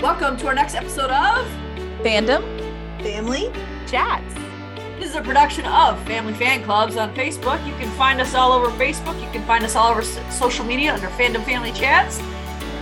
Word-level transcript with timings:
Welcome 0.00 0.36
to 0.38 0.46
our 0.48 0.54
next 0.54 0.74
episode 0.74 1.10
of 1.10 1.46
Fandom 2.02 2.42
Family. 3.02 3.50
Chats. 3.86 4.34
This 4.98 5.08
is 5.08 5.14
a 5.16 5.22
production 5.22 5.64
of 5.64 5.98
Family 6.02 6.34
Fan 6.34 6.62
Clubs 6.64 6.96
on 6.96 7.14
Facebook. 7.14 7.66
You 7.66 7.72
can 7.76 7.88
find 7.96 8.20
us 8.20 8.34
all 8.34 8.52
over 8.52 8.66
Facebook. 8.76 9.18
You 9.24 9.30
can 9.30 9.42
find 9.46 9.64
us 9.64 9.74
all 9.74 9.90
over 9.90 10.02
social 10.02 10.66
media 10.66 10.92
under 10.92 11.06
Fandom 11.08 11.42
Family 11.44 11.72
Chats. 11.72 12.20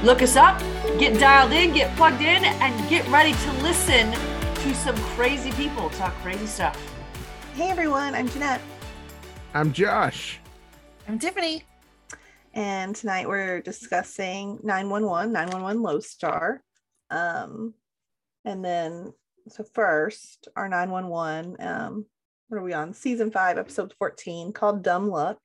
Look 0.03 0.22
us 0.22 0.35
up, 0.35 0.58
get 0.99 1.21
dialed 1.21 1.53
in, 1.53 1.72
get 1.72 1.95
plugged 1.96 2.21
in, 2.21 2.45
and 2.45 2.90
get 2.90 3.06
ready 3.08 3.33
to 3.33 3.53
listen 3.62 4.10
to 4.10 4.74
some 4.74 4.96
crazy 5.15 5.53
people 5.53 5.90
talk 5.90 6.12
crazy 6.15 6.46
stuff. 6.46 6.76
Hey 7.54 7.71
everyone, 7.71 8.17
I'm 8.17 8.28
Jeanette, 8.28 8.60
I'm 9.54 9.72
Josh. 9.72 10.40
I'm 11.06 11.21
Tiffany. 11.21 11.62
and 12.54 12.96
tonight 12.96 13.28
we're 13.28 13.60
discussing 13.60 14.58
911, 14.65 15.33
911 15.33 15.81
Lone 15.81 16.01
Star. 16.02 16.63
Um, 17.14 17.74
and 18.45 18.64
then 18.64 19.12
so 19.48 19.64
first, 19.74 20.48
our 20.56 20.68
911, 20.68 21.56
um, 21.60 22.06
what 22.48 22.59
are 22.59 22.62
we 22.62 22.73
on? 22.73 22.92
Season 22.92 23.30
five, 23.30 23.56
episode 23.56 23.95
14, 23.98 24.52
called 24.52 24.82
Dumb 24.82 25.09
Luck, 25.09 25.38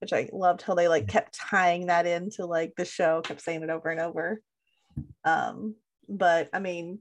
which 0.00 0.12
I 0.12 0.28
loved 0.32 0.62
how 0.62 0.74
they 0.74 0.88
like 0.88 1.08
kept 1.08 1.34
tying 1.38 1.86
that 1.86 2.06
into 2.06 2.44
like 2.46 2.74
the 2.76 2.84
show, 2.84 3.22
kept 3.22 3.40
saying 3.40 3.62
it 3.62 3.70
over 3.70 3.88
and 3.88 4.00
over. 4.00 4.40
Um, 5.24 5.76
but 6.08 6.50
I 6.52 6.58
mean, 6.58 6.98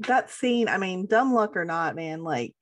that 0.00 0.30
scene, 0.30 0.68
I 0.68 0.78
mean, 0.78 1.06
dumb 1.06 1.32
luck 1.32 1.56
or 1.56 1.64
not, 1.64 1.96
man, 1.96 2.22
like 2.22 2.54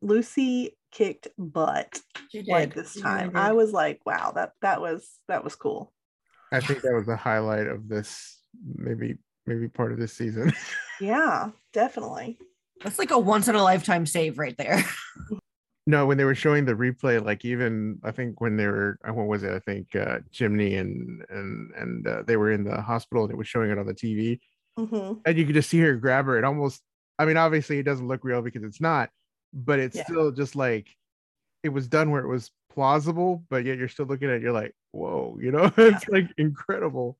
Lucy 0.00 0.76
kicked 0.92 1.28
butt 1.36 2.00
like 2.46 2.74
this 2.74 2.98
time. 3.00 3.32
I 3.34 3.52
was 3.52 3.72
like, 3.72 4.00
wow, 4.06 4.32
that 4.36 4.52
that 4.62 4.80
was 4.80 5.06
that 5.28 5.44
was 5.44 5.54
cool. 5.54 5.92
I 6.52 6.60
think 6.60 6.82
that 6.82 6.94
was 6.94 7.06
the 7.06 7.16
highlight 7.16 7.66
of 7.66 7.88
this, 7.88 8.40
maybe 8.64 9.16
maybe 9.46 9.68
part 9.68 9.92
of 9.92 9.98
this 9.98 10.12
season. 10.12 10.52
Yeah, 10.98 11.50
definitely. 11.74 12.38
That's 12.82 12.98
like 12.98 13.10
a 13.10 13.18
once 13.18 13.48
in 13.48 13.54
a 13.54 13.62
lifetime 13.62 14.06
save 14.06 14.38
right 14.38 14.56
there. 14.56 14.82
no, 15.86 16.06
when 16.06 16.16
they 16.16 16.24
were 16.24 16.34
showing 16.34 16.64
the 16.64 16.72
replay, 16.72 17.22
like 17.22 17.44
even 17.44 17.98
I 18.02 18.12
think 18.12 18.40
when 18.40 18.56
they 18.56 18.66
were, 18.66 18.98
uh, 19.06 19.12
what 19.12 19.26
was 19.26 19.42
it? 19.42 19.52
I 19.52 19.58
think 19.58 19.94
uh, 19.94 20.20
Chimney 20.32 20.76
and 20.76 21.22
and 21.28 21.70
and 21.74 22.06
uh, 22.08 22.22
they 22.26 22.38
were 22.38 22.50
in 22.50 22.64
the 22.64 22.80
hospital 22.80 23.24
and 23.24 23.30
it 23.30 23.36
was 23.36 23.46
showing 23.46 23.70
it 23.70 23.78
on 23.78 23.84
the 23.84 23.92
TV, 23.92 24.40
hmm 24.78 25.12
and 25.26 25.36
you 25.36 25.44
could 25.44 25.54
just 25.54 25.68
see 25.68 25.80
her 25.80 25.96
grab 25.96 26.24
her. 26.24 26.38
It 26.38 26.44
almost, 26.44 26.80
I 27.18 27.26
mean, 27.26 27.36
obviously 27.36 27.78
it 27.78 27.82
doesn't 27.82 28.08
look 28.08 28.24
real 28.24 28.40
because 28.40 28.62
it's 28.62 28.80
not, 28.80 29.10
but 29.52 29.78
it's 29.78 29.96
Yeah. 29.96 30.04
still 30.04 30.32
just 30.32 30.56
like 30.56 30.88
it 31.62 31.68
was 31.68 31.88
done 31.88 32.10
where 32.10 32.22
it 32.22 32.28
was 32.28 32.50
plausible, 32.72 33.44
but 33.50 33.66
yet 33.66 33.76
you're 33.76 33.88
still 33.88 34.06
looking 34.06 34.30
at 34.30 34.36
it, 34.36 34.42
you're 34.42 34.52
like, 34.52 34.74
whoa, 34.92 35.36
you 35.42 35.52
know, 35.52 35.70
it's 35.76 36.08
like 36.08 36.32
incredible. 36.38 37.18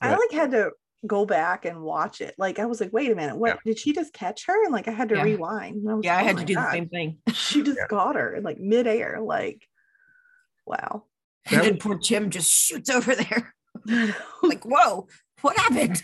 I 0.00 0.08
Yeah. 0.08 0.16
like 0.16 0.32
had 0.32 0.50
to 0.52 0.70
go 1.06 1.24
back 1.24 1.64
and 1.64 1.80
watch 1.82 2.20
it. 2.20 2.34
Like 2.38 2.58
I 2.58 2.66
was 2.66 2.80
like, 2.80 2.92
wait 2.92 3.10
a 3.10 3.14
minute, 3.14 3.36
what 3.36 3.58
did 3.64 3.78
she 3.78 3.92
just 3.92 4.12
catch 4.12 4.46
her? 4.46 4.64
And 4.64 4.72
like 4.72 4.86
I 4.88 4.90
had 4.92 5.08
to 5.10 5.16
Yeah. 5.16 5.22
rewind. 5.24 5.76
And 5.76 5.96
was 5.96 6.04
yeah, 6.04 6.16
I 6.18 6.22
like, 6.22 6.24
oh 6.24 6.26
had 6.26 6.34
"Oh 6.34 6.38
to 6.38 6.42
my 6.42 6.46
do 6.46 6.54
the 6.54 6.70
same 6.72 6.88
thing. 6.88 7.18
She 7.32 7.62
just 7.64 7.78
Yeah. 7.78 7.86
got 7.88 8.16
her 8.16 8.34
in 8.36 8.42
like 8.44 8.58
midair. 8.60 9.20
Like, 9.20 9.66
wow. 10.66 11.04
And 11.50 11.62
then 11.62 11.78
poor 11.78 11.96
Jim 11.98 12.30
just 12.30 12.50
shoots 12.50 12.90
over 12.90 13.14
there. 13.14 13.54
Like, 14.42 14.64
whoa, 14.64 15.08
what 15.42 15.56
happened? 15.56 16.02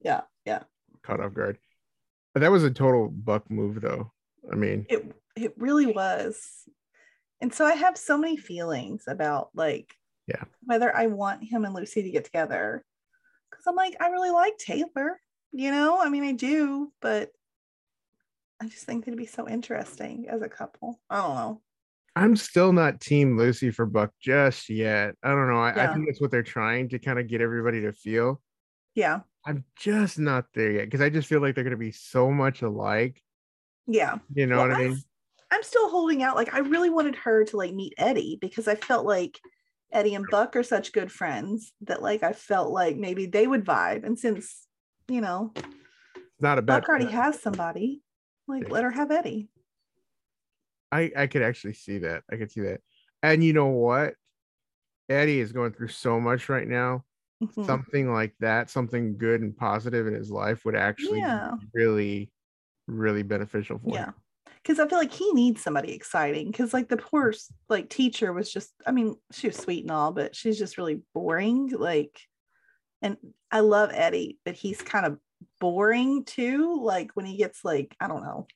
yeah, 0.00 0.22
yeah. 0.44 0.62
caught 1.02 1.20
off 1.20 1.34
guard. 1.34 1.58
That 2.34 2.50
was 2.50 2.64
a 2.64 2.70
total 2.70 3.08
buck 3.08 3.50
move, 3.50 3.80
though. 3.80 4.12
I 4.50 4.54
mean, 4.56 4.86
It 4.88 5.14
it 5.36 5.54
really 5.56 5.86
was. 5.86 6.64
And 7.40 7.52
so 7.54 7.64
I 7.64 7.74
have 7.74 7.96
so 7.96 8.18
many 8.18 8.36
feelings 8.36 9.04
about 9.06 9.50
like 9.54 9.94
Yeah. 10.26 10.44
whether 10.64 10.94
I 10.94 11.06
want 11.06 11.44
him 11.44 11.64
and 11.64 11.74
Lucy 11.74 12.02
to 12.02 12.10
get 12.10 12.24
together. 12.24 12.84
Cause 13.52 13.64
I'm 13.66 13.76
like, 13.76 13.96
I 14.00 14.08
really 14.08 14.30
like 14.30 14.56
Taylor, 14.58 15.20
you 15.52 15.70
know? 15.70 16.00
I 16.00 16.08
mean, 16.08 16.24
I 16.24 16.32
do, 16.32 16.92
but 17.00 17.30
I 18.60 18.68
just 18.68 18.84
think 18.84 19.04
they'd 19.04 19.16
be 19.16 19.26
so 19.26 19.48
interesting 19.48 20.26
as 20.28 20.42
a 20.42 20.48
couple. 20.48 21.00
I 21.08 21.16
don't 21.16 21.34
know. 21.34 21.60
I'm 22.16 22.36
still 22.36 22.72
not 22.72 23.00
Team 23.00 23.38
Lucy 23.38 23.70
for 23.70 23.86
Buck 23.86 24.12
just 24.20 24.68
yet. 24.68 25.14
I 25.22 25.30
don't 25.30 25.48
know. 25.48 25.60
I, 25.60 25.84
I 25.84 25.92
think 25.92 26.06
that's 26.06 26.20
what 26.20 26.30
they're 26.30 26.42
trying 26.42 26.88
to 26.90 26.98
kind 26.98 27.18
of 27.18 27.28
get 27.28 27.40
everybody 27.40 27.80
to 27.82 27.92
feel. 27.92 28.42
Yeah. 28.94 29.20
I'm 29.46 29.64
just 29.76 30.18
not 30.18 30.46
there 30.52 30.72
yet 30.72 30.84
because 30.86 31.00
I 31.00 31.08
just 31.08 31.28
feel 31.28 31.40
like 31.40 31.54
they're 31.54 31.64
going 31.64 31.70
to 31.70 31.78
be 31.78 31.92
so 31.92 32.30
much 32.30 32.62
alike. 32.62 33.22
Yeah. 33.86 34.18
You 34.34 34.46
know 34.46 34.58
Well, 34.58 34.68
what 34.68 34.76
I 34.76 34.88
mean? 34.88 35.02
I'm 35.50 35.62
still 35.62 35.88
holding 35.88 36.22
out. 36.22 36.36
Like 36.36 36.52
I 36.54 36.58
really 36.58 36.90
wanted 36.90 37.16
her 37.16 37.44
to 37.44 37.56
like 37.56 37.72
meet 37.72 37.94
Eddie 37.96 38.38
because 38.40 38.68
I 38.68 38.74
felt 38.74 39.06
like 39.06 39.38
Eddie 39.92 40.14
and 40.14 40.26
Buck 40.26 40.54
are 40.56 40.62
such 40.62 40.92
good 40.92 41.10
friends 41.10 41.72
that 41.82 42.02
like 42.02 42.22
I 42.22 42.32
felt 42.32 42.70
like 42.72 42.96
maybe 42.96 43.26
they 43.26 43.46
would 43.46 43.64
vibe. 43.64 44.04
And 44.04 44.18
since, 44.18 44.66
you 45.08 45.20
know, 45.20 45.52
It's 45.56 46.40
not 46.40 46.58
a 46.58 46.62
bad. 46.62 46.82
Buck 46.82 46.88
already 46.88 47.06
has 47.06 47.40
somebody, 47.40 48.02
like 48.46 48.62
Yeah. 48.64 48.72
let 48.74 48.84
her 48.84 48.90
have 48.90 49.10
Eddie. 49.10 49.48
I 50.92 51.10
I 51.16 51.26
could 51.26 51.42
actually 51.42 51.74
see 51.74 51.98
that. 51.98 52.22
I 52.30 52.36
could 52.36 52.50
see 52.50 52.62
that. 52.62 52.80
And 53.22 53.42
you 53.44 53.52
know 53.52 53.66
what? 53.66 54.14
Eddie 55.08 55.40
is 55.40 55.52
going 55.52 55.72
through 55.72 55.88
so 55.88 56.20
much 56.20 56.48
right 56.48 56.66
now. 56.68 57.04
Mhm. 57.42 57.64
Something 57.66 58.12
like 58.12 58.34
that, 58.40 58.70
something 58.70 59.16
good 59.18 59.40
and 59.40 59.56
positive 59.56 60.06
in 60.06 60.14
his 60.14 60.30
life 60.30 60.64
would 60.64 60.76
actually 60.76 61.18
Yeah. 61.20 61.50
be 61.60 61.66
really, 61.74 62.32
really 62.86 63.22
beneficial 63.22 63.78
for 63.78 63.96
him. 63.96 64.14
Because 64.62 64.78
I 64.78 64.86
feel 64.86 64.98
like 64.98 65.12
he 65.12 65.32
needs 65.32 65.62
somebody 65.62 65.92
exciting. 65.92 66.50
Because 66.50 66.74
like 66.74 66.88
the 66.88 66.96
poor 66.96 67.32
like 67.68 67.88
teacher 67.88 68.32
was 68.32 68.52
just, 68.52 68.72
I 68.86 68.92
mean, 68.92 69.16
she 69.32 69.46
was 69.46 69.56
sweet 69.56 69.84
and 69.84 69.90
all, 69.90 70.12
but 70.12 70.36
she's 70.36 70.58
just 70.58 70.76
really 70.76 71.00
boring. 71.14 71.70
Like, 71.70 72.20
and 73.00 73.16
I 73.50 73.60
love 73.60 73.90
Eddie, 73.92 74.38
but 74.44 74.54
he's 74.54 74.82
kind 74.82 75.06
of 75.06 75.18
boring 75.60 76.24
too. 76.24 76.80
Like 76.82 77.12
when 77.14 77.24
he 77.24 77.36
gets 77.38 77.64
like, 77.64 77.96
I 78.00 78.08
don't 78.08 78.22
know. 78.22 78.46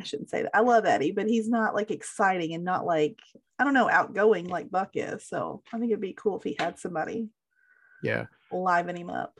I 0.00 0.02
shouldn't 0.02 0.30
say 0.30 0.42
that. 0.42 0.50
I 0.56 0.60
love 0.60 0.86
Eddie, 0.86 1.12
but 1.12 1.28
he's 1.28 1.48
not 1.48 1.74
like 1.74 1.92
exciting 1.92 2.52
and 2.52 2.64
not 2.64 2.84
like, 2.84 3.20
I 3.60 3.62
don't 3.62 3.74
know, 3.74 3.88
outgoing 3.88 4.48
like 4.48 4.68
Buck 4.68 4.90
is. 4.94 5.24
So 5.28 5.62
I 5.72 5.78
think 5.78 5.92
it'd 5.92 6.00
be 6.00 6.14
cool 6.14 6.36
if 6.38 6.42
he 6.42 6.56
had 6.58 6.80
somebody 6.80 7.28
Yeah. 8.02 8.26
liven 8.50 8.96
him 8.96 9.10
up. 9.10 9.38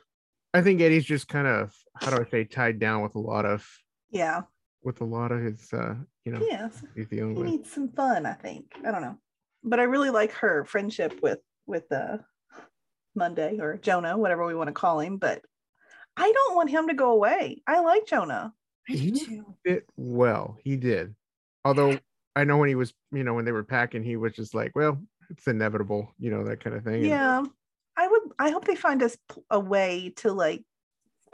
I 0.54 0.62
think 0.62 0.80
Eddie's 0.80 1.04
just 1.04 1.26
kind 1.26 1.48
of 1.48 1.74
how 1.96 2.10
do 2.14 2.22
I 2.24 2.30
say 2.30 2.44
tied 2.44 2.78
down 2.78 3.02
with 3.02 3.16
a 3.16 3.20
lot 3.20 3.44
of 3.44 3.68
Yeah. 4.10 4.42
With 4.84 5.00
a 5.00 5.04
lot 5.04 5.32
of 5.32 5.40
his 5.42 5.72
uh 5.72 5.94
you 6.24 6.32
know 6.32 6.40
Yes. 6.48 6.82
he's 6.94 7.08
dealing 7.08 7.34
he 7.34 7.42
with. 7.42 7.50
needs 7.50 7.72
some 7.72 7.88
fun 7.88 8.26
i 8.26 8.32
think 8.34 8.66
i 8.86 8.90
don't 8.90 9.02
know 9.02 9.16
but 9.62 9.80
i 9.80 9.84
really 9.84 10.10
like 10.10 10.32
her 10.32 10.64
friendship 10.64 11.18
with 11.22 11.38
with 11.66 11.90
uh 11.90 12.18
monday 13.16 13.58
or 13.60 13.76
jonah 13.78 14.16
whatever 14.16 14.44
we 14.46 14.54
want 14.54 14.68
to 14.68 14.72
call 14.72 15.00
him 15.00 15.16
but 15.16 15.40
i 16.16 16.30
don't 16.30 16.56
want 16.56 16.70
him 16.70 16.88
to 16.88 16.94
go 16.94 17.12
away 17.12 17.62
i 17.66 17.80
like 17.80 18.06
jonah 18.06 18.52
I 18.88 18.96
do 18.96 19.12
Mhm. 19.12 19.24
too. 19.24 19.54
Fit 19.64 19.86
well, 19.96 20.58
he 20.62 20.76
did. 20.76 21.14
Although 21.64 21.98
I 22.36 22.44
know 22.44 22.58
when 22.58 22.68
he 22.68 22.74
was, 22.74 22.92
you 23.12 23.24
know, 23.24 23.32
when 23.32 23.46
they 23.46 23.52
were 23.52 23.64
packing, 23.64 24.02
he 24.02 24.16
was 24.16 24.34
just 24.34 24.52
like, 24.54 24.72
well, 24.76 25.00
it's 25.30 25.46
inevitable, 25.46 26.12
you 26.18 26.30
know, 26.30 26.44
that 26.44 26.62
kind 26.62 26.76
of 26.76 26.84
thing. 26.84 26.96
and- 26.96 27.04
yeah 27.06 27.42
i 27.96 28.06
would 28.06 28.22
i 28.38 28.50
hope 28.50 28.66
they 28.66 28.74
find 28.76 29.02
us 29.02 29.16
a 29.48 29.58
way 29.58 30.12
to 30.16 30.32
like 30.34 30.62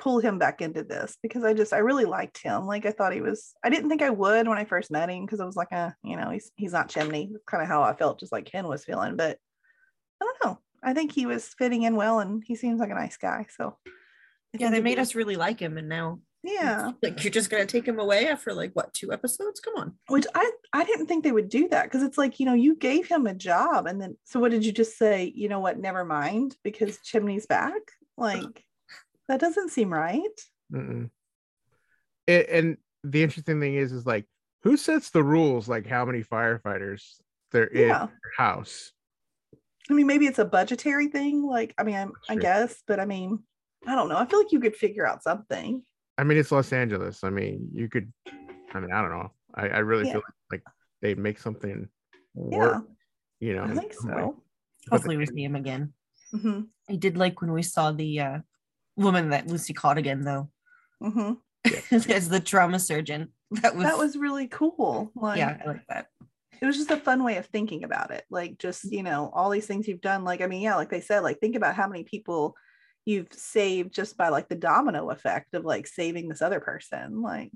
pull 0.01 0.19
him 0.19 0.39
back 0.39 0.61
into 0.61 0.83
this 0.83 1.17
because 1.23 1.45
i 1.45 1.53
just 1.53 1.73
i 1.73 1.79
really 1.79 2.07
liked 2.07 2.43
him. 2.43 2.67
Like 2.67 2.87
i 2.87 2.91
thought 2.91 3.13
he 3.13 3.21
was 3.21 3.53
i 3.63 3.71
didn't 3.71 3.89
think 3.91 4.03
i 4.03 4.11
would 4.11 4.49
when 4.49 4.59
i 4.59 4.65
first 4.65 4.91
met 4.91 5.11
him 5.11 5.25
because 5.25 5.41
i 5.41 5.45
was 5.45 5.57
like 5.57 5.73
uh 5.73 5.91
you 6.03 6.17
know 6.17 6.31
he's 6.31 6.51
he's 6.57 6.73
not 6.73 6.89
chimney. 6.89 7.31
Kind 7.47 7.63
of 7.63 7.69
how 7.69 7.83
i 7.83 7.95
felt 7.95 8.19
just 8.19 8.33
like 8.33 8.47
ken 8.47 8.67
was 8.67 8.85
feeling 8.85 9.17
but 9.17 9.39
i 10.21 10.25
don't 10.25 10.45
know. 10.45 10.59
I 10.83 10.95
think 10.95 11.13
he 11.13 11.27
was 11.27 11.55
fitting 11.59 11.83
in 11.83 11.95
well 11.95 12.21
and 12.21 12.43
he 12.45 12.57
seems 12.57 12.81
like 12.81 12.91
a 12.91 12.95
nice 12.95 13.19
guy 13.19 13.47
so 13.55 13.77
I 14.55 14.59
Yeah, 14.59 14.71
they 14.71 14.81
made 14.81 14.99
us 14.99 15.15
really 15.15 15.37
like 15.37 15.61
him, 15.61 15.79
and 15.79 15.89
now 15.89 16.21
yeah. 16.43 16.93
like 17.03 17.23
you're 17.23 17.31
just 17.31 17.51
gonna 17.51 17.67
take 17.67 17.87
him 17.87 18.01
away 18.01 18.29
after 18.29 18.53
like 18.55 18.71
what 18.73 18.95
two 18.95 19.13
episodes? 19.13 19.61
Come 19.61 19.75
on. 19.77 19.95
which 20.09 20.27
i 20.35 20.51
i 20.73 20.85
didn't 20.85 21.07
think 21.07 21.23
they 21.23 21.33
would 21.33 21.51
do 21.51 21.69
that 21.69 21.85
because 21.85 22.03
it's 22.03 22.17
like 22.17 22.41
you 22.41 22.47
know 22.47 22.55
you 22.55 22.75
gave 22.77 23.07
him 23.07 23.27
a 23.27 23.35
job 23.35 23.87
and 23.87 24.01
then 24.01 24.17
so 24.25 24.41
what 24.41 24.51
did 24.51 24.65
you 24.65 24.73
just 24.73 24.97
say 24.97 25.31
you 25.35 25.49
know 25.49 25.61
what 25.61 25.79
never 25.79 26.05
mind 26.05 26.57
because 26.65 26.99
chimney's 27.05 27.47
back? 27.47 27.83
Like 28.17 28.65
that 29.31 29.41
doesn't 29.41 29.71
seem 29.71 29.93
right 29.93 30.37
Mm-mm. 30.73 31.09
It, 32.27 32.49
and 32.51 32.77
the 33.03 33.23
interesting 33.23 33.61
thing 33.61 33.75
is, 33.75 33.91
is 33.93 34.07
like, 34.07 34.27
who 34.63 34.77
sets 34.77 35.11
the 35.11 35.23
rules? 35.25 35.69
Like, 35.69 35.87
how 35.87 36.05
many 36.05 36.23
firefighters 36.23 37.03
there 37.51 37.67
is 37.67 37.81
Yeah. 37.89 38.03
in 38.05 38.09
your 38.09 38.35
house? 38.37 38.93
i 39.89 39.93
mean 39.93 40.07
maybe 40.07 40.27
it's 40.27 40.39
a 40.39 40.45
budgetary 40.45 41.09
thing 41.09 41.43
like 41.43 41.75
i 41.79 41.83
mean 41.83 41.97
I'm, 41.97 42.13
i 42.29 42.37
guess 42.37 42.83
but 42.87 43.01
i 43.01 43.07
mean 43.07 43.43
i 43.89 43.97
don't 43.97 44.09
know 44.09 44.17
i 44.19 44.25
feel 44.27 44.39
like 44.39 44.53
you 44.53 44.61
could 44.61 44.77
figure 44.77 45.07
out 45.07 45.23
something 45.23 45.83
I 46.19 46.23
mean, 46.25 46.37
it's 46.37 46.53
Los 46.53 46.71
Angeles. 46.75 47.25
I 47.25 47.31
mean, 47.31 47.71
you 47.73 47.89
could. 47.89 48.13
I 48.75 48.79
mean, 48.81 48.93
I 48.93 49.01
don't 49.01 49.11
know. 49.11 49.31
I, 49.55 49.69
I 49.69 49.79
really 49.79 50.05
Yeah. 50.07 50.13
feel 50.13 50.23
like 50.53 50.63
they'd 51.01 51.19
make 51.19 51.39
something 51.39 51.89
work. 52.35 52.85
Yeah. 53.41 53.49
You 53.49 53.55
know, 53.57 53.65
i 53.65 53.73
think 53.75 53.95
some 53.95 54.11
way. 54.15 54.21
so 54.21 54.37
Hopefully, 54.91 55.17
we 55.17 55.25
see 55.25 55.43
him 55.43 55.57
again. 55.57 55.95
hmm 56.31 56.61
I 56.91 56.97
did 56.97 57.17
like 57.17 57.41
when 57.41 57.53
we 57.53 57.63
saw 57.63 57.93
the 57.93 58.21
uh, 58.21 58.39
woman 58.97 59.31
that 59.31 59.47
Lucy 59.47 59.73
caught 59.73 59.99
again, 59.99 60.23
though, 60.23 60.51
hmm 61.01 61.33
as 61.91 62.29
the 62.29 62.41
trauma 62.41 62.79
surgeon. 62.79 63.33
That 63.51 63.75
was 63.75 63.85
that 63.85 63.99
was 63.99 64.17
really 64.17 64.47
cool 64.47 65.11
like 65.15 65.39
yeah, 65.39 65.59
I 65.65 65.67
like 65.67 65.87
that. 65.89 66.07
it 66.63 66.67
was 66.67 66.77
just 66.77 66.91
a 66.91 66.97
fun 66.97 67.25
way 67.25 67.37
of 67.37 67.47
thinking 67.47 67.83
about 67.83 68.13
it 68.13 68.25
like 68.31 68.59
just 68.59 68.85
you 68.85 69.03
know 69.03 69.29
all 69.35 69.51
these 69.51 69.67
things 69.67 69.89
you've 69.89 70.01
done 70.01 70.23
like 70.23 70.41
i 70.41 70.47
mean 70.47 70.63
yeah 70.63 70.77
like 70.77 70.89
they 70.89 71.01
said 71.01 71.25
like 71.25 71.41
think 71.41 71.57
about 71.57 71.75
how 71.75 71.89
many 71.89 72.05
people 72.05 72.55
you've 73.07 73.33
saved 73.33 73.93
just 73.93 74.17
by 74.17 74.29
like 74.29 74.49
the 74.49 74.55
domino 74.55 75.11
effect 75.11 75.55
of 75.55 75.65
like 75.65 75.87
saving 75.87 76.29
this 76.29 76.43
other 76.43 76.61
person. 76.61 77.23
Like 77.23 77.51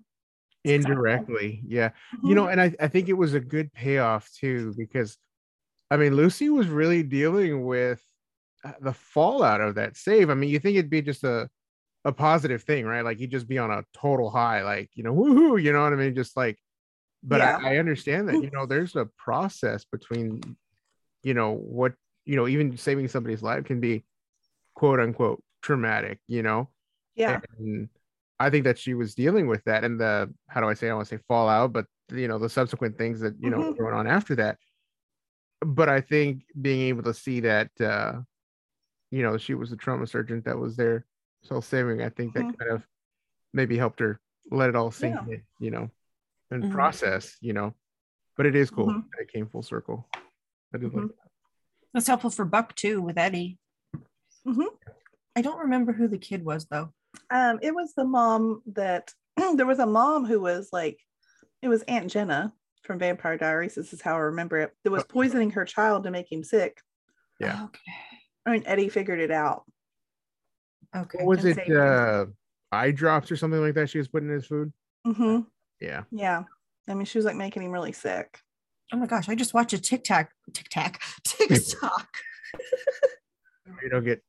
it's 0.65 0.85
kinda 0.85 0.89
cool. 0.89 0.95
indirectly 0.95 1.63
yeah 1.67 1.91
you 2.23 2.35
know 2.35 2.49
and 2.49 2.61
I, 2.61 2.75
I 2.81 2.89
think 2.89 3.09
it 3.09 3.13
was 3.13 3.35
a 3.35 3.41
good 3.41 3.73
payoff 3.73 4.31
too 4.33 4.73
because 4.77 5.19
i 5.91 5.97
mean 5.99 6.17
lucy 6.17 6.49
was 6.49 6.69
really 6.69 7.03
dealing 7.03 7.65
with 7.67 8.03
the 8.81 8.93
fallout 8.93 9.61
of 9.61 9.75
that 9.75 9.97
save 9.97 10.31
i 10.31 10.35
mean 10.35 10.49
you 10.51 10.59
think 10.59 10.77
it'd 10.77 10.91
be 10.91 11.03
just 11.03 11.25
a 11.25 11.49
a 12.07 12.13
positive 12.13 12.63
thing 12.63 12.85
right 12.85 13.05
like 13.05 13.19
you'd 13.21 13.31
just 13.31 13.49
be 13.49 13.59
on 13.59 13.71
a 13.71 13.83
total 13.95 14.31
high 14.31 14.63
like 14.63 14.91
you 14.95 15.03
know 15.03 15.15
woohoo 15.15 15.63
you 15.63 15.73
know 15.73 15.83
what 15.83 15.93
i 15.93 15.97
mean 15.97 16.15
just 16.15 16.37
like 16.37 16.59
but 17.23 17.41
Yeah. 17.41 17.59
I, 17.63 17.75
I 17.75 17.77
understand 17.79 18.29
that 18.29 18.43
you 18.43 18.51
know 18.51 18.67
there's 18.67 18.97
a 18.97 19.07
process 19.17 19.85
between 19.85 20.43
you 21.23 21.35
know 21.35 21.53
what 21.53 21.95
you 22.25 22.37
know 22.37 22.47
even 22.49 22.77
saving 22.77 23.09
somebody's 23.09 23.43
life 23.43 23.65
can 23.65 23.81
be 23.81 24.05
quote 24.75 25.01
unquote 25.01 25.43
traumatic 25.63 26.19
you 26.27 26.43
know 26.43 26.69
yeah. 27.15 27.41
and 27.59 27.89
I 28.41 28.51
think 28.51 28.65
that 28.65 28.79
she 28.79 28.95
was 28.95 29.15
dealing 29.15 29.47
with 29.47 29.63
that 29.65 29.85
and 29.85 29.99
the 30.01 30.33
how 30.49 30.61
do 30.61 30.69
I 30.69 30.75
say 30.75 30.91
I 30.91 30.95
want 30.95 31.09
to 31.09 31.17
say 31.17 31.23
fallout, 31.29 31.73
but 31.73 31.87
you 32.11 32.27
know 32.29 32.39
the 32.39 32.49
subsequent 32.49 32.99
things 32.99 33.21
that 33.21 33.35
you 33.39 33.49
know 33.49 33.59
Mhm. 33.59 33.79
were 33.79 33.85
going 33.85 33.95
on 33.95 34.07
after 34.09 34.35
that. 34.37 34.59
But 35.61 35.89
I 35.89 36.01
think 36.01 36.43
being 36.61 36.83
able 36.89 37.05
to 37.05 37.15
see 37.15 37.41
that 37.41 37.71
uh 37.81 38.21
you 39.15 39.23
know 39.23 39.39
she 39.39 39.55
was 39.55 39.71
the 39.71 39.77
trauma 39.77 40.07
surgeon 40.09 40.43
that 40.45 40.59
was 40.59 40.75
there 40.77 41.07
self 41.43 41.65
saving, 41.67 42.03
I 42.03 42.09
think 42.09 42.35
that 42.35 42.45
Mhm. 42.45 42.59
kind 42.59 42.71
of 42.73 42.83
maybe 43.53 43.77
helped 43.77 44.01
her 44.01 44.19
let 44.51 44.69
it 44.71 44.75
all 44.77 44.91
sink 44.91 45.15
Yeah. 45.15 45.35
in, 45.35 45.43
you 45.61 45.71
know, 45.71 45.91
and 46.51 46.65
Mhm. 46.65 46.73
process, 46.73 47.37
you 47.41 47.53
know. 47.53 47.75
But 48.37 48.47
it 48.47 48.57
is 48.57 48.71
cool 48.71 48.87
Mhm. 48.89 49.11
that 49.11 49.21
it 49.21 49.29
came 49.33 49.47
full 49.47 49.63
circle. 49.63 50.09
I 50.73 50.79
did 50.79 50.93
like 50.93 51.05
Mhm. 51.05 51.09
that. 51.09 51.31
That's 51.93 52.07
helpful 52.09 52.31
for 52.31 52.45
Buck 52.45 52.75
too 52.75 53.01
with 53.03 53.17
Eddie. 53.19 53.59
Mhm. 54.45 54.77
I 55.37 55.43
don't 55.43 55.61
remember 55.61 55.93
who 55.93 56.09
the 56.09 56.19
kid 56.19 56.45
was 56.45 56.67
though. 56.67 56.93
Um, 57.31 57.61
it 57.63 57.73
was 57.75 57.95
the 57.95 58.05
mom 58.05 58.63
that 58.67 59.15
there 59.57 59.67
was 59.67 59.79
a 59.79 59.87
mom 59.87 60.25
who 60.25 60.41
was 60.41 60.73
like, 60.73 60.99
it 61.63 61.69
was 61.69 61.83
Aunt 61.83 62.11
Jenna 62.11 62.53
from 62.83 62.99
Vampire 62.99 63.37
Diaries. 63.37 63.75
This 63.77 63.93
is 63.93 64.01
how 64.03 64.15
I 64.15 64.21
remember 64.33 64.59
it. 64.59 64.77
That 64.83 64.91
was 64.91 65.05
poisoning 65.05 65.51
her 65.53 65.65
child 65.65 66.05
to 66.05 66.11
make 66.11 66.31
him 66.33 66.43
sick. 66.43 66.81
Yeah. 67.39 67.65
Okay. 67.65 67.93
I 68.47 68.51
mean, 68.53 68.63
Eddie 68.67 68.89
figured 68.89 69.21
it 69.21 69.31
out. 69.31 69.65
Okay. 70.95 71.19
What 71.25 71.39
was 71.39 71.45
it? 71.45 71.71
Uh 71.71 72.27
eye 72.73 72.91
drops 72.91 73.31
or 73.31 73.37
something 73.37 73.61
like 73.61 73.75
that 73.75 73.89
she 73.91 73.99
was 73.99 74.09
putting 74.09 74.29
in 74.29 74.35
his 74.35 74.47
food? 74.47 74.73
Mm-hmm. 75.07 75.41
Yeah. 75.81 76.03
Yeah. 76.11 76.43
I 76.89 76.95
mean, 76.95 77.05
she 77.07 77.19
was 77.19 77.25
like 77.25 77.37
making 77.37 77.63
him 77.63 77.71
really 77.71 77.93
sick. 77.93 78.39
Oh 78.93 78.97
my 78.97 79.07
gosh! 79.07 79.29
I 79.29 79.35
just 79.35 79.55
watched 79.55 79.73
a 79.73 79.79
Tic 79.81 80.05
Tac, 80.05 80.31
Tic 80.53 80.69
Tac, 80.69 81.01
TikTok. 81.25 82.09
You 83.83 83.89
don't 83.91 84.05
get 84.05 84.23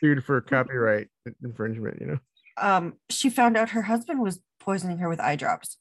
sued 0.00 0.24
for 0.24 0.40
copyright 0.40 1.08
infringement, 1.42 2.00
you 2.00 2.06
know. 2.06 2.18
um, 2.56 2.94
she 3.10 3.28
found 3.28 3.56
out 3.56 3.70
her 3.70 3.82
husband 3.82 4.20
was 4.20 4.40
poisoning 4.60 4.98
her 4.98 5.08
with 5.08 5.20
eye 5.20 5.36
drops. 5.36 5.78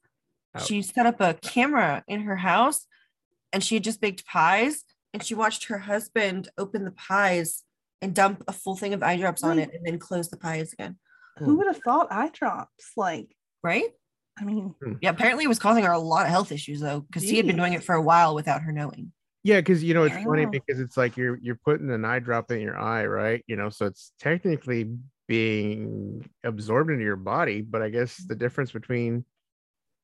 Ouch. 0.56 0.68
She 0.68 0.82
set 0.82 1.06
up 1.06 1.22
a 1.22 1.36
camera 1.36 2.04
in 2.08 2.22
her 2.22 2.36
house, 2.38 2.86
and 3.52 3.64
she 3.64 3.76
had 3.76 3.84
just 3.84 4.02
baked 4.02 4.26
pies, 4.26 4.84
and 5.14 5.24
she 5.24 5.36
watched 5.36 5.66
her 5.66 5.80
husband 5.80 6.50
open 6.58 6.86
the 6.86 6.92
pies 6.92 7.64
and 8.02 8.14
dump 8.14 8.44
a 8.48 8.54
full 8.54 8.76
thing 8.76 8.94
of 8.94 9.04
eye 9.04 9.18
drops 9.18 9.44
on 9.44 9.60
it, 9.60 9.70
and 9.74 9.86
then 9.86 10.00
close 10.00 10.30
the 10.30 10.38
pies 10.38 10.74
again. 10.74 10.98
Who 11.38 11.46
hmm. 11.46 11.58
would 11.58 11.68
have 11.68 11.82
thought 11.84 12.12
eye 12.12 12.32
drops? 12.34 12.92
Like, 12.98 13.36
Right? 13.64 13.92
I 14.38 14.46
mean, 14.46 14.76
hmm. 14.84 14.94
Yeah. 15.02 15.12
Apparently, 15.12 15.46
it 15.46 15.48
was 15.48 15.60
causing 15.60 15.84
her 15.84 15.92
a 15.92 16.00
lot 16.00 16.26
of 16.26 16.32
health 16.32 16.52
issues 16.52 16.80
though, 16.82 17.02
because 17.02 17.24
he 17.24 17.38
had 17.38 17.48
been 17.48 17.56
doing 17.56 17.74
it 17.74 17.84
for 17.84 17.96
a 17.96 18.02
while 18.02 18.36
without 18.36 18.64
her 18.64 18.72
knowing. 18.72 19.12
Yeah, 19.44 19.60
because 19.60 19.84
you 19.84 19.94
know 19.94 20.04
it's 20.04 20.14
Very 20.14 20.26
funny 20.26 20.46
well. 20.46 20.52
because 20.52 20.80
it's 20.80 20.98
like 20.98 21.18
you're 21.18 21.38
you're 21.42 21.60
putting 21.64 21.92
an 21.92 22.06
eye 22.06 22.20
drop 22.20 22.50
in 22.52 22.62
your 22.62 22.80
eye, 22.80 23.06
right? 23.06 23.44
You 23.48 23.58
know, 23.58 23.70
so 23.70 23.86
it's 23.86 24.12
technically 24.20 24.90
being 25.28 26.28
absorbed 26.44 26.90
into 26.90 27.04
your 27.04 27.16
body, 27.16 27.62
but 27.62 27.82
I 27.82 27.90
guess 27.90 28.18
the 28.18 28.34
mm-hmm. 28.34 28.40
difference 28.40 28.72
between 28.72 29.26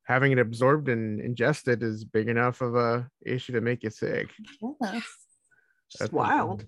having 0.09 0.31
it 0.31 0.39
absorbed 0.39 0.89
and 0.89 1.21
ingested 1.21 1.83
is 1.83 2.03
big 2.03 2.27
enough 2.27 2.61
of 2.61 2.75
a 2.75 3.07
issue 3.23 3.53
to 3.53 3.61
make 3.61 3.83
you 3.83 3.91
sick. 3.91 4.31
yes. 4.81 5.03
That's 5.99 6.11
wild. 6.11 6.65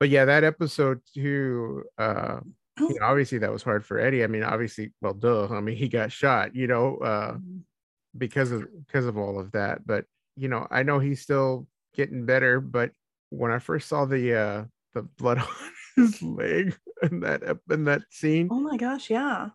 But 0.00 0.08
yeah, 0.08 0.24
that 0.24 0.42
episode 0.42 1.00
too, 1.14 1.84
uh, 1.96 2.40
you 2.80 2.98
know, 2.98 3.06
obviously 3.06 3.38
that 3.38 3.52
was 3.52 3.62
hard 3.62 3.86
for 3.86 4.00
Eddie. 4.00 4.24
I 4.24 4.26
mean, 4.26 4.42
obviously, 4.42 4.92
well, 5.00 5.14
duh. 5.14 5.46
I 5.48 5.60
mean, 5.60 5.76
he 5.76 5.88
got 5.88 6.10
shot, 6.10 6.56
you 6.56 6.66
know, 6.66 6.96
uh, 6.96 7.36
because 8.18 8.50
of 8.50 8.66
because 8.86 9.06
of 9.06 9.16
all 9.16 9.38
of 9.38 9.52
that. 9.52 9.86
But 9.86 10.06
you 10.36 10.48
know, 10.48 10.66
I 10.70 10.82
know 10.82 10.98
he's 10.98 11.20
still 11.20 11.68
getting 11.94 12.26
better. 12.26 12.60
But 12.60 12.90
when 13.28 13.52
I 13.52 13.60
first 13.60 13.88
saw 13.88 14.06
the 14.06 14.34
uh 14.34 14.64
the 14.94 15.02
blood 15.02 15.38
on 15.38 15.46
his 15.96 16.20
leg 16.22 16.76
in 17.02 17.20
that 17.20 17.42
ep- 17.44 17.70
in 17.70 17.84
that 17.84 18.02
scene, 18.10 18.48
Oh 18.50 18.60
my 18.60 18.76
gosh, 18.76 19.10
yeah. 19.10 19.50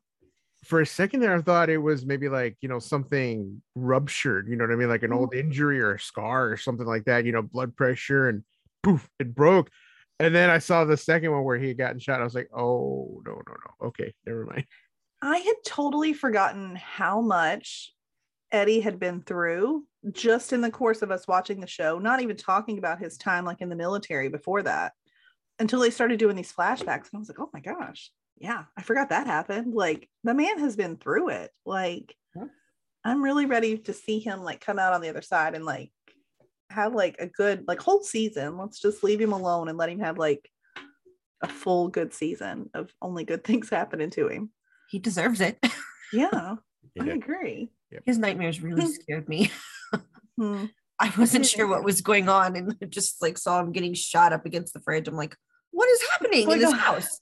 For 0.66 0.82
a 0.82 0.86
second 0.86 1.20
there, 1.20 1.36
I 1.36 1.42
thought 1.42 1.70
it 1.70 1.78
was 1.78 2.06
maybe 2.06 2.28
like 2.28 2.58
you 2.62 2.70
know 2.70 2.80
something 2.80 3.62
ruptured. 3.76 4.48
You 4.48 4.56
know 4.56 4.66
what 4.66 4.74
I 4.74 4.76
mean, 4.76 4.90
like 4.90 5.04
an 5.04 5.12
mm-hmm. 5.12 5.20
old 5.20 5.36
injury 5.36 5.80
or 5.80 5.94
a 5.94 6.00
scar 6.00 6.52
or 6.52 6.58
something 6.58 6.88
like 6.88 7.06
that. 7.06 7.26
You 7.26 7.32
know, 7.32 7.42
blood 7.42 7.76
pressure 7.76 8.30
and 8.30 8.44
poof, 8.84 9.08
it 9.20 9.34
broke. 9.34 9.70
And 10.20 10.34
then 10.34 10.50
I 10.50 10.60
saw 10.60 10.86
the 10.86 10.98
second 10.98 11.32
one 11.32 11.44
where 11.44 11.58
he 11.58 11.70
had 11.70 11.78
gotten 11.78 12.00
shot. 12.00 12.22
I 12.22 12.24
was 12.24 12.36
like, 12.36 12.50
oh 12.56 13.22
no, 13.26 13.34
no, 13.34 13.54
no. 13.54 13.88
Okay, 13.88 14.14
never 14.26 14.46
mind. 14.46 14.66
I 15.22 15.38
had 15.38 15.56
totally 15.66 16.14
forgotten 16.14 16.76
how 16.76 17.22
much 17.22 17.94
Eddie 18.52 18.80
had 18.80 19.00
been 19.00 19.22
through 19.22 19.86
just 20.12 20.54
in 20.54 20.62
the 20.62 20.72
course 20.72 21.02
of 21.02 21.12
us 21.12 21.28
watching 21.28 21.60
the 21.60 21.68
show, 21.68 22.00
not 22.00 22.22
even 22.22 22.38
talking 22.38 22.78
about 22.78 23.00
his 23.00 23.18
time 23.18 23.44
like 23.44 23.62
in 23.62 23.70
the 23.70 23.76
military 23.76 24.30
before 24.30 24.62
that 24.64 24.94
until 25.60 25.80
they 25.80 25.90
started 25.90 26.20
doing 26.20 26.36
these 26.36 26.54
flashbacks. 26.54 27.10
And 27.10 27.16
I 27.16 27.18
was 27.18 27.30
like, 27.30 27.40
oh 27.40 27.50
my 27.54 27.60
gosh, 27.60 28.12
yeah, 28.38 28.66
I 28.78 28.82
forgot 28.82 29.10
that 29.10 29.28
happened. 29.28 29.74
Like 29.74 30.10
the 30.24 30.34
man 30.34 30.60
has 30.60 30.76
been 30.76 30.98
through 30.98 31.30
it. 31.30 31.52
Like 31.66 32.16
Yeah. 32.36 32.46
I'm 33.04 33.24
really 33.24 33.46
ready 33.46 33.78
to 33.80 33.94
see 33.94 34.20
him 34.20 34.44
like 34.44 34.62
come 34.62 34.80
out 34.80 34.94
on 34.94 35.02
the 35.02 35.10
other 35.10 35.22
side 35.22 35.56
and 35.56 35.66
like 35.66 35.92
have 36.70 36.94
like 36.94 37.16
a 37.20 37.28
good 37.28 37.66
like 37.68 37.80
whole 37.82 38.04
season. 38.04 38.58
Let's 38.58 38.80
just 38.80 39.04
leave 39.04 39.22
him 39.22 39.32
alone 39.34 39.70
and 39.70 39.78
let 39.78 39.90
him 39.90 40.00
have 40.00 40.18
like 40.18 40.50
a 41.44 41.48
full 41.48 41.90
good 41.90 42.14
season 42.14 42.70
of 42.74 42.92
only 43.02 43.24
good 43.24 43.44
things 43.46 43.70
happening 43.70 44.10
to 44.12 44.28
him. 44.28 44.52
He 44.90 45.00
deserves 45.00 45.42
it. 45.42 45.58
Yeah, 46.14 46.30
I 46.34 46.58
Yeah. 47.04 47.14
agree. 47.14 47.72
His 48.06 48.18
nightmares 48.20 48.62
really 48.62 48.86
scared 48.86 49.28
me. 49.28 49.52
Hmm. 50.40 50.66
I 51.00 51.12
wasn't 51.18 51.46
sure 51.46 51.66
what 51.68 51.84
was 51.84 52.02
going 52.02 52.30
on 52.30 52.56
and 52.56 52.76
just 52.90 53.22
like 53.22 53.38
saw 53.38 53.60
him 53.60 53.72
getting 53.72 53.94
shot 53.94 54.34
up 54.34 54.46
against 54.46 54.74
the 54.74 54.82
fridge. 54.82 55.08
I'm 55.08 55.16
like, 55.16 55.36
what 55.72 55.90
is 55.90 56.02
happening 56.12 56.48
Oh 56.48 56.52
in 56.52 56.60
this 56.60 56.72
God. 56.72 56.80
house? 56.80 57.20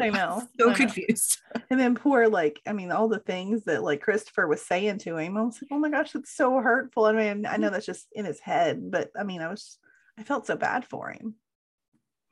I 0.00 0.10
know. 0.10 0.48
So 0.58 0.66
I 0.66 0.70
know. 0.70 0.76
confused. 0.76 1.38
And 1.70 1.78
then 1.80 1.94
poor, 1.94 2.28
like, 2.28 2.60
I 2.66 2.72
mean, 2.72 2.92
all 2.92 3.08
the 3.08 3.18
things 3.18 3.64
that 3.64 3.82
like 3.82 4.00
Christopher 4.02 4.46
was 4.46 4.62
saying 4.64 4.98
to 4.98 5.16
him, 5.16 5.36
I 5.36 5.42
was 5.42 5.60
like, 5.62 5.70
oh 5.72 5.78
my 5.78 5.90
gosh, 5.90 6.12
that's 6.12 6.34
so 6.34 6.58
hurtful. 6.60 7.04
I 7.06 7.12
mean, 7.12 7.46
I 7.46 7.56
know 7.56 7.70
that's 7.70 7.86
just 7.86 8.06
in 8.12 8.24
his 8.24 8.40
head, 8.40 8.90
but 8.90 9.10
I 9.18 9.22
mean, 9.24 9.40
I 9.40 9.48
was, 9.48 9.78
I 10.18 10.22
felt 10.22 10.46
so 10.46 10.56
bad 10.56 10.84
for 10.84 11.10
him. 11.10 11.34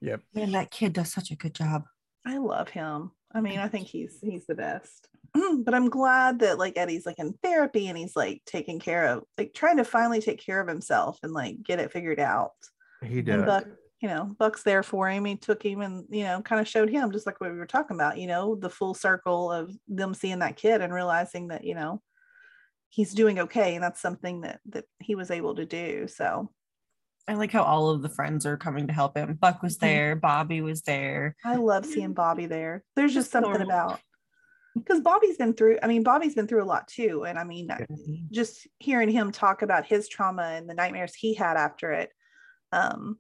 Yep. 0.00 0.20
Man, 0.34 0.52
that 0.52 0.70
kid 0.70 0.92
does 0.92 1.12
such 1.12 1.30
a 1.30 1.36
good 1.36 1.54
job. 1.54 1.84
I 2.26 2.38
love 2.38 2.68
him. 2.68 3.12
I 3.34 3.40
mean, 3.40 3.58
I 3.58 3.68
think 3.68 3.86
he's 3.86 4.18
he's 4.20 4.46
the 4.46 4.54
best. 4.54 5.08
Mm. 5.36 5.64
but 5.64 5.74
I'm 5.74 5.88
glad 5.88 6.40
that 6.40 6.58
like 6.58 6.76
Eddie's 6.76 7.06
like 7.06 7.18
in 7.18 7.32
therapy 7.42 7.88
and 7.88 7.96
he's 7.96 8.14
like 8.14 8.42
taking 8.44 8.78
care 8.78 9.06
of 9.06 9.24
like 9.38 9.54
trying 9.54 9.78
to 9.78 9.84
finally 9.84 10.20
take 10.20 10.44
care 10.44 10.60
of 10.60 10.68
himself 10.68 11.18
and 11.22 11.32
like 11.32 11.62
get 11.62 11.80
it 11.80 11.90
figured 11.90 12.20
out. 12.20 12.52
He 13.02 13.18
And 13.18 13.26
did. 13.26 13.46
Buck, 13.46 13.66
you 14.02 14.08
know, 14.08 14.34
Buck's 14.36 14.64
there 14.64 14.82
for 14.82 15.08
him. 15.08 15.24
He 15.24 15.36
took 15.36 15.62
him 15.62 15.80
and, 15.80 16.04
you 16.10 16.24
know, 16.24 16.42
kind 16.42 16.60
of 16.60 16.66
showed 16.66 16.90
him 16.90 17.12
just 17.12 17.24
like 17.24 17.40
what 17.40 17.52
we 17.52 17.56
were 17.58 17.66
talking 17.66 17.96
about, 17.96 18.18
you 18.18 18.26
know, 18.26 18.56
the 18.56 18.68
full 18.68 18.94
circle 18.94 19.52
of 19.52 19.72
them 19.86 20.12
seeing 20.12 20.40
that 20.40 20.56
kid 20.56 20.80
and 20.80 20.92
realizing 20.92 21.48
that, 21.48 21.62
you 21.62 21.76
know, 21.76 22.02
he's 22.88 23.14
doing 23.14 23.38
okay. 23.38 23.76
And 23.76 23.82
that's 23.82 24.00
something 24.00 24.40
that 24.40 24.60
that 24.70 24.86
he 25.00 25.14
was 25.14 25.30
able 25.30 25.54
to 25.54 25.64
do. 25.64 26.08
So 26.08 26.50
I 27.28 27.34
like 27.34 27.52
how 27.52 27.62
all 27.62 27.90
of 27.90 28.02
the 28.02 28.08
friends 28.08 28.44
are 28.44 28.56
coming 28.56 28.88
to 28.88 28.92
help 28.92 29.16
him. 29.16 29.34
Buck 29.34 29.62
was 29.62 29.76
Mhm. 29.76 29.80
there, 29.80 30.16
Bobby 30.16 30.60
was 30.62 30.82
there. 30.82 31.36
I 31.44 31.54
love 31.54 31.86
seeing 31.86 32.12
Bobby 32.12 32.46
there. 32.46 32.82
There's 32.96 33.14
just 33.14 33.30
something 33.30 33.52
normal. 33.52 33.68
about 33.68 34.00
because 34.74 35.00
Bobby's 35.00 35.36
been 35.36 35.52
through, 35.54 35.78
I 35.80 35.86
mean, 35.86 36.02
Bobby's 36.02 36.34
been 36.34 36.48
through 36.48 36.64
a 36.64 36.66
lot 36.66 36.88
too. 36.88 37.24
And 37.24 37.38
I 37.38 37.44
mean, 37.44 37.70
just 38.32 38.66
hearing 38.80 39.10
him 39.10 39.30
talk 39.30 39.62
about 39.62 39.86
his 39.86 40.08
trauma 40.08 40.42
and 40.42 40.68
the 40.68 40.74
nightmares 40.74 41.14
he 41.14 41.34
had 41.34 41.56
after 41.56 41.92
it 41.92 42.10
um 42.72 43.18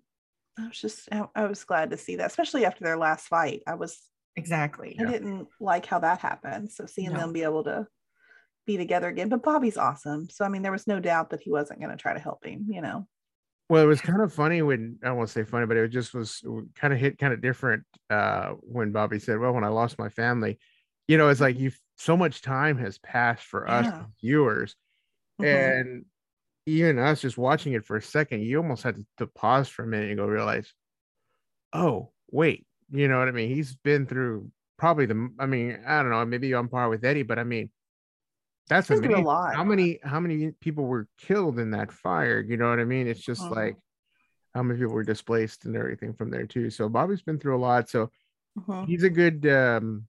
i 0.62 0.68
was 0.68 0.80
just 0.80 1.08
I, 1.34 1.46
was 1.46 1.64
glad 1.64 1.90
to 1.90 1.96
see 1.96 2.16
that 2.16 2.26
especially 2.26 2.64
after 2.64 2.84
their 2.84 2.96
last 2.96 3.28
fight 3.28 3.62
i 3.66 3.74
was 3.74 3.98
Exactly. 4.36 4.96
i 4.98 5.04
didn't 5.04 5.48
like 5.60 5.86
how 5.86 5.98
that 5.98 6.20
happened 6.20 6.70
so 6.70 6.86
seeing 6.86 7.10
No. 7.10 7.18
them 7.18 7.32
be 7.32 7.42
able 7.42 7.64
to 7.64 7.86
be 8.66 8.76
together 8.76 9.08
again 9.08 9.28
but 9.28 9.42
bobby's 9.42 9.76
awesome 9.76 10.28
so 10.30 10.44
i 10.44 10.48
mean 10.48 10.62
there 10.62 10.72
was 10.72 10.86
no 10.86 11.00
doubt 11.00 11.30
that 11.30 11.40
he 11.40 11.50
wasn't 11.50 11.80
going 11.80 11.90
to 11.90 11.96
try 11.96 12.14
to 12.14 12.20
help 12.20 12.44
him 12.44 12.66
you 12.70 12.80
know 12.80 13.06
Well, 13.68 13.82
it 13.82 13.86
was 13.86 14.00
kind 14.02 14.20
of 14.20 14.32
funny 14.32 14.60
when 14.60 14.98
I 15.02 15.12
won't 15.12 15.30
say 15.30 15.44
funny, 15.44 15.66
but 15.66 15.76
it 15.78 15.88
just 15.88 16.12
was 16.12 16.42
kind 16.74 16.92
of 16.92 17.00
hit 17.00 17.18
kind 17.18 17.32
of 17.32 17.40
different 17.40 17.84
uh 18.10 18.50
when 18.60 18.92
Bobby 18.92 19.18
said, 19.18 19.38
Well, 19.38 19.52
when 19.54 19.64
I 19.64 19.68
lost 19.68 19.98
my 19.98 20.10
family, 20.10 20.58
you 21.08 21.16
know, 21.16 21.28
it's 21.28 21.40
like 21.40 21.58
you 21.58 21.72
so 21.96 22.16
much 22.16 22.42
time 22.42 22.76
has 22.78 22.98
passed 22.98 23.44
for 23.44 23.66
us 23.68 23.86
Yeah. 23.86 24.04
viewers. 24.20 24.76
Mhm. 25.40 25.48
And 25.48 26.04
even 26.66 26.98
us 26.98 27.20
just 27.20 27.38
watching 27.38 27.72
it 27.72 27.84
for 27.84 27.96
a 27.96 28.02
second, 28.02 28.42
you 28.42 28.58
almost 28.58 28.82
had 28.82 28.96
to, 28.96 29.06
to 29.18 29.26
pause 29.26 29.68
for 29.68 29.82
a 29.84 29.86
minute 29.86 30.08
and 30.08 30.18
go 30.18 30.26
realize, 30.26 30.72
oh, 31.72 32.10
wait, 32.30 32.66
You 32.90 33.08
know 33.08 33.18
what 33.18 33.28
I 33.28 33.32
mean? 33.32 33.48
He's 33.54 33.74
been 33.76 34.06
through 34.06 34.50
probably 34.78 35.06
the. 35.06 35.30
I 35.38 35.46
mean, 35.46 35.82
I 35.86 36.02
don't 36.02 36.10
know, 36.10 36.24
maybe 36.24 36.52
on 36.54 36.68
par 36.68 36.88
with 36.88 37.04
Eddie, 37.04 37.22
but 37.22 37.38
I 37.38 37.44
mean, 37.44 37.70
that's 38.68 38.88
He's 38.88 39.00
been 39.00 39.10
through 39.10 39.20
a 39.20 39.24
lot. 39.24 39.54
How 39.54 39.64
many 39.64 39.98
how 40.02 40.20
many 40.20 40.52
people 40.60 40.84
were 40.84 41.08
killed 41.18 41.58
in 41.58 41.70
that 41.72 41.90
fire? 41.92 42.40
You 42.40 42.56
know 42.56 42.68
what 42.68 42.80
I 42.80 42.84
mean? 42.84 43.06
It's 43.06 43.20
just 43.20 43.42
Mhm. 43.42 43.56
like 43.56 43.76
how 44.54 44.62
many 44.62 44.78
people 44.78 44.94
were 44.94 45.04
displaced 45.04 45.64
and 45.64 45.76
everything 45.76 46.12
from 46.14 46.30
there 46.30 46.46
too. 46.46 46.70
So 46.70 46.88
Bobby's 46.88 47.22
been 47.22 47.38
through 47.38 47.56
a 47.56 47.58
lot. 47.58 47.88
So 47.88 48.10
Mhm. 48.58 48.86
he's 48.86 49.02
a 49.02 49.10
good 49.10 49.46
um 49.46 50.06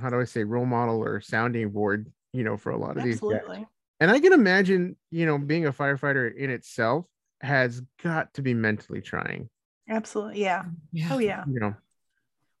how 0.00 0.10
do 0.10 0.20
I 0.20 0.24
say 0.24 0.42
role 0.42 0.66
model 0.66 1.02
or 1.02 1.20
sounding 1.20 1.70
board, 1.70 2.12
you 2.32 2.42
know, 2.42 2.56
for 2.56 2.70
a 2.72 2.76
lot 2.76 2.96
of 2.96 3.04
these 3.04 3.20
guys. 3.20 3.64
Absolutely. 4.00 4.00
And 4.00 4.10
I 4.10 4.20
can 4.20 4.32
imagine, 4.40 4.96
you 5.10 5.26
know, 5.26 5.38
being 5.38 5.66
a 5.66 5.72
firefighter 5.72 6.34
in 6.34 6.50
itself 6.50 7.06
has 7.40 7.82
got 8.02 8.32
to 8.34 8.42
be 8.42 8.54
mentally 8.54 9.00
trying. 9.00 9.48
Absolutely. 9.88 10.40
Yeah. 10.42 10.64
Yeah. 10.92 11.08
Oh 11.12 11.18
yeah. 11.18 11.44
You 11.46 11.60
know, 11.60 11.74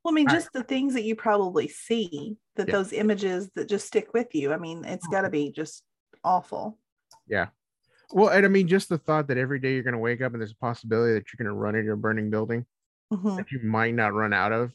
Well, 0.04 0.12
I 0.12 0.14
mean, 0.14 0.28
I- 0.28 0.32
just 0.32 0.52
the 0.52 0.62
things 0.62 0.94
that 0.94 1.04
you 1.04 1.16
probably 1.16 1.68
see, 1.68 2.36
that 2.56 2.68
Yeah. 2.68 2.72
those 2.74 2.92
images 2.92 3.50
that 3.54 3.68
just 3.68 3.86
stick 3.86 4.12
with 4.12 4.34
you. 4.34 4.52
I 4.52 4.58
mean, 4.58 4.84
it's 4.84 5.06
got 5.08 5.22
to 5.22 5.30
be 5.30 5.50
just 5.52 5.82
awful. 6.22 6.78
Yeah 7.26 7.48
well, 8.12 8.28
and 8.28 8.44
I 8.44 8.48
mean, 8.48 8.68
just 8.68 8.90
the 8.90 8.98
thought 8.98 9.26
that 9.28 9.38
every 9.38 9.58
day 9.58 9.72
you're 9.74 9.82
going 9.82 9.94
to 9.94 9.98
wake 9.98 10.20
up 10.20 10.32
and 10.32 10.40
there's 10.40 10.52
a 10.52 10.56
possibility 10.56 11.14
that 11.14 11.24
you're 11.32 11.44
going 11.44 11.52
to 11.52 11.58
run 11.58 11.74
into 11.74 11.92
a 11.92 11.96
burning 11.96 12.28
building 12.30 12.64
Mhm. 13.12 13.38
that 13.38 13.50
you 13.50 13.60
might 13.64 13.94
not 13.94 14.12
run 14.12 14.32
out 14.32 14.52
of. 14.52 14.72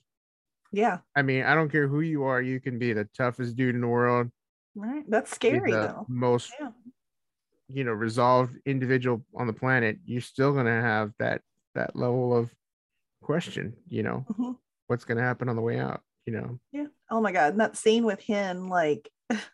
Yeah. 0.74 0.98
I 1.16 1.22
mean, 1.22 1.44
I 1.44 1.54
don't 1.56 1.70
care 1.72 1.88
who 1.88 2.02
you 2.02 2.24
are, 2.24 2.42
you 2.42 2.60
can 2.60 2.80
be 2.80 2.92
the 2.92 3.06
toughest 3.16 3.56
dude 3.56 3.76
in 3.76 3.82
the 3.82 3.88
world, 3.88 4.30
Right. 4.80 5.04
That's 5.10 5.32
scary 5.32 5.72
though. 5.72 6.06
most, 6.08 6.54
Yeah. 6.60 6.72
you 7.68 7.84
know, 7.84 7.92
resolved 7.92 8.58
individual 8.66 9.24
on 9.36 9.48
the 9.48 9.54
planet. 9.54 9.98
You're 10.06 10.22
still 10.22 10.54
going 10.54 10.66
to 10.66 10.72
have 10.72 11.14
that 11.20 11.42
that 11.76 11.96
level 11.96 12.36
of 12.36 12.54
question. 13.22 13.76
You 13.88 14.04
know, 14.04 14.26
Mhm. 14.30 14.58
what's 14.88 15.06
going 15.06 15.18
to 15.18 15.24
happen 15.24 15.50
on 15.50 15.56
the 15.56 15.62
way 15.62 15.80
out. 15.80 16.02
You 16.26 16.34
know, 16.34 16.60
Yeah. 16.72 16.88
Oh 17.10 17.22
my 17.22 17.32
God. 17.32 17.52
And 17.52 17.60
that 17.62 17.76
scene 17.78 18.06
with 18.06 18.20
him, 18.22 18.68
like, 18.68 19.10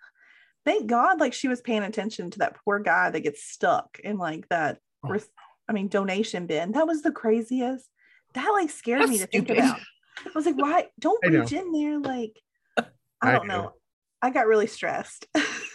thank 0.65 0.88
God, 0.88 1.20
like 1.20 1.34
she 1.34 1.48
was 1.48 1.62
paying 1.62 1.84
attention 1.84 2.29
to 2.32 2.39
that 2.39 2.58
poor 2.63 2.79
guy 2.79 3.10
that 3.12 3.20
gets 3.22 3.44
stuck 3.44 4.00
in 4.03 4.17
like 4.17 4.48
that, 4.50 4.79
Oh. 5.03 5.10
res- 5.10 5.29
I 5.67 5.74
mean, 5.74 5.88
donation 5.88 6.46
bin. 6.48 6.72
That 6.74 6.88
was 6.88 7.01
the 7.01 7.12
craziest. 7.12 7.89
That 8.34 8.50
like 8.51 8.70
scared 8.70 9.01
That's 9.01 9.12
me 9.12 9.17
to 9.20 9.27
think 9.27 9.50
about. 9.50 9.79
I 10.25 10.29
was 10.36 10.46
like, 10.46 10.55
why? 10.58 10.89
Don't 11.00 11.24
reach 11.25 11.51
in 11.53 11.72
there. 11.72 12.00
Like, 12.00 12.41
I 12.77 12.86
I 13.22 13.32
don't 13.34 13.48
know. 13.48 13.62
know. 13.63 13.74
I 14.25 14.32
got 14.32 14.48
really 14.48 14.65
stressed. 14.65 15.27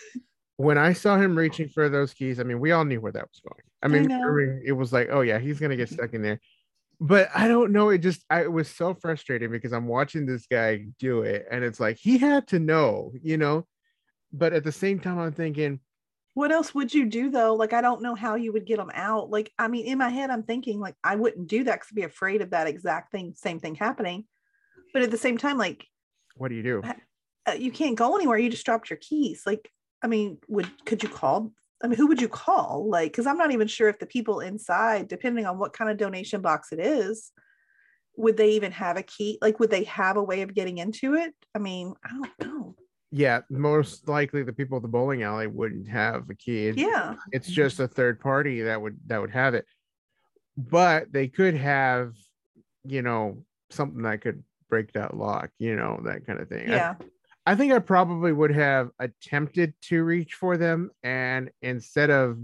when 0.56 0.76
I 0.76 0.92
saw 0.92 1.16
him 1.16 1.38
reaching 1.38 1.68
for 1.68 1.88
those 1.88 2.12
keys, 2.12 2.40
I 2.40 2.42
mean, 2.42 2.58
we 2.58 2.72
all 2.72 2.84
knew 2.84 3.00
where 3.00 3.12
that 3.12 3.28
was 3.30 3.40
going. 3.40 3.62
I 3.80 3.86
I 3.86 3.88
mean, 3.88 4.10
every- 4.10 4.62
it 4.66 4.72
was 4.72 4.92
like, 4.92 5.08
oh 5.12 5.20
yeah, 5.20 5.38
he's 5.38 5.60
gonna 5.60 5.76
get 5.76 5.88
mm-hmm. 5.88 5.94
stuck 5.94 6.14
in 6.14 6.22
there. 6.22 6.40
But 7.00 7.28
I 7.32 7.46
don't 7.46 7.70
know. 7.70 7.90
It 7.90 7.98
just 7.98 8.24
I 8.28 8.42
it 8.42 8.52
was 8.52 8.68
so 8.68 8.92
frustrating 8.92 9.52
because 9.52 9.72
I'm 9.72 9.86
watching 9.86 10.26
this 10.26 10.46
guy 10.46 10.86
do 10.98 11.22
it, 11.22 11.46
and 11.48 11.62
it's 11.62 11.78
like 11.78 11.96
he 11.96 12.18
had 12.18 12.48
to 12.48 12.58
know, 12.58 13.12
you 13.22 13.36
know. 13.36 13.66
But 14.32 14.52
at 14.52 14.64
the 14.64 14.72
same 14.72 14.98
time, 14.98 15.20
I'm 15.20 15.32
thinking, 15.32 15.78
what 16.34 16.50
else 16.50 16.74
would 16.74 16.92
you 16.92 17.06
do 17.06 17.30
though? 17.30 17.54
Like, 17.54 17.72
I 17.72 17.80
don't 17.80 18.02
know 18.02 18.16
how 18.16 18.34
you 18.34 18.52
would 18.52 18.66
get 18.66 18.78
them 18.78 18.90
out. 18.92 19.30
Like, 19.30 19.52
I 19.60 19.68
mean, 19.68 19.86
in 19.86 19.98
my 19.98 20.08
head, 20.08 20.30
I'm 20.30 20.42
thinking 20.42 20.80
like 20.80 20.96
I 21.04 21.14
wouldn't 21.14 21.46
do 21.46 21.62
that 21.64 21.74
because 21.76 21.88
I'd 21.92 21.94
be 21.94 22.02
afraid 22.02 22.42
of 22.42 22.50
that 22.50 22.66
exact 22.66 23.12
thing, 23.12 23.32
same 23.36 23.60
thing 23.60 23.76
happening. 23.76 24.24
But 24.92 25.02
at 25.02 25.12
the 25.12 25.16
same 25.16 25.38
time, 25.38 25.56
like 25.56 25.86
what 26.34 26.48
do 26.48 26.54
you 26.54 26.62
do? 26.62 26.82
Uh, 27.48 27.52
you 27.52 27.70
can't 27.70 27.96
go 27.96 28.16
anywhere. 28.16 28.38
You 28.38 28.50
just 28.50 28.66
dropped 28.66 28.90
your 28.90 28.98
keys. 28.98 29.42
Like, 29.46 29.70
I 30.02 30.06
mean, 30.06 30.38
would 30.48 30.68
could 30.84 31.02
you 31.02 31.08
call? 31.08 31.52
I 31.82 31.86
mean, 31.86 31.96
who 31.96 32.06
would 32.08 32.20
you 32.20 32.28
call? 32.28 32.88
Like, 32.88 33.12
because 33.12 33.26
I'm 33.26 33.38
not 33.38 33.52
even 33.52 33.66
sure 33.66 33.88
if 33.88 33.98
the 33.98 34.06
people 34.06 34.40
inside, 34.40 35.08
depending 35.08 35.46
on 35.46 35.58
what 35.58 35.72
kind 35.72 35.90
of 35.90 35.96
donation 35.96 36.42
box 36.42 36.72
it 36.72 36.80
is, 36.80 37.32
would 38.16 38.36
they 38.36 38.50
even 38.50 38.72
have 38.72 38.98
a 38.98 39.02
key? 39.02 39.38
Like, 39.40 39.58
would 39.60 39.70
they 39.70 39.84
have 39.84 40.16
a 40.16 40.22
way 40.22 40.42
of 40.42 40.54
getting 40.54 40.78
into 40.78 41.14
it? 41.14 41.32
I 41.54 41.58
mean, 41.58 41.94
I 42.04 42.10
don't 42.10 42.48
know. 42.48 42.76
Yeah, 43.12 43.40
most 43.48 44.08
likely 44.08 44.42
the 44.42 44.52
people 44.52 44.76
at 44.76 44.82
the 44.82 44.88
bowling 44.88 45.22
alley 45.22 45.46
wouldn't 45.46 45.88
have 45.88 46.28
a 46.30 46.34
key. 46.34 46.70
Yeah, 46.70 47.14
it's 47.32 47.48
just 47.48 47.80
a 47.80 47.88
third 47.88 48.20
party 48.20 48.62
that 48.62 48.80
would 48.80 48.98
that 49.06 49.20
would 49.20 49.30
have 49.30 49.54
it 49.54 49.64
but 50.56 51.12
they 51.12 51.28
could 51.28 51.54
have 51.54 52.14
you 52.84 53.02
know 53.02 53.42
something 53.70 54.02
that 54.02 54.20
could 54.20 54.42
break 54.68 54.92
that 54.92 55.16
lock 55.16 55.50
you 55.58 55.76
know 55.76 56.00
that 56.04 56.26
kind 56.26 56.40
of 56.40 56.48
thing 56.48 56.68
yeah, 56.68 56.94
I, 57.00 57.04
think 57.54 57.72
i 57.72 57.78
probably 57.78 58.32
would 58.32 58.50
have 58.52 58.90
attempted 58.98 59.74
to 59.82 60.02
reach 60.04 60.34
for 60.34 60.56
them 60.56 60.90
and 61.02 61.50
instead 61.62 62.10
of 62.10 62.38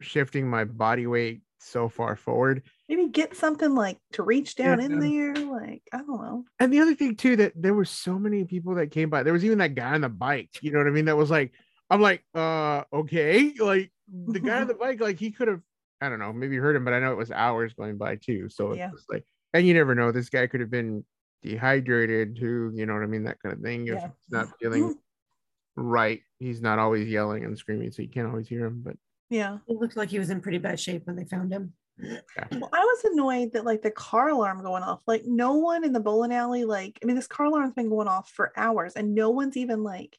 shifting 0.00 0.48
my 0.48 0.64
body 0.64 1.06
weight 1.06 1.40
so 1.58 1.88
far 1.88 2.14
forward 2.16 2.62
maybe 2.88 3.08
get 3.08 3.34
something 3.34 3.74
like 3.74 3.96
to 4.12 4.22
reach 4.22 4.54
down 4.54 4.78
in 4.80 4.98
there. 4.98 5.34
Like, 5.34 5.82
I 5.92 5.98
don't 5.98 6.20
know. 6.20 6.44
and 6.60 6.70
the 6.70 6.80
other 6.80 6.94
thing 6.94 7.16
too 7.16 7.36
that 7.36 7.52
there 7.56 7.72
were 7.72 7.86
so 7.86 8.18
many 8.18 8.44
people 8.44 8.74
that 8.74 8.90
came 8.90 9.08
by 9.08 9.22
there 9.22 9.32
was 9.32 9.44
even 9.44 9.58
that 9.58 9.74
guy 9.74 9.94
on 9.94 10.02
the 10.02 10.08
bike 10.10 10.50
you 10.60 10.70
know 10.72 10.78
what 10.78 10.86
i 10.86 10.90
mean 10.90 11.06
that 11.06 11.16
was 11.16 11.30
like 11.30 11.52
i'm 11.88 12.02
like 12.02 12.22
uh 12.34 12.82
okay 12.92 13.52
like 13.58 13.90
the 14.26 14.40
guy 14.40 14.60
on 14.60 14.66
the 14.68 14.74
bike 14.80 15.00
like 15.00 15.18
he 15.18 15.30
could 15.30 15.48
have 15.48 15.60
i 16.02 16.08
don't 16.10 16.18
know 16.18 16.32
maybe 16.34 16.56
heard 16.56 16.76
him 16.76 16.84
but 16.84 16.92
i 16.92 17.00
know 17.00 17.12
it 17.12 17.16
was 17.18 17.30
hours 17.30 17.72
going 17.72 17.96
by 17.96 18.16
too 18.16 18.48
so 18.50 18.72
it's 18.72 18.78
Yeah. 18.78 18.90
just 18.90 19.10
like 19.10 19.24
and 19.54 19.66
you 19.66 19.72
never 19.72 19.94
know 19.94 20.12
this 20.12 20.28
guy 20.28 20.46
could 20.46 20.60
have 20.60 20.70
been 20.70 21.04
dehydrated 21.44 22.36
too 22.36 22.72
you 22.74 22.86
know 22.86 22.94
what 22.94 23.02
i 23.02 23.06
mean 23.06 23.24
that 23.24 23.40
kind 23.40 23.52
of 23.54 23.60
thing 23.60 23.86
if 23.86 23.94
Yeah. 23.94 24.00
he's 24.00 24.30
not 24.32 24.48
feeling 24.60 24.82
mm-hmm. 24.84 25.82
right 25.82 26.20
he's 26.38 26.60
not 26.62 26.78
always 26.78 27.08
yelling 27.08 27.44
and 27.44 27.56
screaming 27.56 27.90
so 27.92 28.02
you 28.02 28.08
can't 28.08 28.26
always 28.28 28.48
hear 28.48 28.64
him 28.66 28.82
but 28.84 28.96
Yeah. 29.30 29.58
It 29.68 29.76
looked 29.80 29.96
like 29.96 30.10
he 30.10 30.18
was 30.18 30.30
in 30.30 30.40
pretty 30.40 30.58
bad 30.58 30.78
shape 30.80 31.06
when 31.06 31.16
they 31.16 31.24
found 31.24 31.50
him. 31.52 31.72
Well, 31.98 32.70
I 32.72 32.80
was 32.84 33.04
annoyed 33.04 33.52
that 33.52 33.64
like 33.64 33.82
the 33.82 33.90
car 33.90 34.28
alarm 34.28 34.62
going 34.62 34.82
off. 34.82 35.00
Like 35.06 35.22
no 35.26 35.54
one 35.54 35.84
in 35.84 35.92
the 35.92 36.00
bowling 36.00 36.32
alley, 36.32 36.64
like 36.64 36.98
I 37.02 37.06
mean, 37.06 37.16
this 37.16 37.26
car 37.26 37.46
alarm's 37.46 37.72
been 37.74 37.88
going 37.88 38.08
off 38.08 38.30
for 38.30 38.52
hours, 38.56 38.94
and 38.94 39.14
no 39.14 39.30
one's 39.30 39.56
even 39.56 39.82
like, 39.82 40.18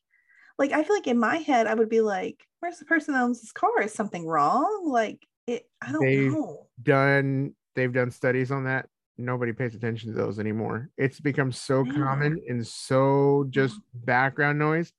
like 0.57 0.71
I 0.71 0.83
feel 0.83 0.95
like 0.95 1.07
in 1.07 1.19
my 1.19 1.37
head 1.37 1.67
I 1.67 1.73
would 1.75 1.89
be 1.89 2.01
like, 2.01 2.43
"Where's 2.59 2.79
the 2.79 2.85
person 2.85 3.13
that 3.13 3.23
owns 3.23 3.41
this 3.41 3.51
car? 3.51 3.81
Is 3.81 3.93
something 3.93 4.25
wrong?" 4.25 4.87
Like 4.87 5.19
it, 5.47 5.69
I 5.81 5.91
don't 5.91 6.01
They- 6.05 6.29
know. 6.29 6.67
done 6.81 7.55
they've 7.75 7.93
done 7.93 8.09
studies 8.11 8.51
on 8.51 8.63
that 8.65 8.87
nobody 9.17 9.53
pays 9.53 9.75
attention 9.75 10.11
to 10.11 10.17
those 10.17 10.39
anymore 10.39 10.89
it's 10.97 11.19
become 11.19 11.51
so 11.51 11.83
Yeah. 11.85 11.93
common 11.93 12.41
and 12.47 12.65
so 12.65 13.45
just 13.49 13.79
background 13.93 14.59
noise 14.59 14.91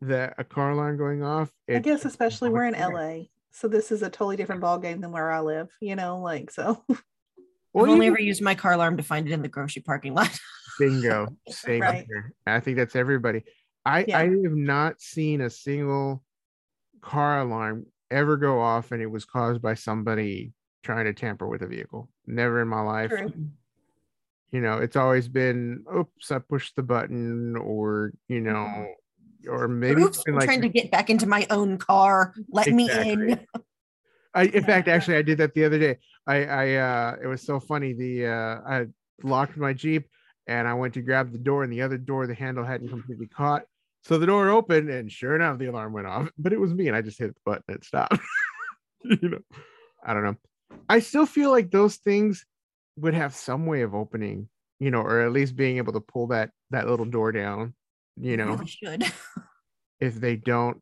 that 0.00 0.34
a 0.38 0.44
car 0.44 0.70
alarm 0.70 0.96
going 0.96 1.22
off 1.22 1.50
I 1.68 1.78
guess 1.78 2.04
especially 2.04 2.50
we're 2.50 2.64
in 2.64 2.74
LA, 2.74 3.26
so 3.50 3.68
this 3.68 3.92
is 3.92 4.02
a 4.02 4.10
totally 4.10 4.36
different 4.36 4.60
ball 4.60 4.78
game 4.78 5.00
than 5.00 5.12
where 5.12 5.30
I 5.30 5.40
live. 5.40 5.68
You 5.80 5.94
know, 5.96 6.18
like 6.20 6.50
so. 6.50 6.82
well, 7.72 7.84
I've 7.86 7.90
only 7.92 8.06
ever 8.08 8.20
used 8.20 8.42
my 8.42 8.54
car 8.54 8.72
alarm 8.72 8.96
to 8.96 9.02
find 9.02 9.26
it 9.28 9.32
in 9.32 9.42
the 9.42 9.48
grocery 9.48 9.82
parking 9.82 10.14
lot. 10.14 10.30
bingo 10.78 11.28
same 11.48 11.82
Right. 11.82 12.06
here 12.08 12.32
i 12.46 12.58
think 12.58 12.78
that's 12.78 12.96
everybody 12.96 13.44
i 13.84 14.04
Yeah. 14.08 14.18
i 14.18 14.22
have 14.24 14.56
not 14.56 15.02
seen 15.02 15.42
a 15.42 15.50
single 15.50 16.24
car 17.02 17.40
alarm 17.40 17.84
ever 18.10 18.38
go 18.38 18.58
off 18.58 18.90
and 18.90 19.02
it 19.02 19.06
was 19.06 19.26
caused 19.26 19.60
by 19.60 19.74
somebody 19.74 20.54
trying 20.82 21.04
to 21.04 21.12
tamper 21.12 21.46
with 21.46 21.62
a 21.62 21.66
vehicle. 21.66 22.08
Never 22.26 22.60
in 22.60 22.68
my 22.68 22.80
life 22.80 23.10
True. 23.10 23.32
you 24.50 24.60
know 24.60 24.78
it's 24.78 24.96
always 24.96 25.28
been 25.28 25.84
oops 25.94 26.30
i 26.30 26.38
pushed 26.38 26.76
the 26.76 26.82
button 26.82 27.56
or 27.56 28.12
you 28.28 28.40
know 28.40 28.86
or 29.48 29.68
maybe 29.68 30.02
Oops, 30.02 30.22
I'm 30.26 30.34
like 30.34 30.44
trying 30.44 30.62
to 30.62 30.68
get 30.68 30.90
back 30.90 31.10
into 31.10 31.26
my 31.26 31.46
own 31.50 31.78
car. 31.78 32.34
Let 32.50 32.68
me 32.68 32.90
in. 32.90 33.40
I, 34.34 34.44
in 34.44 34.64
fact 34.64 34.88
actually 34.88 35.16
i 35.16 35.22
did 35.22 35.38
that 35.38 35.54
the 35.54 35.64
other 35.64 35.78
day. 35.78 35.98
I 36.26 36.44
i 36.44 36.74
uh 36.74 37.16
it 37.22 37.26
was 37.26 37.42
so 37.42 37.60
funny. 37.60 37.92
The 37.92 38.26
uh 38.26 38.60
i 38.66 38.86
locked 39.22 39.56
my 39.56 39.72
jeep 39.72 40.08
and 40.46 40.66
i 40.66 40.74
went 40.74 40.94
to 40.94 41.02
grab 41.02 41.32
the 41.32 41.38
door 41.38 41.64
and 41.64 41.72
the 41.72 41.82
other 41.82 41.98
door 41.98 42.26
the 42.26 42.34
handle 42.34 42.64
hadn't 42.64 42.88
completely 42.88 43.26
caught. 43.26 43.62
So 44.02 44.18
the 44.18 44.26
door 44.26 44.48
opened 44.48 44.90
and 44.90 45.10
sure 45.10 45.36
enough 45.36 45.58
the 45.58 45.66
alarm 45.66 45.92
went 45.92 46.06
off 46.06 46.30
but 46.38 46.52
it 46.52 46.60
was 46.60 46.74
me 46.74 46.88
and 46.88 46.96
i 46.96 47.02
just 47.02 47.18
hit 47.18 47.34
the 47.34 47.40
button 47.44 47.64
and 47.68 47.76
it 47.76 47.84
stopped. 47.84 48.18
You 49.04 49.30
know 49.30 49.40
i 50.06 50.14
don't 50.14 50.22
know 50.22 50.36
i 50.88 50.98
still 50.98 51.26
feel 51.26 51.50
like 51.50 51.70
those 51.70 51.96
things 51.96 52.44
would 52.96 53.14
have 53.14 53.34
some 53.34 53.66
way 53.66 53.82
of 53.82 53.94
opening 53.94 54.48
you 54.80 54.90
know 54.90 55.00
or 55.00 55.20
at 55.22 55.32
least 55.32 55.56
being 55.56 55.76
able 55.78 55.92
to 55.92 56.00
pull 56.00 56.26
that 56.26 56.50
that 56.70 56.86
little 56.88 57.06
door 57.06 57.32
down 57.32 57.74
you 58.20 58.36
know 58.36 58.54
Really 58.54 58.66
should. 58.66 59.04
if 60.00 60.14
they 60.16 60.36
don't 60.36 60.80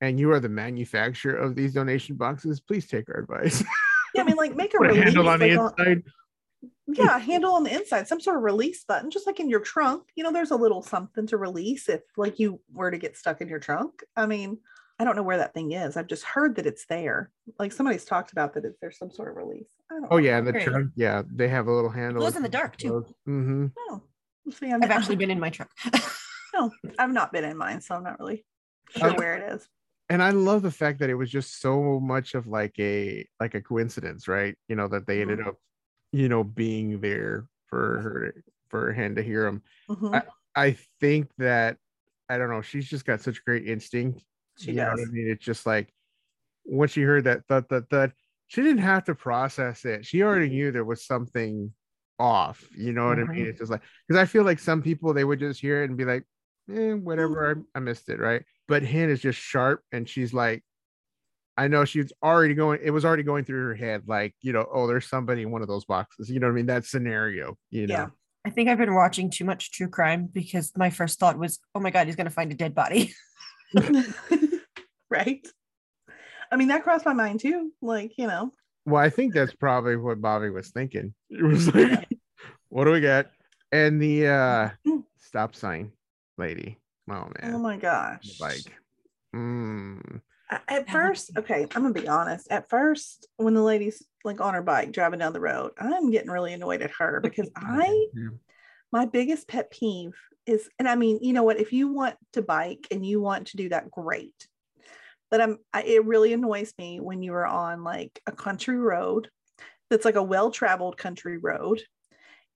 and 0.00 0.18
you 0.18 0.30
are 0.32 0.40
the 0.40 0.48
manufacturer 0.48 1.36
of 1.36 1.54
these 1.54 1.74
donation 1.74 2.16
boxes 2.16 2.60
please 2.60 2.86
take 2.86 3.08
our 3.08 3.20
advice 3.20 3.62
Yeah, 4.14 4.22
I 4.22 4.26
mean, 4.26 4.36
like 4.36 4.54
make 4.54 4.72
a 4.74 4.78
release. 4.78 5.02
handle 5.02 5.28
on 5.28 5.40
the 5.40 5.56
like, 5.56 5.58
on- 5.58 5.74
inside 5.76 6.02
yeah, 6.86 7.18
handle 7.18 7.54
on 7.54 7.64
the 7.64 7.74
inside, 7.74 8.06
some 8.06 8.20
sort 8.20 8.36
of 8.36 8.42
release 8.42 8.84
button, 8.84 9.10
just 9.10 9.26
like 9.26 9.40
in 9.40 9.48
your 9.48 9.60
trunk. 9.60 10.04
You 10.16 10.22
know, 10.22 10.32
there's 10.32 10.50
a 10.50 10.56
little 10.56 10.82
something 10.82 11.26
to 11.28 11.36
release 11.36 11.88
if 11.88 12.02
like 12.16 12.38
you 12.38 12.60
were 12.72 12.90
to 12.90 12.98
get 12.98 13.16
stuck 13.16 13.40
in 13.40 13.48
your 13.48 13.58
trunk. 13.58 14.04
I 14.16 14.26
mean, 14.26 14.58
I 14.98 15.04
don't 15.04 15.16
know 15.16 15.22
where 15.22 15.38
that 15.38 15.54
thing 15.54 15.72
is. 15.72 15.96
I've 15.96 16.06
just 16.06 16.22
heard 16.24 16.54
that 16.56 16.66
it's 16.66 16.86
there. 16.86 17.30
Like 17.58 17.72
somebody's 17.72 18.04
talked 18.04 18.30
about 18.32 18.54
that 18.54 18.64
it's 18.64 18.78
there's 18.80 18.96
some 18.98 19.10
sort 19.10 19.28
of 19.30 19.36
release. 19.36 19.68
I 19.90 19.94
don't 19.94 20.08
oh 20.10 20.16
know. 20.16 20.22
yeah 20.22 20.38
in 20.38 20.44
the 20.44 20.52
Great. 20.52 20.64
trunk 20.68 20.92
yeah 20.96 21.22
they 21.26 21.48
have 21.48 21.66
a 21.66 21.72
little 21.72 21.90
handle 21.90 22.16
It 22.22 22.24
glows 22.26 22.36
in 22.36 22.42
the 22.42 22.48
dark, 22.48 22.76
too. 22.76 23.04
hmm 23.26 23.66
Oh, 23.78 24.02
see, 24.50 24.70
I'm 24.70 24.82
I've 24.84 24.90
actually 24.90 25.16
been 25.22 25.30
in 25.30 25.40
my 25.40 25.50
truck. 25.50 25.70
no, 26.54 26.70
I've 26.98 27.10
not 27.12 27.32
been 27.32 27.44
in 27.44 27.56
mine, 27.56 27.80
so 27.80 27.94
I'm 27.96 28.04
not 28.04 28.20
really 28.20 28.44
sure 28.90 29.08
Okay. 29.08 29.16
where 29.18 29.34
it 29.36 29.54
is. 29.54 29.68
and 30.10 30.22
i 30.22 30.30
love 30.30 30.60
the 30.62 30.70
fact 30.70 30.98
that 31.00 31.08
it 31.10 31.14
was 31.14 31.30
just 31.30 31.60
so 31.60 31.98
much 31.98 32.34
of 32.34 32.46
like 32.46 32.78
a 32.78 33.26
like 33.40 33.54
a 33.54 33.60
coincidence 33.62 34.28
right 34.28 34.54
you 34.68 34.76
know 34.76 34.86
that 34.86 35.06
they 35.06 35.22
ended 35.22 35.38
Mm-hmm. 35.38 35.48
up 35.48 35.56
you 36.12 36.28
know 36.28 36.44
being 36.44 37.00
there 37.00 37.46
for 37.66 38.00
her 38.00 38.44
for 38.68 38.92
Hen 38.92 39.14
to 39.16 39.22
hear 39.22 39.42
them. 39.44 39.62
Mhm. 39.88 40.22
I 40.54 40.76
think 41.00 41.30
that 41.38 41.78
I 42.28 42.38
don't 42.38 42.50
know. 42.50 42.62
She's 42.62 42.88
just 42.88 43.04
got 43.04 43.20
such 43.20 43.44
great 43.44 43.66
instinct. 43.66 44.22
She 44.58 44.70
you 44.70 44.76
know 44.76 44.90
what. 44.90 45.00
I 45.00 45.04
mean? 45.10 45.28
It's 45.30 45.44
just 45.44 45.66
like 45.66 45.92
when 46.64 46.88
she 46.88 47.02
heard 47.02 47.24
that 47.24 47.46
thud 47.48 47.68
thud 47.68 47.88
thud, 47.90 48.12
she 48.46 48.62
didn't 48.62 48.78
have 48.78 49.04
to 49.04 49.14
process 49.14 49.84
it. 49.84 50.06
She 50.06 50.22
already 50.22 50.48
knew 50.48 50.70
there 50.70 50.84
was 50.84 51.06
something 51.06 51.72
off. 52.18 52.64
You 52.76 52.92
know 52.92 53.06
what 53.06 53.18
I 53.18 53.24
mean? 53.24 53.46
Mhm. 53.46 53.48
It's 53.48 53.58
just 53.58 53.70
like 53.70 53.82
because 54.06 54.20
I 54.20 54.26
feel 54.26 54.44
like 54.44 54.58
some 54.58 54.82
people 54.82 55.12
they 55.12 55.24
would 55.24 55.40
just 55.40 55.60
hear 55.60 55.82
it 55.82 55.90
and 55.90 55.98
be 55.98 56.04
like, 56.04 56.24
eh, 56.72 56.92
whatever, 56.92 57.64
I, 57.74 57.78
I 57.78 57.80
missed 57.80 58.08
it, 58.08 58.20
right? 58.20 58.42
But 58.68 58.82
Hen 58.82 59.10
is 59.10 59.20
just 59.20 59.38
sharp 59.38 59.82
and 59.92 60.08
she's 60.08 60.32
like, 60.32 60.62
I 61.56 61.68
know 61.68 61.84
she's 61.84 62.12
already 62.22 62.54
going, 62.54 62.80
it 62.82 62.90
was 62.90 63.04
already 63.04 63.22
going 63.22 63.44
through 63.44 63.66
her 63.68 63.74
head, 63.74 64.02
like, 64.06 64.34
you 64.40 64.52
know, 64.52 64.66
oh, 64.72 64.86
there's 64.86 65.06
somebody 65.06 65.42
in 65.42 65.50
one 65.50 65.62
of 65.62 65.68
those 65.68 65.84
boxes. 65.84 66.28
You 66.28 66.40
know 66.40 66.46
what 66.48 66.52
I 66.52 66.56
mean? 66.56 66.66
That 66.66 66.84
scenario, 66.84 67.56
you 67.70 67.86
know. 67.86 67.94
Yeah. 67.94 68.06
I 68.44 68.50
think 68.50 68.68
I've 68.68 68.78
been 68.78 68.94
watching 68.94 69.30
too 69.30 69.44
much 69.44 69.70
true 69.70 69.88
crime 69.88 70.28
because 70.30 70.72
my 70.76 70.90
first 70.90 71.18
thought 71.18 71.38
was, 71.38 71.60
oh 71.74 71.80
my 71.80 71.90
God, 71.90 72.06
he's 72.06 72.16
going 72.16 72.26
to 72.26 72.32
find 72.32 72.52
a 72.52 72.56
dead 72.56 72.74
body. 72.74 73.14
right. 75.10 75.46
I 76.50 76.56
mean, 76.56 76.68
that 76.68 76.82
crossed 76.82 77.06
my 77.06 77.12
mind 77.12 77.40
too. 77.40 77.72
Like, 77.82 78.12
you 78.16 78.26
know, 78.26 78.50
Well, 78.86 79.02
I 79.02 79.10
think 79.10 79.34
that's 79.34 79.54
probably 79.54 79.96
what 79.96 80.20
Bobby 80.20 80.50
was 80.50 80.70
thinking. 80.70 81.14
It 81.30 81.42
was 81.42 81.74
like, 81.74 82.08
what 82.68 82.84
do 82.84 82.92
we 82.92 83.00
got? 83.00 83.26
And 83.72 84.00
the 84.00 84.28
uh 84.28 84.70
stop 85.18 85.54
sign 85.56 85.92
lady. 86.38 86.78
Oh 87.10 87.30
man. 87.40 87.54
oh 87.54 87.58
my 87.58 87.76
gosh. 87.76 88.40
like 88.40 88.62
mm, 89.34 90.20
At 90.68 90.88
first, 90.88 91.32
okay, 91.36 91.62
I'm 91.74 91.82
gonna 91.82 91.92
be 91.92 92.08
honest. 92.08 92.50
At 92.50 92.68
first, 92.68 93.26
when 93.36 93.54
the 93.54 93.62
lady's 93.62 94.02
like 94.24 94.40
on 94.40 94.54
her 94.54 94.62
bike 94.62 94.92
driving 94.92 95.18
down 95.18 95.32
the 95.32 95.40
road, 95.40 95.72
I'm 95.78 96.10
getting 96.10 96.30
really 96.30 96.52
annoyed 96.52 96.82
at 96.82 96.92
her 96.98 97.20
because 97.22 97.50
I 97.56 98.06
yeah. 98.14 98.28
my 98.92 99.06
biggest 99.06 99.48
pet 99.48 99.70
peeve 99.70 100.14
is 100.46 100.68
and 100.78 100.88
i 100.88 100.94
mean 100.94 101.18
you 101.22 101.32
know 101.32 101.42
what 101.42 101.58
if 101.60 101.72
you 101.72 101.88
want 101.88 102.16
to 102.32 102.42
bike 102.42 102.86
and 102.90 103.04
you 103.06 103.20
want 103.20 103.48
to 103.48 103.56
do 103.56 103.68
that 103.68 103.90
great. 103.90 104.48
But 105.30 105.40
i'm 105.40 105.58
I, 105.72 105.82
it 105.82 106.04
really 106.04 106.32
annoys 106.32 106.72
me 106.78 107.00
when 107.00 107.22
you 107.22 107.32
are 107.34 107.46
on 107.46 107.82
like 107.82 108.20
a 108.26 108.32
country 108.32 108.76
road 108.78 109.28
that's 109.90 110.04
like 110.04 110.16
a 110.16 110.22
well-traveled 110.22 110.96
country 110.96 111.38
road 111.38 111.82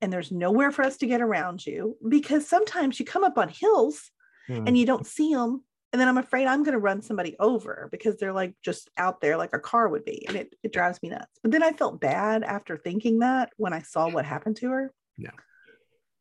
and 0.00 0.12
there's 0.12 0.30
nowhere 0.30 0.70
for 0.70 0.84
us 0.84 0.96
to 0.98 1.06
get 1.06 1.20
around 1.20 1.66
you 1.66 1.96
because 2.08 2.46
sometimes 2.46 2.98
you 3.00 3.06
come 3.06 3.24
up 3.24 3.38
on 3.38 3.48
hills 3.48 4.10
Hmm. 4.48 4.66
and 4.66 4.78
you 4.78 4.86
don't 4.86 5.06
see 5.06 5.34
them 5.34 5.62
and 5.92 6.00
then 6.00 6.08
i'm 6.08 6.16
afraid 6.16 6.46
i'm 6.46 6.62
going 6.62 6.72
to 6.72 6.78
run 6.78 7.02
somebody 7.02 7.36
over 7.38 7.88
because 7.92 8.16
they're 8.16 8.32
like 8.32 8.54
just 8.64 8.88
out 8.96 9.20
there 9.20 9.36
like 9.36 9.52
a 9.52 9.58
car 9.58 9.88
would 9.90 10.06
be 10.06 10.24
and 10.26 10.36
it, 10.38 10.54
it 10.62 10.72
drives 10.72 11.02
me 11.02 11.10
nuts. 11.10 11.38
But 11.42 11.52
then 11.52 11.62
i 11.62 11.72
felt 11.72 12.00
bad 12.00 12.42
after 12.44 12.78
thinking 12.78 13.18
that 13.18 13.50
when 13.58 13.74
i 13.74 13.82
saw 13.82 14.08
what 14.08 14.24
happened 14.24 14.56
to 14.56 14.70
her 14.70 14.92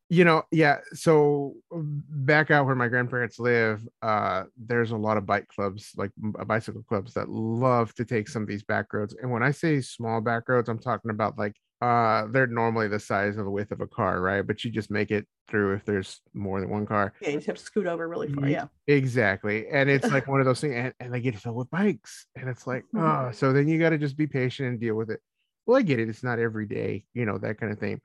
you 0.09 0.23
know 0.23 0.43
yeah 0.51 0.77
so 0.93 1.53
um, 1.73 2.03
back 2.09 2.49
out 2.49 2.65
where 2.65 2.75
my 2.75 2.87
grandparents 2.87 3.39
live 3.39 3.85
uh 4.01 4.43
there's 4.55 4.91
a 4.91 4.97
lot 4.97 5.17
of 5.17 5.25
bike 5.25 5.47
clubs 5.49 5.91
like 5.97 6.11
uh, 6.39 6.45
bicycle 6.45 6.83
clubs 6.83 7.13
that 7.13 7.27
love 7.29 7.93
to 7.93 8.05
take 8.05 8.27
some 8.29 8.41
of 8.41 8.47
these 8.47 8.63
back 8.63 8.93
roads 8.93 9.15
and 9.21 9.29
when 9.29 9.43
i 9.43 9.51
say 9.51 9.81
small 9.81 10.21
back 10.21 10.47
roads 10.47 10.69
i'm 10.69 10.79
talking 10.79 11.11
about 11.11 11.37
like 11.37 11.55
uh 11.81 12.25
they're 12.31 12.47
normally 12.47 12.87
the 12.87 12.99
size 12.99 13.37
of 13.37 13.45
the 13.45 13.51
width 13.51 13.71
of 13.71 13.81
a 13.81 13.87
car 13.87 14.19
right? 14.21 14.47
But 14.47 14.63
you 14.63 14.71
just 14.71 14.89
make 14.89 15.11
it 15.11 15.27
through 15.47 15.73
if 15.75 15.85
there's 15.85 16.21
more 16.33 16.59
than 16.59 16.69
one 16.71 16.87
car. 16.87 17.13
Yeah 17.21 17.29
you 17.29 17.35
just 17.35 17.45
have 17.47 17.57
to 17.57 17.63
scoot 17.63 17.85
over 17.85 18.07
really 18.07 18.29
far 18.29 18.47
yeah. 18.49 18.65
exactly 18.87 19.67
and 19.67 19.87
it's 19.87 20.09
like 20.09 20.27
one 20.33 20.39
of 20.39 20.47
those 20.47 20.59
things 20.59 20.73
and, 20.75 20.93
and 20.99 21.13
they 21.13 21.21
get 21.21 21.37
filled 21.37 21.55
with 21.55 21.69
bikes 21.69 22.25
and 22.35 22.49
it's 22.49 22.65
like 22.65 22.83
Mhm. 22.95 23.29
oh 23.29 23.31
so 23.31 23.53
then 23.53 23.67
you 23.67 23.77
got 23.77 23.89
to 23.91 23.99
just 23.99 24.17
be 24.17 24.25
patient 24.25 24.69
and 24.69 24.79
deal 24.79 24.95
with 24.95 25.11
it. 25.11 25.19
Well 25.67 25.77
i 25.77 25.83
get 25.83 25.99
it 25.99 26.09
it's 26.09 26.23
not 26.23 26.39
every 26.39 26.65
day 26.65 27.05
you 27.13 27.25
know 27.25 27.37
that 27.37 27.59
kind 27.59 27.71
of 27.71 27.77
thing. 27.77 28.01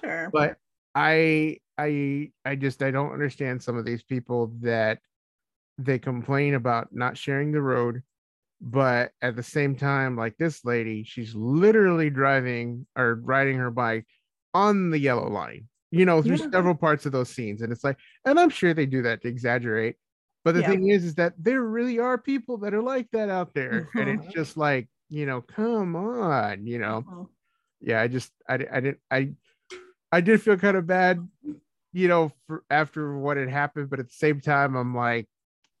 Sure. 0.00 0.28
But 0.32 0.56
i 0.94 1.56
i 1.78 2.30
i 2.44 2.54
just 2.54 2.82
i 2.82 2.90
don't 2.90 3.12
understand 3.12 3.62
some 3.62 3.76
of 3.76 3.84
these 3.84 4.02
people 4.02 4.48
that 4.60 4.98
they 5.78 5.98
complain 5.98 6.54
about 6.54 6.88
not 6.92 7.16
sharing 7.16 7.52
the 7.52 7.62
road 7.62 8.02
but 8.60 9.12
at 9.22 9.36
the 9.36 9.42
same 9.42 9.76
time 9.76 10.16
like 10.16 10.36
this 10.38 10.64
lady 10.64 11.04
she's 11.04 11.34
literally 11.34 12.10
driving 12.10 12.86
or 12.96 13.16
riding 13.16 13.56
her 13.58 13.70
bike 13.70 14.06
on 14.54 14.90
the 14.90 14.98
yellow 14.98 15.28
line 15.28 15.68
you 15.90 16.04
know 16.04 16.22
through 16.22 16.36
Yeah. 16.36 16.50
several 16.52 16.74
parts 16.74 17.06
of 17.06 17.12
those 17.12 17.30
scenes 17.30 17.62
and 17.62 17.72
it's 17.72 17.84
like 17.84 17.98
and 18.24 18.38
i'm 18.40 18.50
sure 18.50 18.74
they 18.74 18.86
do 18.86 19.02
that 19.02 19.22
to 19.22 19.28
exaggerate 19.28 19.96
but 20.44 20.54
the 20.54 20.62
Yeah. 20.62 20.70
thing 20.70 20.88
is 20.88 21.04
is 21.04 21.14
that 21.16 21.34
there 21.38 21.62
really 21.62 21.98
are 21.98 22.18
people 22.18 22.58
that 22.58 22.74
are 22.74 22.82
like 22.82 23.10
that 23.12 23.28
out 23.28 23.54
there 23.54 23.90
and 23.98 24.08
Mhm. 24.08 24.18
it's 24.24 24.32
just 24.34 24.56
like 24.56 24.88
you 25.08 25.26
know 25.26 25.40
come 25.42 25.96
on 25.96 26.66
you 26.66 26.78
know 26.78 27.04
Mhm. 27.06 27.28
yeah, 27.80 28.00
I 28.00 28.08
just 28.08 28.32
I, 28.48 28.54
I 28.54 28.80
didn't 28.80 29.00
I 29.10 29.32
I 30.12 30.20
did 30.20 30.42
feel 30.42 30.56
kind 30.58 30.76
of 30.76 30.86
bad, 30.86 31.26
you 31.92 32.06
know, 32.08 32.32
for 32.46 32.64
after 32.70 33.16
what 33.18 33.38
had 33.38 33.48
happened, 33.48 33.88
but 33.90 33.98
at 33.98 34.08
the 34.08 34.14
same 34.14 34.40
time, 34.40 34.76
I'm 34.76 34.94
like, 34.94 35.26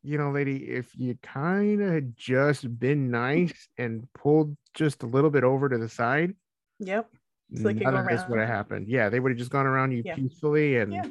you 0.02 0.18
know, 0.18 0.30
lady, 0.32 0.68
if 0.70 0.90
you 0.96 1.16
kind 1.22 1.80
of 1.82 1.92
had 1.92 2.16
just 2.16 2.78
been 2.80 3.10
nice 3.10 3.68
and 3.78 4.08
pulled 4.14 4.56
just 4.74 5.02
a 5.02 5.06
little 5.06 5.30
bit 5.30 5.44
over 5.44 5.68
to 5.68 5.78
the 5.78 5.88
side, 5.88 6.34
Yep. 6.80 7.10
So 7.54 7.64
they 7.64 7.74
could 7.74 7.84
none 7.84 7.96
of 7.96 8.08
this 8.08 8.26
would 8.26 8.38
have 8.40 8.48
happened. 8.48 8.88
Yeah, 8.88 9.10
they 9.10 9.20
would 9.20 9.30
have 9.32 9.38
just 9.38 9.50
gone 9.50 9.66
around 9.66 9.92
you 9.92 10.02
Yeah. 10.04 10.14
peacefully 10.16 10.78
and 10.78 10.92
Yeah. 10.94 11.04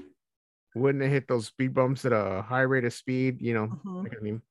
wouldn't 0.74 1.04
have 1.04 1.12
hit 1.12 1.28
those 1.28 1.46
speed 1.46 1.74
bumps 1.76 2.04
at 2.04 2.12
a 2.14 2.42
high 2.42 2.64
rate 2.64 2.84
of 2.84 2.94
speed. 2.94 3.42
You 3.42 3.54
know, 3.54 3.68
Mhm. 3.68 4.04
like, 4.04 4.18
I 4.18 4.22
mean, 4.22 4.42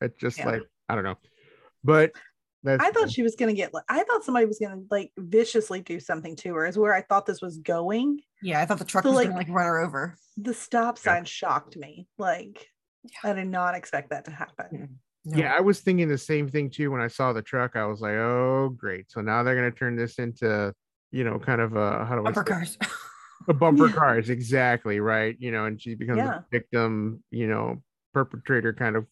it's 0.00 0.16
just 0.18 0.38
Yeah. 0.38 0.46
like 0.46 0.62
I 0.88 0.94
don't 0.94 1.04
know, 1.04 1.18
but 1.82 2.12
that's 2.62 2.82
I 2.84 2.90
thought 2.90 3.10
she 3.10 3.22
was 3.22 3.34
gonna 3.36 3.52
get. 3.54 3.72
I 3.88 4.02
thought 4.04 4.24
somebody 4.24 4.46
was 4.46 4.58
gonna 4.58 4.82
like 4.90 5.12
viciously 5.18 5.80
do 5.80 5.98
something 6.00 6.36
to 6.36 6.54
her. 6.54 6.66
Is 6.66 6.78
where 6.78 6.94
I 6.94 7.02
thought 7.02 7.26
this 7.26 7.40
was 7.42 7.58
going. 7.58 8.20
yeah, 8.42 8.60
I 8.60 8.66
thought 8.66 8.78
the 8.78 8.84
truck 8.84 9.04
So, 9.04 9.10
was 9.10 9.16
like- 9.16 9.28
going 9.28 9.44
to 9.44 9.50
like 9.50 9.56
run 9.56 9.66
her 9.66 9.78
over. 9.80 10.16
The 10.36 10.54
stop 10.54 10.98
Yeah. 10.98 11.14
sign 11.14 11.24
shocked 11.24 11.76
me. 11.76 12.06
Like 12.18 12.68
I 13.24 13.32
did 13.32 13.48
not 13.48 13.74
expect 13.74 14.10
that 14.10 14.24
to 14.26 14.30
happen. 14.30 14.98
No. 15.24 15.38
Yeah, 15.38 15.54
I 15.56 15.60
was 15.60 15.80
thinking 15.80 16.08
the 16.08 16.18
same 16.18 16.48
thing 16.48 16.68
too 16.70 16.90
when 16.90 17.00
I 17.00 17.06
saw 17.08 17.32
the 17.32 17.42
truck. 17.42 17.76
I 17.76 17.84
was 17.86 18.00
like, 18.00 18.14
"Oh, 18.14 18.70
great! 18.76 19.10
So 19.10 19.20
now 19.20 19.42
they're 19.42 19.54
gonna 19.54 19.70
turn 19.70 19.94
this 19.96 20.18
into, 20.18 20.72
you 21.12 21.22
know, 21.24 21.38
kind 21.38 21.60
of 21.60 21.76
a 21.76 22.04
how 22.04 22.14
do 22.16 22.22
I 22.22 22.32
Bumper 22.32 22.44
say- 22.46 22.52
cars. 22.54 22.78
a 23.48 23.54
bumper 23.54 23.86
Yeah. 23.88 23.92
cars, 23.94 24.30
exactly 24.30 24.98
right? 25.00 25.36
You 25.38 25.50
know, 25.52 25.64
and 25.66 25.80
she 25.80 25.94
becomes 25.94 26.18
Yeah. 26.18 26.38
a 26.38 26.42
victim, 26.50 27.22
you 27.30 27.46
know, 27.48 27.82
perpetrator 28.14 28.72
kind 28.72 28.96
of 28.96 29.06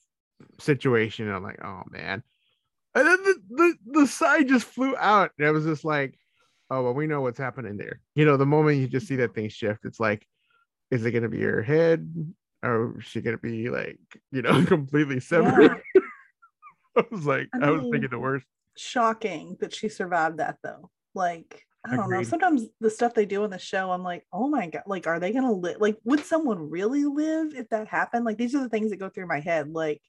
situation. 0.58 1.26
And 1.26 1.36
I'm 1.36 1.42
like, 1.42 1.62
oh 1.64 1.82
man, 1.90 2.22
and 2.94 3.06
then 3.06 3.22
the, 3.22 3.40
the 3.50 3.74
the 4.00 4.06
side 4.06 4.48
just 4.48 4.66
flew 4.66 4.96
out, 4.96 5.30
and 5.38 5.46
I 5.46 5.50
was 5.50 5.64
just 5.64 5.84
like, 5.84 6.18
oh 6.70 6.82
well, 6.82 6.94
we 6.94 7.06
know 7.06 7.20
what's 7.20 7.38
happening 7.38 7.76
there. 7.76 8.00
You 8.14 8.24
know, 8.24 8.36
the 8.36 8.46
moment 8.46 8.78
you 8.78 8.88
just 8.88 9.06
see 9.06 9.16
that 9.16 9.34
thing 9.34 9.48
shift, 9.48 9.84
it's 9.84 10.00
like, 10.00 10.26
is 10.90 11.04
it 11.04 11.12
gonna 11.12 11.28
be 11.28 11.42
her 11.42 11.62
head? 11.62 12.12
Or 12.62 12.98
is 12.98 13.04
she 13.04 13.20
gonna 13.20 13.38
be 13.38 13.70
like, 13.70 13.98
you 14.32 14.42
know, 14.42 14.64
completely 14.66 15.20
severed? 15.20 15.80
I 16.96 17.04
was 17.10 17.24
like, 17.24 17.48
I 17.54 17.66
I, 17.66 17.70
was 17.70 17.82
thinking 17.90 18.10
the 18.10 18.18
worst. 18.18 18.46
Shocking 18.76 19.56
that 19.60 19.74
she 19.74 19.88
survived 19.88 20.38
that 20.38 20.56
though. 20.62 20.90
Like 21.14 21.64
I 21.86 21.96
don't 21.96 22.10
know. 22.10 22.22
Sometimes 22.22 22.66
the 22.80 22.90
stuff 22.90 23.14
they 23.14 23.24
do 23.24 23.42
on 23.44 23.50
the 23.50 23.58
show, 23.58 23.90
I'm 23.90 24.02
like, 24.02 24.26
oh 24.32 24.48
my 24.48 24.66
god. 24.66 24.82
Like, 24.86 25.06
are 25.06 25.18
they 25.18 25.32
gonna 25.32 25.52
live? 25.52 25.78
Like, 25.80 25.96
would 26.04 26.24
someone 26.24 26.70
really 26.70 27.04
live 27.04 27.54
if 27.54 27.68
that 27.70 27.88
happened? 27.88 28.24
Like, 28.24 28.36
these 28.36 28.54
are 28.54 28.60
the 28.60 28.68
things 28.68 28.90
that 28.90 28.98
go 28.98 29.08
through 29.08 29.26
my 29.26 29.40
head. 29.40 29.72
Like, 29.72 30.02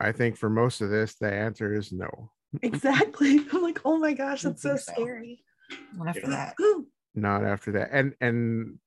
I 0.00 0.12
think 0.12 0.36
for 0.36 0.48
most 0.48 0.80
of 0.80 0.90
this, 0.90 1.14
the 1.16 1.32
answer 1.32 1.74
is 1.74 1.92
no. 1.92 2.30
exactly. 2.62 3.40
I'm 3.52 3.62
like, 3.62 3.80
oh 3.84 3.98
my 3.98 4.12
gosh, 4.12 4.42
that's 4.42 4.62
so 4.62 4.76
so. 4.76 4.92
scary. 4.92 5.42
Not 5.96 6.08
after 6.08 6.28
that. 6.28 6.54
Not 7.14 7.44
after 7.44 7.72
that. 7.72 7.88
And 7.92 8.14
and 8.20 8.78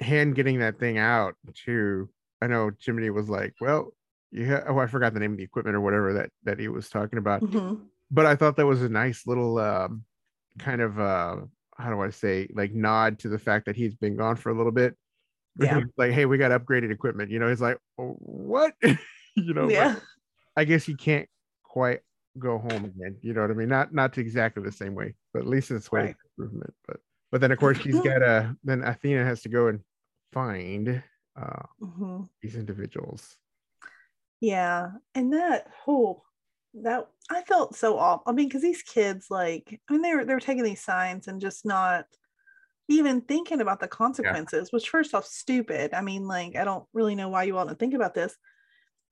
Hen 0.00 0.32
getting 0.32 0.58
that 0.58 0.78
thing 0.78 0.98
out 0.98 1.34
too. 1.54 2.08
I 2.42 2.46
know 2.46 2.70
Chimney 2.70 3.10
was 3.10 3.28
like, 3.28 3.54
well, 3.60 3.94
you 4.32 4.46
ha- 4.50 4.64
oh, 4.66 4.78
I 4.78 4.86
forgot 4.86 5.14
the 5.14 5.20
name 5.20 5.32
of 5.32 5.38
the 5.38 5.44
equipment 5.44 5.76
or 5.76 5.80
whatever 5.80 6.14
that 6.14 6.30
that 6.42 6.58
he 6.58 6.68
was 6.68 6.88
talking 6.88 7.18
about. 7.18 7.42
Mhm. 7.42 7.82
But 8.10 8.26
I 8.26 8.34
thought 8.34 8.56
that 8.56 8.66
was 8.66 8.82
a 8.82 8.88
nice 8.88 9.26
little 9.26 9.58
um 9.58 10.04
kind 10.58 10.80
of 10.80 10.98
uh 10.98 11.36
how 11.76 11.90
do 11.90 12.00
I 12.00 12.10
say 12.10 12.48
like 12.54 12.72
nod 12.72 13.20
to 13.20 13.28
the 13.28 13.38
fact 13.38 13.66
that 13.66 13.76
he's 13.76 13.94
been 13.94 14.16
gone 14.16 14.36
for 14.36 14.50
a 14.50 14.56
little 14.56 14.72
bit. 14.72 14.96
Yeah. 15.60 15.82
like, 15.96 16.10
hey, 16.10 16.26
we 16.26 16.36
got 16.36 16.50
upgraded 16.50 16.90
equipment. 16.90 17.30
You 17.30 17.38
know, 17.38 17.48
he's 17.48 17.60
like, 17.60 17.78
oh, 17.96 18.16
what? 18.18 18.74
you 18.82 19.54
know, 19.54 19.66
but 19.66 19.72
yeah. 19.72 19.96
I 20.56 20.64
guess 20.64 20.84
he 20.84 20.94
can't 20.94 21.28
quite 21.62 22.00
go 22.38 22.58
home 22.58 22.84
again. 22.84 23.16
You 23.20 23.32
know 23.34 23.42
what 23.42 23.50
I 23.50 23.54
mean? 23.54 23.68
Not 23.68 23.92
not 23.92 24.12
to 24.14 24.20
exactly 24.20 24.62
the 24.62 24.72
same 24.72 24.94
way, 24.94 25.14
but 25.32 25.40
at 25.40 25.48
least 25.48 25.70
it's 25.70 25.90
way 25.90 26.00
Right. 26.00 26.16
improvement. 26.38 26.74
But 26.86 26.98
but 27.30 27.40
then 27.40 27.52
of 27.52 27.58
course 27.58 27.78
she's 27.78 27.94
got 28.00 28.18
to 28.20 28.56
then 28.64 28.82
Athena 28.82 29.24
has 29.24 29.42
to 29.42 29.48
go 29.48 29.68
and 29.68 29.80
find 30.32 31.02
uh 31.36 31.62
Mhm. 31.80 32.28
these 32.42 32.56
individuals. 32.56 33.36
Yeah, 34.40 34.90
and 35.14 35.32
that 35.32 35.68
whole 35.84 36.24
that 36.74 37.08
I 37.30 37.42
felt 37.42 37.76
so 37.76 37.98
off. 37.98 38.22
I 38.26 38.32
mean, 38.32 38.48
because 38.48 38.62
these 38.62 38.82
kids, 38.82 39.26
like, 39.30 39.80
I 39.88 39.92
mean, 39.92 40.02
they 40.02 40.14
were 40.14 40.24
they 40.24 40.34
were 40.34 40.40
taking 40.40 40.64
these 40.64 40.82
signs 40.82 41.28
and 41.28 41.40
just 41.40 41.64
not 41.64 42.06
even 42.88 43.22
thinking 43.22 43.60
about 43.60 43.80
the 43.80 43.88
consequences. 43.88 44.72
Which, 44.72 44.90
first 44.90 45.14
off, 45.14 45.24
stupid. 45.24 45.94
I 45.94 46.00
mean, 46.02 46.26
like, 46.26 46.56
I 46.56 46.64
don't 46.64 46.84
really 46.92 47.14
know 47.14 47.28
why 47.28 47.44
you 47.44 47.54
want 47.54 47.68
to 47.70 47.74
think 47.76 47.94
about 47.94 48.14
this. 48.14 48.36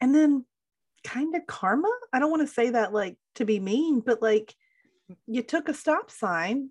And 0.01 0.15
then, 0.15 0.45
kind 1.05 1.35
of 1.35 1.47
karma. 1.47 1.91
I 2.13 2.19
don't 2.19 2.31
want 2.31 2.47
to 2.47 2.53
say 2.53 2.71
that 2.71 2.93
like 2.93 3.17
to 3.37 3.45
be 3.45 3.61
mean, 3.61 4.01
but 4.01 4.23
like, 4.23 4.55
you 5.27 5.43
took 5.43 5.69
a 5.69 5.75
stop 5.75 6.11
sign, 6.11 6.71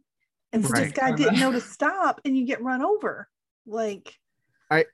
and 0.53 0.63
Right. 0.63 0.85
this 0.85 0.91
guy 0.91 1.11
didn't 1.11 1.39
know 1.39 1.51
to 1.51 1.61
stop, 1.61 2.21
and 2.25 2.37
you 2.37 2.45
get 2.45 2.63
run 2.63 2.81
over. 2.83 3.29
Like, 3.65 4.15
I 4.69 4.85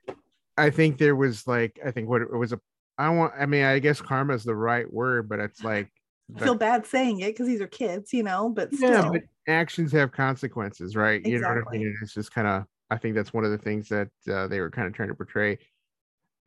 I 0.56 0.70
think 0.70 0.98
there 0.98 1.16
was 1.16 1.46
like 1.46 1.78
I 1.84 1.90
think 1.90 2.08
what 2.08 2.22
it 2.22 2.32
was 2.32 2.52
a 2.52 2.60
I 2.98 3.10
want 3.10 3.34
I 3.38 3.46
mean 3.46 3.64
I 3.64 3.78
guess 3.78 4.00
karma 4.00 4.34
is 4.34 4.44
the 4.44 4.54
right 4.54 4.92
word, 4.92 5.28
but 5.28 5.40
it's 5.40 5.62
like 5.62 5.90
I 6.36 6.40
feel 6.40 6.54
bad 6.56 6.86
saying 6.86 7.20
it 7.20 7.28
because 7.28 7.46
these 7.46 7.60
are 7.60 7.66
kids, 7.66 8.12
you 8.12 8.22
know, 8.22 8.48
but 8.50 8.72
yeah, 8.72 9.02
still. 9.02 9.12
but 9.12 9.22
actions 9.46 9.92
have 9.92 10.12
consequences, 10.12 10.94
right? 10.94 11.24
You 11.24 11.38
know 11.40 11.48
what 11.48 11.58
I 11.58 11.60
Exactly. 11.60 11.78
mean? 11.78 11.96
It's 12.02 12.12
just 12.12 12.32
kind 12.32 12.46
of 12.46 12.64
I 12.90 12.96
think 12.98 13.14
that's 13.14 13.32
one 13.32 13.44
of 13.44 13.50
the 13.50 13.58
things 13.58 13.88
that 13.88 14.08
uh, 14.30 14.46
they 14.46 14.60
were 14.60 14.70
kind 14.70 14.86
of 14.86 14.94
trying 14.94 15.08
to 15.08 15.14
portray. 15.14 15.58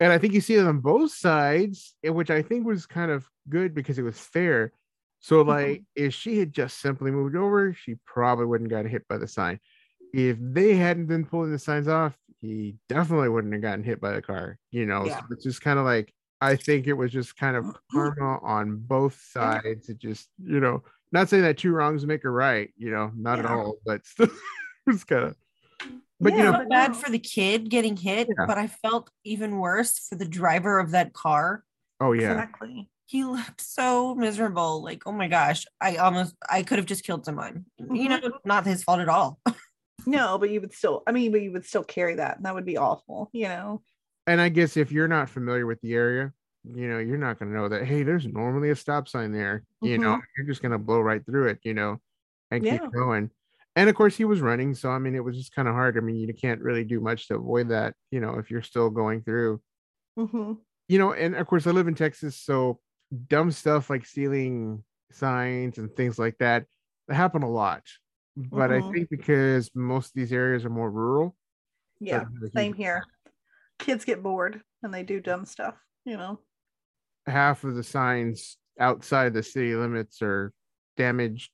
And 0.02 0.12
I 0.12 0.18
think 0.18 0.34
you 0.34 0.40
see 0.40 0.56
it 0.56 0.66
on 0.66 0.80
both 0.80 1.12
sides, 1.12 1.94
which 2.02 2.28
I 2.28 2.42
think 2.42 2.66
was 2.66 2.86
kind 2.86 3.12
of 3.12 3.24
good 3.48 3.72
because 3.72 4.00
it 4.00 4.02
was 4.02 4.18
fair. 4.18 4.72
So, 5.20 5.44
Mhm. 5.44 5.46
like, 5.46 5.84
if 5.94 6.12
she 6.12 6.38
had 6.38 6.52
just 6.52 6.80
simply 6.80 7.12
moved 7.12 7.36
over, 7.36 7.72
she 7.72 7.94
probably 8.04 8.46
wouldn't 8.46 8.68
have 8.68 8.78
gotten 8.78 8.90
hit 8.90 9.06
by 9.06 9.16
the 9.18 9.28
sign. 9.28 9.60
If 10.12 10.38
they 10.40 10.74
hadn't 10.74 11.06
been 11.06 11.24
pulling 11.24 11.52
the 11.52 11.58
signs 11.58 11.86
off, 11.86 12.18
he 12.40 12.74
definitely 12.88 13.28
wouldn't 13.28 13.52
have 13.52 13.62
gotten 13.62 13.84
hit 13.84 14.00
by 14.00 14.10
the 14.12 14.22
car. 14.22 14.58
You 14.72 14.86
know, 14.86 15.06
Yeah. 15.06 15.20
so 15.20 15.26
it's 15.30 15.44
just 15.44 15.60
kind 15.62 15.78
of 15.78 15.84
like 15.84 16.12
I 16.40 16.56
think 16.56 16.88
it 16.88 16.94
was 16.94 17.12
just 17.12 17.36
kind 17.36 17.56
of 17.56 17.64
karma 17.92 18.40
on 18.42 18.78
both 18.78 19.14
sides. 19.20 19.88
It 19.88 19.98
just, 19.98 20.28
you 20.42 20.58
know, 20.58 20.82
not 21.12 21.28
saying 21.28 21.44
that 21.44 21.58
two 21.58 21.70
wrongs 21.70 22.04
make 22.04 22.24
a 22.24 22.30
right, 22.30 22.74
you 22.76 22.90
know, 22.90 23.12
not 23.14 23.38
at 23.38 23.44
all, 23.46 23.76
but 23.86 24.04
still, 24.06 24.28
it's 24.88 25.04
kind 25.04 25.26
of. 25.26 25.36
But 26.22 26.32
you 26.32 26.38
Yeah, 26.38 26.44
know, 26.44 26.50
I 26.50 26.52
but 26.52 26.58
felt 26.58 26.70
bad 26.70 26.96
for 26.96 27.10
the 27.10 27.18
kid 27.18 27.68
getting 27.68 27.96
hit, 27.96 28.28
Yeah. 28.28 28.46
but 28.46 28.58
I 28.58 28.68
felt 28.68 29.10
even 29.24 29.58
worse 29.58 30.06
for 30.08 30.14
the 30.14 30.24
driver 30.24 30.78
of 30.78 30.92
that 30.92 31.12
car. 31.12 31.64
oh 32.00 32.12
yeah, 32.12 32.32
Exactly. 32.32 32.88
He 33.06 33.24
looked 33.24 33.60
so 33.60 34.14
miserable. 34.14 34.82
Like, 34.82 35.02
oh 35.06 35.12
my 35.12 35.28
gosh, 35.28 35.66
I 35.80 35.96
almost 35.96 36.34
I 36.48 36.62
could 36.62 36.78
have 36.78 36.86
just 36.86 37.04
killed 37.04 37.26
someone. 37.26 37.66
You 37.76 37.86
mm-hmm. 37.86 38.08
know, 38.08 38.38
not 38.44 38.64
his 38.64 38.82
fault 38.82 39.00
at 39.00 39.08
all. 39.08 39.38
No, 40.04 40.36
but 40.36 40.50
you 40.50 40.60
would 40.60 40.74
still, 40.74 41.04
I 41.06 41.12
mean, 41.12 41.30
but 41.30 41.42
you 41.42 41.52
would 41.52 41.64
still 41.64 41.84
carry 41.84 42.16
that. 42.16 42.36
And 42.36 42.44
that 42.44 42.56
would 42.56 42.64
be 42.64 42.76
awful, 42.76 43.30
you 43.32 43.46
know? 43.46 43.82
and 44.26 44.40
I 44.40 44.48
guess 44.48 44.76
if 44.76 44.92
you're 44.92 45.08
not 45.08 45.28
familiar 45.28 45.66
with 45.66 45.80
the 45.80 45.94
area, 45.94 46.32
you 46.64 46.88
know, 46.88 46.98
you're 46.98 47.18
not 47.18 47.38
gonna 47.38 47.52
know 47.52 47.68
that. 47.68 47.84
Hey, 47.84 48.02
there's 48.02 48.26
normally 48.26 48.70
a 48.70 48.76
stop 48.76 49.08
sign 49.08 49.32
there. 49.32 49.64
You 49.80 49.98
know, 49.98 50.14
mm-hmm. 50.14 50.20
you're 50.36 50.46
just 50.46 50.62
gonna 50.62 50.78
blow 50.78 51.00
right 51.00 51.24
through 51.24 51.48
it. 51.48 51.58
You 51.64 51.74
know, 51.74 52.00
and 52.50 52.62
keep 52.62 52.82
going. 52.92 53.30
And 53.74 53.88
of 53.88 53.96
course, 53.96 54.16
he 54.16 54.24
was 54.24 54.40
running, 54.40 54.74
so 54.74 54.90
I 54.90 54.98
mean, 54.98 55.14
it 55.14 55.24
was 55.24 55.36
just 55.36 55.54
kind 55.54 55.66
of 55.66 55.74
hard. 55.74 55.96
I 55.96 56.00
mean, 56.00 56.16
you 56.16 56.32
can't 56.34 56.60
really 56.60 56.84
do 56.84 57.00
much 57.00 57.28
to 57.28 57.36
avoid 57.36 57.70
that. 57.70 57.94
You 58.10 58.20
know, 58.20 58.38
if 58.38 58.50
you're 58.50 58.62
still 58.62 58.90
going 58.90 59.22
through. 59.22 59.62
hmm 60.16 60.52
you 60.88 60.98
know, 60.98 61.12
and 61.12 61.34
of 61.36 61.46
course 61.46 61.66
I 61.66 61.70
live 61.70 61.88
in 61.88 61.94
Texas, 61.94 62.36
so 62.36 62.80
dumb 63.28 63.50
stuff 63.50 63.90
like 63.90 64.04
stealing 64.06 64.84
signs 65.10 65.78
and 65.78 65.94
things 65.96 66.18
like 66.18 66.38
that 66.38 66.66
that 67.08 67.14
happen 67.14 67.42
a 67.42 67.50
lot. 67.50 67.82
But 68.36 68.70
Mhm. 68.70 68.90
I 68.90 68.92
think 68.92 69.10
because 69.10 69.70
most 69.74 70.08
of 70.08 70.12
these 70.14 70.32
areas 70.32 70.64
are 70.64 70.70
more 70.70 70.90
rural, 70.90 71.36
Yeah. 72.00 72.24
there's 72.40 72.42
a 72.42 72.46
huge 72.46 72.52
Same 72.54 72.72
here. 72.74 73.04
Kids 73.78 74.04
get 74.04 74.22
bored 74.22 74.62
and 74.82 74.92
they 74.92 75.02
do 75.02 75.20
dumb 75.20 75.44
stuff, 75.46 75.76
you 76.04 76.16
know? 76.16 76.40
Half 77.26 77.64
of 77.64 77.74
the 77.76 77.84
signs 77.84 78.56
outside 78.80 79.32
the 79.32 79.42
city 79.42 79.74
limits 79.74 80.22
are 80.22 80.52
damaged, 80.96 81.52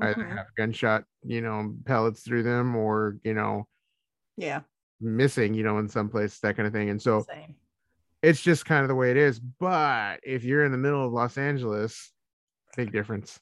either 0.00 0.24
Mhm. 0.24 0.36
have 0.36 0.46
gunshot, 0.56 1.04
you 1.22 1.40
know, 1.40 1.74
pellets 1.84 2.22
through 2.22 2.42
them, 2.42 2.74
or 2.76 3.16
you 3.24 3.34
know, 3.34 3.66
Yeah. 4.36 4.62
missing, 5.00 5.54
you 5.54 5.62
know, 5.62 5.78
in 5.78 5.88
some 5.88 6.08
place, 6.08 6.38
that 6.40 6.56
kind 6.56 6.66
of 6.66 6.72
thing. 6.72 6.90
And 6.90 7.00
so 7.00 7.22
Same. 7.22 7.56
it's 8.22 8.42
just 8.42 8.64
kind 8.66 8.82
of 8.82 8.88
the 8.88 8.94
way 8.94 9.10
it 9.10 9.16
is. 9.16 9.38
But 9.40 10.20
if 10.22 10.44
you're 10.44 10.64
in 10.64 10.72
the 10.72 10.78
middle 10.78 11.04
of 11.06 11.12
Los 11.12 11.38
Angeles, 11.38 12.12
big 12.76 12.92
difference. 12.92 13.40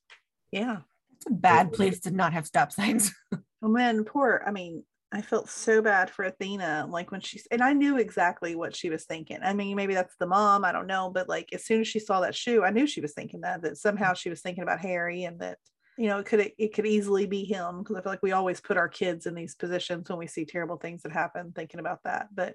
Yeah. 0.52 0.80
It's 1.14 1.26
a 1.26 1.30
bad 1.32 1.72
place 1.72 2.00
to 2.00 2.10
not 2.10 2.32
have 2.32 2.46
stop 2.46 2.72
signs. 2.72 3.12
Oh 3.62 3.68
man, 3.68 4.04
poor. 4.04 4.42
I 4.46 4.50
mean, 4.52 4.84
I 5.10 5.22
felt 5.22 5.48
so 5.48 5.80
bad 5.80 6.10
for 6.10 6.24
Athena. 6.26 6.86
Like 6.90 7.10
when 7.10 7.22
she's, 7.22 7.46
and 7.50 7.62
I 7.62 7.72
knew 7.72 7.96
exactly 7.96 8.54
what 8.54 8.76
she 8.76 8.90
was 8.90 9.06
thinking. 9.06 9.38
I 9.42 9.54
mean, 9.54 9.76
maybe 9.76 9.94
that's 9.94 10.14
the 10.20 10.26
mom. 10.26 10.62
I 10.64 10.72
don't 10.72 10.86
know. 10.86 11.10
But 11.10 11.26
like 11.28 11.48
as 11.54 11.64
soon 11.64 11.80
as 11.80 11.88
she 11.88 11.98
saw 11.98 12.20
that 12.20 12.34
shoe, 12.34 12.62
I 12.62 12.70
knew 12.70 12.86
she 12.86 13.00
was 13.00 13.14
thinking 13.14 13.40
that, 13.40 13.62
that 13.62 13.78
somehow 13.78 14.12
she 14.12 14.28
was 14.28 14.42
thinking 14.42 14.62
about 14.62 14.80
Harry 14.80 15.24
and 15.24 15.40
that, 15.40 15.58
you 15.98 16.08
know, 16.08 16.18
it 16.18 16.26
could, 16.26 16.52
it 16.58 16.74
could 16.74 16.86
easily 16.86 17.26
be 17.26 17.44
him. 17.44 17.82
Cause 17.84 17.96
I 17.96 18.02
feel 18.02 18.12
like 18.12 18.22
we 18.22 18.32
always 18.32 18.60
put 18.60 18.76
our 18.76 18.88
kids 18.88 19.26
in 19.26 19.34
these 19.34 19.54
positions 19.54 20.08
when 20.08 20.18
we 20.18 20.26
see 20.26 20.44
terrible 20.44 20.76
things 20.76 21.02
that 21.02 21.12
happen, 21.12 21.52
thinking 21.54 21.80
about 21.80 22.00
that. 22.04 22.28
But 22.34 22.54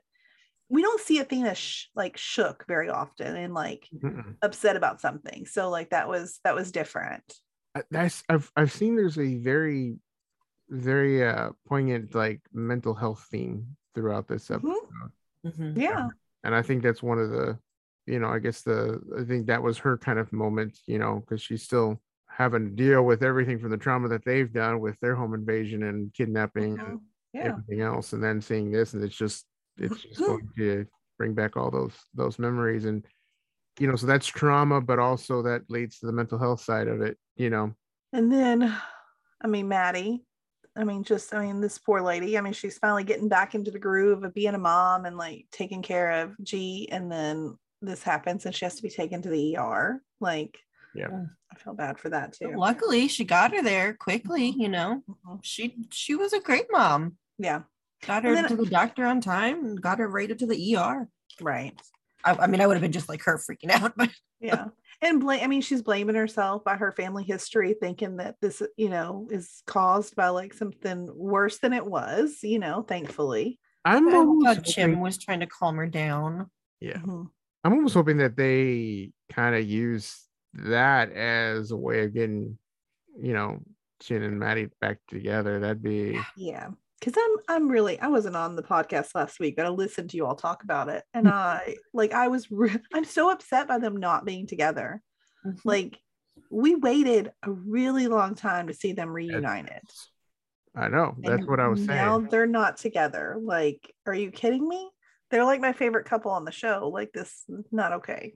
we 0.69 0.81
don't 0.81 1.01
see 1.01 1.19
Athena 1.19 1.55
sh- 1.55 1.87
like 1.95 2.17
shook 2.17 2.65
very 2.67 2.89
often 2.89 3.35
and 3.35 3.53
like 3.53 3.87
Mm-mm. 3.93 4.35
upset 4.41 4.75
about 4.75 5.01
something. 5.01 5.45
So 5.45 5.69
like 5.69 5.89
that 5.89 6.07
was, 6.07 6.39
that 6.43 6.55
was 6.55 6.71
different. 6.71 7.23
That's 7.89 8.23
I've 8.27 8.51
I've 8.55 8.71
seen 8.71 8.95
there's 8.95 9.17
a 9.17 9.37
very 9.37 9.95
very 10.69 11.25
uh 11.25 11.49
poignant 11.67 12.13
like 12.15 12.41
mental 12.53 12.93
health 12.93 13.27
theme 13.31 13.75
throughout 13.95 14.27
this 14.27 14.47
Mhm. 14.49 14.55
episode. 14.55 15.11
Mhm. 15.45 15.77
Yeah. 15.81 16.09
And 16.43 16.55
I 16.55 16.61
think 16.61 16.83
that's 16.83 17.03
one 17.03 17.19
of 17.19 17.29
the 17.31 17.57
you 18.07 18.19
know, 18.19 18.27
I 18.29 18.39
guess 18.39 18.61
the 18.61 18.99
I 19.17 19.23
think 19.23 19.47
that 19.47 19.61
was 19.63 19.77
her 19.79 19.97
kind 19.97 20.19
of 20.19 20.31
moment, 20.33 20.79
you 20.85 20.99
know, 20.99 21.19
because 21.19 21.41
she's 21.41 21.63
still 21.63 22.01
having 22.31 22.65
to 22.65 22.71
deal 22.71 23.03
with 23.03 23.23
everything 23.23 23.59
from 23.59 23.69
the 23.69 23.77
trauma 23.77 24.07
that 24.07 24.23
they've 24.25 24.51
done 24.53 24.79
with 24.79 24.99
their 24.99 25.15
home 25.15 25.33
invasion 25.33 25.83
and 25.83 26.13
kidnapping 26.13 26.79
and 26.79 26.99
Mhm. 26.99 27.01
Yeah. 27.33 27.47
everything 27.49 27.81
else 27.81 28.13
and 28.13 28.23
then 28.23 28.41
seeing 28.41 28.71
this 28.71 28.93
and 28.93 29.03
it's 29.03 29.15
just 29.15 29.45
it's 29.77 30.01
just 30.03 30.19
going 30.19 30.49
to 30.57 30.85
bring 31.17 31.33
back 31.33 31.55
all 31.57 31.71
those 31.71 31.95
those 32.13 32.39
memories 32.39 32.85
and 32.85 33.05
you 33.79 33.87
know 33.87 33.95
so 33.95 34.05
that's 34.05 34.27
trauma 34.27 34.81
but 34.81 34.99
also 34.99 35.41
that 35.41 35.61
leads 35.69 35.99
to 35.99 36.05
the 36.05 36.11
mental 36.11 36.37
health 36.37 36.61
side 36.61 36.87
of 36.87 37.01
it 37.01 37.17
you 37.35 37.49
know 37.49 37.73
And 38.13 38.31
then, 38.31 38.75
I 39.41 39.47
mean, 39.47 39.67
Maddie, 39.69 40.25
I 40.75 40.83
mean, 40.83 41.03
just, 41.03 41.33
I 41.33 41.45
mean, 41.45 41.61
this 41.61 41.77
poor 41.79 42.01
lady, 42.01 42.37
I 42.37 42.41
mean, 42.41 42.53
she's 42.53 42.77
finally 42.77 43.03
getting 43.05 43.29
back 43.29 43.55
into 43.55 43.71
the 43.71 43.79
groove 43.79 44.23
of 44.23 44.33
being 44.33 44.53
a 44.53 44.57
mom 44.59 45.05
and 45.05 45.17
like 45.17 45.45
taking 45.51 45.81
care 45.81 46.11
of 46.11 46.35
G. 46.43 46.89
And 46.91 47.09
then 47.11 47.57
this 47.81 48.03
happens 48.03 48.45
and 48.45 48.53
she 48.53 48.65
has 48.65 48.75
to 48.75 48.83
be 48.83 48.89
taken 48.89 49.21
to 49.21 49.29
the 49.29 49.55
ER. 49.57 50.01
Like, 50.19 50.59
Yeah. 50.95 51.07
I 51.51 51.55
feel 51.55 51.73
bad 51.73 51.99
for 51.99 52.09
that 52.09 52.35
But 52.39 52.49
too. 52.51 52.57
Luckily, 52.57 53.07
she 53.07 53.23
got 53.25 53.53
her 53.53 53.61
there 53.61 53.93
quickly. 53.93 54.49
You 54.57 54.69
know, 54.69 55.03
Mhm. 55.09 55.39
she 55.43 55.75
she 55.91 56.15
was 56.15 56.33
a 56.33 56.39
great 56.39 56.67
mom. 56.71 57.17
Yeah. 57.37 57.63
Got 58.05 58.23
her 58.23 58.33
then- 58.33 58.47
to 58.49 58.55
the 58.55 58.65
doctor 58.65 59.05
on 59.05 59.21
time 59.21 59.63
and 59.65 59.81
got 59.81 59.99
her 59.99 60.07
right 60.07 60.37
to 60.37 60.45
the 60.45 60.75
ER. 60.75 61.07
Right. 61.39 61.79
I, 62.23 62.33
I 62.35 62.47
mean, 62.47 62.61
I 62.61 62.67
would 62.67 62.75
have 62.75 62.81
been 62.81 62.91
just 62.91 63.09
like 63.09 63.23
her 63.23 63.37
freaking 63.39 63.71
out, 63.71 63.93
but 63.97 64.09
Yeah. 64.39 64.65
And 65.03 65.19
blame, 65.19 65.43
I 65.43 65.47
mean, 65.47 65.61
she's 65.61 65.81
blaming 65.81 66.15
herself 66.15 66.63
by 66.63 66.75
her 66.75 66.91
family 66.91 67.23
history, 67.23 67.73
thinking 67.79 68.17
that 68.17 68.35
this, 68.39 68.61
you 68.77 68.89
know, 68.89 69.27
is 69.31 69.63
caused 69.65 70.15
by 70.15 70.27
like 70.29 70.53
something 70.53 71.09
worse 71.15 71.57
than 71.57 71.73
it 71.73 71.85
was, 71.85 72.39
you 72.43 72.59
know, 72.59 72.83
thankfully. 72.83 73.59
i'm 73.83 74.07
I 74.09 74.17
almost 74.17 74.45
thought 74.57 74.65
Chim 74.65 74.99
was 74.99 75.17
trying 75.17 75.39
to 75.39 75.47
calm 75.47 75.77
her 75.77 75.87
down. 75.87 76.51
yeah 76.79 76.99
Mhm. 76.99 77.29
i'm 77.63 77.73
almost 77.73 77.95
hoping 77.95 78.17
that 78.17 78.35
they 78.37 79.11
kind 79.31 79.55
of 79.55 79.65
use 79.67 80.27
that 80.53 81.11
as 81.13 81.71
a 81.71 81.77
way 81.77 82.03
of 82.03 82.13
getting 82.13 82.57
you 83.21 83.33
know 83.33 83.59
Chim 84.01 84.23
and 84.23 84.39
maddie 84.39 84.69
back 84.79 84.97
together 85.07 85.59
that'd 85.59 85.83
be 85.83 86.19
Yeah. 86.35 86.69
Cause 87.03 87.13
I'm 87.17 87.35
I'm 87.47 87.67
really 87.67 87.99
I 87.99 88.07
wasn't 88.07 88.35
on 88.35 88.55
the 88.55 88.61
podcast 88.61 89.15
last 89.15 89.39
week, 89.39 89.55
but 89.55 89.65
I 89.65 89.69
listened 89.69 90.11
to 90.11 90.17
you 90.17 90.25
all 90.27 90.35
talk 90.35 90.63
about 90.63 90.87
it. 90.87 91.03
And 91.15 91.27
I 91.27 91.75
like 91.93 92.13
I 92.13 92.27
was 92.27 92.51
re- 92.51 92.77
I'm 92.93 93.05
so 93.05 93.31
upset 93.31 93.67
by 93.67 93.79
them 93.79 93.97
not 93.97 94.23
being 94.23 94.45
together. 94.45 95.01
Mhm. 95.43 95.57
Like 95.65 95.97
we 96.51 96.75
waited 96.75 97.31
a 97.41 97.51
really 97.51 98.07
long 98.07 98.35
time 98.35 98.67
to 98.67 98.73
see 98.73 98.93
them 98.93 99.09
reunited. 99.09 99.81
i 100.75 100.87
know 100.87 101.15
that's 101.19 101.39
and 101.41 101.47
what 101.49 101.59
i 101.59 101.67
was 101.67 101.79
saying. 101.79 101.97
Now 101.97 102.19
saying 102.19 102.29
they're 102.29 102.45
not 102.45 102.77
together. 102.77 103.37
Like, 103.41 103.91
are 104.05 104.13
you 104.13 104.29
kidding 104.29 104.67
me? 104.67 104.89
They're 105.31 105.45
like 105.45 105.59
my 105.61 105.73
favorite 105.73 106.05
couple 106.05 106.31
on 106.31 106.45
the 106.45 106.51
show. 106.51 106.89
Like 106.93 107.11
this 107.13 107.43
is 107.49 107.65
not 107.71 107.93
okay. 107.93 108.33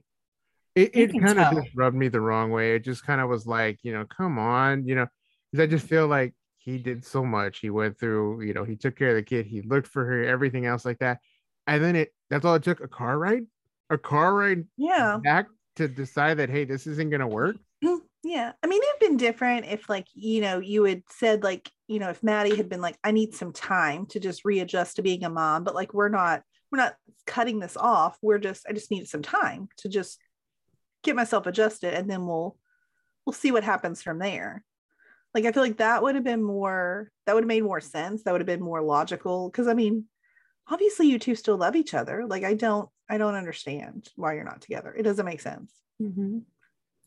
It, 0.76 0.90
it 0.94 1.20
kind 1.20 1.40
of 1.40 1.50
just 1.50 1.74
rubbed 1.74 1.96
me 1.96 2.08
the 2.08 2.20
wrong 2.20 2.50
way. 2.50 2.76
It 2.76 2.84
just 2.84 3.04
kind 3.04 3.20
of 3.20 3.28
was 3.28 3.46
like, 3.46 3.80
you 3.82 3.92
know, 3.92 4.04
come 4.04 4.38
on, 4.38 4.86
you 4.86 4.94
know, 4.94 5.06
because 5.50 5.64
I 5.64 5.66
just 5.66 5.86
feel 5.86 6.06
like 6.06 6.34
he 6.58 6.78
did 6.78 7.04
so 7.04 7.24
much. 7.24 7.58
He 7.60 7.70
went 7.70 7.98
through, 7.98 8.42
you 8.42 8.52
know, 8.52 8.64
he 8.64 8.76
took 8.76 8.96
care 8.96 9.10
of 9.10 9.16
the 9.16 9.22
kid, 9.22 9.46
he 9.46 9.62
looked 9.62 9.88
for 9.88 10.04
her, 10.04 10.24
everything 10.24 10.66
else 10.66 10.84
like 10.84 10.98
that. 10.98 11.20
And 11.66 11.82
then 11.82 11.96
it 11.96 12.12
that's 12.30 12.44
all 12.44 12.54
it 12.54 12.62
took 12.62 12.80
a 12.80 12.88
car 12.88 13.18
ride, 13.18 13.46
a 13.90 13.98
car 13.98 14.34
ride 14.34 14.66
Yeah. 14.76 15.18
back 15.22 15.46
to 15.76 15.88
decide 15.88 16.38
that, 16.38 16.50
hey, 16.50 16.64
this 16.64 16.86
isn't 16.86 17.10
going 17.10 17.20
to 17.20 17.26
work. 17.26 17.56
Mm, 17.84 18.00
yeah. 18.24 18.52
I 18.62 18.66
mean, 18.66 18.82
it'd 18.82 19.08
been 19.08 19.16
different 19.16 19.66
if, 19.66 19.88
like, 19.88 20.06
you 20.14 20.40
know, 20.40 20.58
you 20.58 20.84
had 20.84 21.02
said, 21.10 21.42
like, 21.42 21.70
you 21.86 21.98
know, 21.98 22.10
if 22.10 22.22
Maddie 22.22 22.56
had 22.56 22.68
been 22.68 22.80
like, 22.80 22.98
I 23.04 23.12
need 23.12 23.34
some 23.34 23.52
time 23.52 24.06
to 24.06 24.20
just 24.20 24.44
readjust 24.44 24.96
to 24.96 25.02
being 25.02 25.24
a 25.24 25.30
mom, 25.30 25.64
but 25.64 25.74
like, 25.74 25.94
we're 25.94 26.08
not, 26.08 26.42
we're 26.72 26.78
not 26.78 26.96
cutting 27.26 27.60
this 27.60 27.76
off. 27.76 28.18
We're 28.22 28.38
just, 28.38 28.66
I 28.68 28.72
just 28.72 28.90
needed 28.90 29.08
some 29.08 29.22
time 29.22 29.68
to 29.78 29.88
just 29.88 30.18
get 31.06 31.16
myself 31.16 31.46
adjusted 31.46 31.94
and 31.94 32.10
then 32.10 32.26
we'll, 32.26 32.56
we'll 33.24 33.32
see 33.32 33.50
what 33.52 33.64
happens 33.64 34.02
from 34.02 34.18
there. 34.18 34.62
Like, 35.34 35.44
I 35.44 35.52
feel 35.52 35.62
like 35.62 35.78
that 35.78 36.02
would 36.02 36.14
have 36.14 36.24
been 36.24 36.42
more, 36.42 37.10
that 37.26 37.34
would 37.34 37.44
have 37.44 37.48
made 37.48 37.62
more 37.64 37.80
sense. 37.80 38.22
That 38.22 38.32
would 38.32 38.40
have 38.40 38.46
been 38.46 38.62
more 38.62 38.82
logical. 38.82 39.50
Cause 39.50 39.68
I 39.68 39.74
mean, 39.74 40.04
obviously 40.68 41.08
you 41.08 41.18
two 41.18 41.34
still 41.34 41.56
love 41.56 41.76
each 41.76 41.94
other. 41.94 42.24
Like, 42.26 42.44
I 42.44 42.54
don't, 42.54 42.88
I 43.08 43.18
don't 43.18 43.34
understand 43.34 44.08
why 44.16 44.34
you're 44.34 44.44
not 44.44 44.60
together. 44.62 44.94
It 44.96 45.02
doesn't 45.02 45.26
make 45.26 45.40
sense. 45.40 45.72
Mhm. 46.02 46.42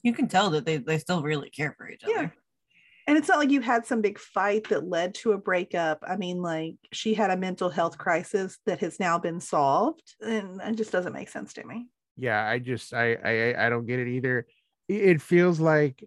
You 0.04 0.14
can 0.14 0.28
tell 0.28 0.50
that 0.52 0.66
they, 0.66 0.78
they 0.78 0.98
still 0.98 1.22
really 1.22 1.50
care 1.50 1.74
for 1.78 1.90
each 1.90 2.04
other 2.04 2.14
Yeah. 2.14 2.20
other. 2.20 2.34
and 3.08 3.18
it's 3.18 3.28
not 3.28 3.40
like 3.40 3.50
you 3.50 3.60
had 3.62 3.86
some 3.86 4.02
big 4.02 4.20
fight 4.20 4.70
that 4.70 4.88
led 4.88 5.16
to 5.16 5.32
a 5.34 5.38
breakup. 5.38 6.04
I 6.08 6.16
mean, 6.16 6.42
like 6.42 6.76
she 6.94 7.16
had 7.16 7.32
a 7.32 7.38
mental 7.38 7.70
health 7.70 7.98
crisis 7.98 8.60
that 8.68 8.80
has 8.80 9.00
now 9.00 9.18
been 9.18 9.40
solved, 9.42 10.14
and 10.22 10.62
it 10.62 10.76
just 10.76 10.92
doesn't 10.92 11.14
make 11.14 11.30
sense 11.30 11.54
to 11.54 11.66
me. 11.66 11.88
Yeah, 12.20 12.46
I 12.46 12.60
just 12.60 12.94
I 12.94 13.14
I 13.14 13.66
I 13.66 13.70
don't 13.70 13.86
get 13.86 14.00
it 14.00 14.08
either. 14.08 14.46
It 14.88 14.94
it 15.18 15.22
feels 15.22 15.60
like 15.60 16.04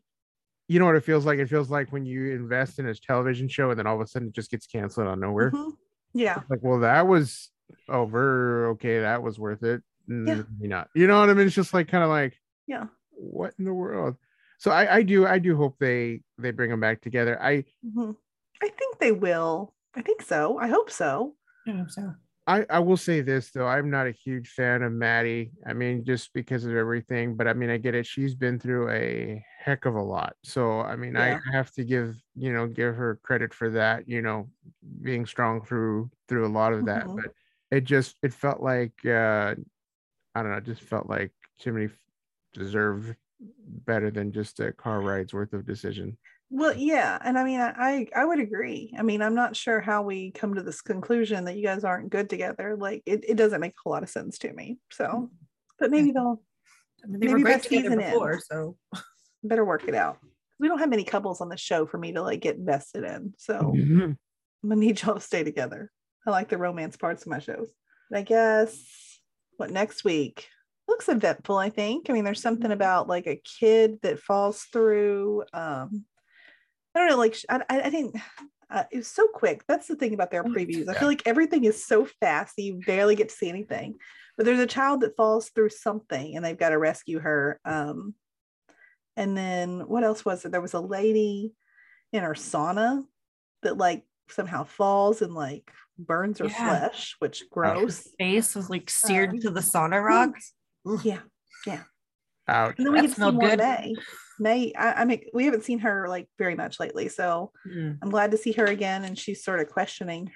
you 0.68 0.78
know 0.78 0.86
what 0.86 0.96
it 0.96 1.04
feels 1.04 1.26
like? 1.26 1.38
It 1.38 1.48
feels 1.48 1.70
like 1.70 1.92
when 1.92 2.06
you 2.06 2.32
invest 2.32 2.78
in 2.78 2.86
a 2.86 2.94
television 2.94 3.48
show 3.48 3.70
and 3.70 3.78
then 3.78 3.86
all 3.86 3.96
of 3.96 4.00
a 4.00 4.06
sudden 4.06 4.28
it 4.28 4.34
just 4.34 4.50
gets 4.50 4.66
canceled 4.66 5.06
out 5.06 5.14
of 5.14 5.18
nowhere. 5.18 5.50
Mhm. 5.50 5.72
Yeah, 6.14 6.40
Like, 6.50 6.60
well, 6.62 6.80
that 6.80 7.06
was 7.06 7.50
over. 7.88 8.68
Okay, 8.70 9.00
that 9.00 9.22
was 9.22 9.38
worth 9.38 9.62
it. 9.62 9.82
Yeah. 10.08 10.14
Mm, 10.14 10.46
Maybe 10.58 10.68
not. 10.68 10.88
You 10.94 11.06
know 11.06 11.18
what 11.20 11.30
I 11.30 11.34
mean? 11.34 11.46
It's 11.46 11.56
just 11.56 11.72
like 11.72 11.88
kind 11.88 12.04
of 12.04 12.10
like, 12.10 12.38
yeah. 12.66 12.86
what 13.10 13.54
in 13.58 13.64
the 13.64 13.72
world? 13.72 14.16
So 14.58 14.70
I, 14.70 14.96
I 14.96 15.02
do 15.02 15.26
I 15.26 15.38
do 15.38 15.56
hope 15.56 15.76
they 15.78 16.22
they 16.38 16.50
bring 16.52 16.70
them 16.70 16.80
back 16.80 17.00
together. 17.00 17.40
I 17.42 17.64
Mhm. 17.84 18.14
I 18.62 18.68
think 18.68 18.98
they 18.98 19.12
will. 19.12 19.74
I 19.94 20.02
think 20.02 20.22
so. 20.22 20.58
I 20.58 20.68
hope 20.68 20.90
so. 20.90 21.34
I 21.66 21.72
hope 21.72 21.90
so. 21.90 22.14
I, 22.46 22.66
I 22.68 22.80
will 22.80 22.96
say 22.96 23.20
this 23.20 23.52
though, 23.52 23.68
I'm 23.68 23.88
not 23.88 24.08
a 24.08 24.10
huge 24.10 24.48
fan 24.48 24.82
of 24.82 24.92
Maddie. 24.92 25.52
I 25.64 25.74
mean, 25.74 26.04
just 26.04 26.32
because 26.32 26.64
of 26.64 26.74
everything, 26.74 27.36
but 27.36 27.46
I 27.46 27.52
mean, 27.52 27.70
I 27.70 27.76
get 27.76 27.94
it. 27.94 28.04
She's 28.04 28.34
been 28.34 28.58
through 28.58 28.90
a 28.90 29.44
heck 29.60 29.84
of 29.84 29.94
a 29.94 30.02
lot. 30.02 30.34
So 30.42 30.80
I 30.80 30.96
mean, 30.96 31.14
Yeah. 31.14 31.38
I 31.46 31.52
have 31.56 31.70
to 31.72 31.84
give 31.84 32.16
you 32.34 32.52
know 32.52 32.66
give 32.66 32.96
her 32.96 33.20
credit 33.22 33.54
for 33.54 33.70
that. 33.70 34.08
You 34.08 34.22
know, 34.22 34.50
being 35.02 35.24
strong 35.24 35.64
through 35.64 36.10
through 36.28 36.46
a 36.46 36.48
lot 36.48 36.72
of 36.72 36.86
that. 36.86 37.06
Mhm. 37.06 37.16
But 37.22 37.32
it 37.70 37.84
just 37.84 38.16
it 38.22 38.34
felt 38.34 38.60
like 38.60 38.94
uh 39.06 39.54
I 40.34 40.42
don't 40.42 40.50
know, 40.50 40.58
it 40.58 40.64
just 40.64 40.82
felt 40.82 41.08
like 41.08 41.32
Chimney 41.60 41.90
deserved 42.54 43.14
better 43.40 44.10
than 44.10 44.32
just 44.32 44.60
a 44.60 44.72
car 44.72 45.00
ride's 45.00 45.32
worth 45.32 45.52
of 45.52 45.64
decision. 45.66 46.18
Well, 46.54 46.76
yeah, 46.76 47.18
and 47.24 47.38
I 47.38 47.44
mean, 47.44 47.60
I, 47.60 47.72
I 47.78 48.06
I 48.14 48.24
would 48.26 48.38
agree. 48.38 48.94
I 48.98 49.02
mean, 49.02 49.22
I'm 49.22 49.34
not 49.34 49.56
sure 49.56 49.80
how 49.80 50.02
we 50.02 50.32
come 50.32 50.54
to 50.54 50.62
this 50.62 50.82
conclusion 50.82 51.46
that 51.46 51.56
you 51.56 51.64
guys 51.64 51.82
aren't 51.82 52.10
good 52.10 52.28
together. 52.28 52.76
Like, 52.78 53.02
it, 53.06 53.24
it 53.26 53.36
doesn't 53.38 53.60
make 53.62 53.72
a 53.86 53.88
lot 53.88 54.02
of 54.02 54.10
sense 54.10 54.36
to 54.40 54.52
me. 54.52 54.76
So, 54.90 55.30
but 55.78 55.90
maybe 55.90 56.12
they'll 56.12 56.42
I 57.02 57.06
mean, 57.06 57.20
they 57.20 57.26
Maybe 57.28 57.32
were 57.32 57.40
great 57.40 57.52
that 57.54 57.62
together 57.62 57.82
season 57.84 57.98
before, 58.00 58.32
ends. 58.34 58.46
so 58.50 58.76
better 59.42 59.64
work 59.64 59.88
it 59.88 59.94
out. 59.94 60.18
We 60.60 60.68
don't 60.68 60.78
have 60.78 60.90
many 60.90 61.04
couples 61.04 61.40
on 61.40 61.48
the 61.48 61.56
show 61.56 61.86
for 61.86 61.96
me 61.96 62.12
to 62.12 62.20
like 62.22 62.40
get 62.42 62.56
invested 62.56 63.04
in. 63.04 63.32
So 63.38 63.54
Mhm. 63.74 64.02
I'm 64.62 64.68
gonna 64.68 64.76
need 64.76 65.00
y'all 65.00 65.14
to 65.14 65.20
stay 65.20 65.42
together. 65.44 65.90
I 66.26 66.30
like 66.32 66.50
the 66.50 66.58
romance 66.58 66.98
parts 66.98 67.22
of 67.22 67.28
my 67.28 67.38
shows. 67.38 67.72
I 68.12 68.20
guess 68.22 69.18
what 69.56 69.70
next 69.70 70.04
week 70.04 70.48
looks 70.86 71.08
eventful. 71.08 71.56
I 71.56 71.70
think. 71.70 72.10
I 72.10 72.12
mean, 72.12 72.24
there's 72.24 72.42
something 72.42 72.70
about 72.70 73.08
like 73.08 73.26
a 73.26 73.40
kid 73.58 74.00
that 74.02 74.20
falls 74.20 74.64
through. 74.64 75.44
Um, 75.54 76.04
I 76.94 76.98
don't 76.98 77.08
know. 77.08 77.16
Like 77.16 77.36
I, 77.48 77.60
I, 77.68 77.82
I 77.82 77.90
didn't. 77.90 78.16
Uh, 78.70 78.84
it 78.90 78.96
was 78.96 79.06
so 79.08 79.28
quick. 79.28 79.62
That's 79.68 79.86
the 79.86 79.96
thing 79.96 80.14
about 80.14 80.30
their 80.30 80.42
previews. 80.42 80.88
I 80.88 80.94
Yeah. 80.94 81.00
feel 81.00 81.08
like 81.08 81.26
everything 81.26 81.64
is 81.64 81.84
so 81.84 82.06
fast 82.20 82.56
that 82.56 82.62
you 82.62 82.80
barely 82.86 83.14
get 83.14 83.28
to 83.28 83.34
see 83.34 83.50
anything. 83.50 83.96
But 84.34 84.46
there's 84.46 84.60
a 84.60 84.66
child 84.66 85.02
that 85.02 85.14
falls 85.14 85.50
through 85.50 85.68
something, 85.68 86.34
and 86.34 86.42
they've 86.42 86.56
got 86.56 86.70
to 86.70 86.78
rescue 86.78 87.18
her. 87.18 87.60
Um, 87.66 88.14
and 89.14 89.36
then 89.36 89.80
what 89.88 90.04
else 90.04 90.24
was 90.24 90.46
it? 90.46 90.52
There 90.52 90.62
was 90.62 90.72
a 90.72 90.80
lady 90.80 91.52
in 92.14 92.22
her 92.22 92.32
sauna 92.32 93.04
that 93.62 93.76
like 93.76 94.04
somehow 94.30 94.64
falls 94.64 95.20
and 95.20 95.34
like 95.34 95.70
burns 95.98 96.38
her 96.38 96.46
Yeah. 96.46 96.88
flesh, 96.88 97.16
which 97.18 97.44
gross. 97.50 98.08
face 98.18 98.54
was 98.54 98.70
like 98.70 98.88
seared 98.88 99.32
Um, 99.32 99.40
to 99.40 99.50
the 99.50 99.60
sauna 99.60 100.02
rocks. 100.02 100.54
Yeah. 101.04 101.20
Ouch. 102.48 102.74
And 102.78 102.86
then 102.86 102.92
we 102.94 103.00
That 103.00 103.02
get 103.02 103.08
to 103.08 103.08
see 103.10 103.16
smelled 103.16 103.34
more 103.34 103.50
good. 103.50 103.58
May. 103.58 103.94
May, 104.42 104.72
I, 104.76 104.92
I 104.92 105.04
mean, 105.04 105.24
we 105.32 105.44
haven't 105.44 105.64
seen 105.64 105.78
her 105.80 106.08
like 106.08 106.28
very 106.38 106.54
much 106.54 106.80
lately. 106.80 107.08
So 107.08 107.52
Mm. 107.66 107.98
I'm 108.02 108.10
glad 108.10 108.32
to 108.32 108.36
see 108.36 108.52
her 108.52 108.64
again. 108.64 109.04
And 109.04 109.18
she's 109.18 109.44
sort 109.44 109.60
of 109.60 109.68
questioning 109.68 110.32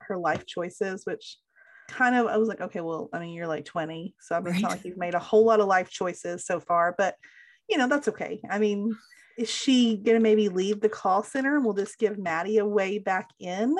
her 0.00 0.16
life 0.18 0.46
choices, 0.46 1.04
which 1.04 1.38
kind 1.88 2.14
of, 2.14 2.26
I 2.26 2.36
was 2.36 2.48
like, 2.48 2.60
okay, 2.60 2.80
well, 2.80 3.08
I 3.12 3.18
mean, 3.18 3.32
you're 3.32 3.46
like 3.46 3.64
20. 3.64 4.14
So 4.20 4.36
I 4.36 4.40
mean, 4.40 4.54
it's 4.54 4.62
not 4.62 4.72
like 4.72 4.84
you've 4.84 4.98
made 4.98 5.14
a 5.14 5.18
whole 5.18 5.44
lot 5.44 5.60
of 5.60 5.66
life 5.66 5.90
choices 5.90 6.44
so 6.44 6.60
far, 6.60 6.94
but 6.96 7.14
you 7.68 7.78
know, 7.78 7.88
that's 7.88 8.08
okay. 8.08 8.40
I 8.50 8.58
mean, 8.58 8.96
is 9.36 9.50
she 9.50 9.96
going 9.96 10.16
to 10.16 10.22
maybe 10.22 10.48
leave 10.48 10.80
the 10.80 10.88
call 10.88 11.22
center 11.22 11.56
and 11.56 11.64
we'll 11.64 11.74
just 11.74 11.98
give 11.98 12.18
Maddie 12.18 12.58
a 12.58 12.66
way 12.66 12.98
back 12.98 13.30
in? 13.38 13.76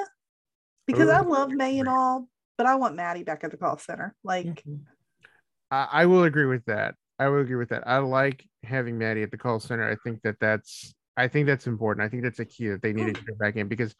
Because 0.86 1.10
I 1.10 1.20
love 1.20 1.50
May 1.50 1.78
and 1.78 1.88
all, 1.88 2.28
but 2.56 2.66
I 2.66 2.76
want 2.76 2.96
Maddie 2.96 3.24
back 3.24 3.44
at 3.44 3.50
the 3.50 3.56
call 3.58 3.76
center. 3.76 4.14
Like, 4.24 4.46
Mhm. 4.46 4.80
I, 5.70 5.88
I 5.92 6.06
will 6.06 6.24
agree 6.24 6.46
with 6.46 6.64
that. 6.66 6.94
I 7.18 7.28
will 7.28 7.40
agree 7.40 7.56
with 7.56 7.70
that. 7.70 7.86
I 7.86 7.98
like 7.98 8.46
having 8.68 8.96
Maddie 8.98 9.22
at 9.22 9.30
the 9.30 9.38
call 9.38 9.58
center. 9.60 9.88
I 9.90 9.96
think 10.04 10.22
that 10.22 10.36
that's 10.40 10.94
I 11.16 11.26
think 11.28 11.46
that's 11.46 11.66
important. 11.66 12.04
I 12.06 12.08
think 12.08 12.22
that's 12.22 12.38
a 12.38 12.44
key 12.44 12.68
that 12.68 12.82
they 12.82 12.92
need 12.92 13.14
to 13.14 13.22
get 13.24 13.38
back 13.38 13.56
in 13.56 13.66
because 13.68 13.94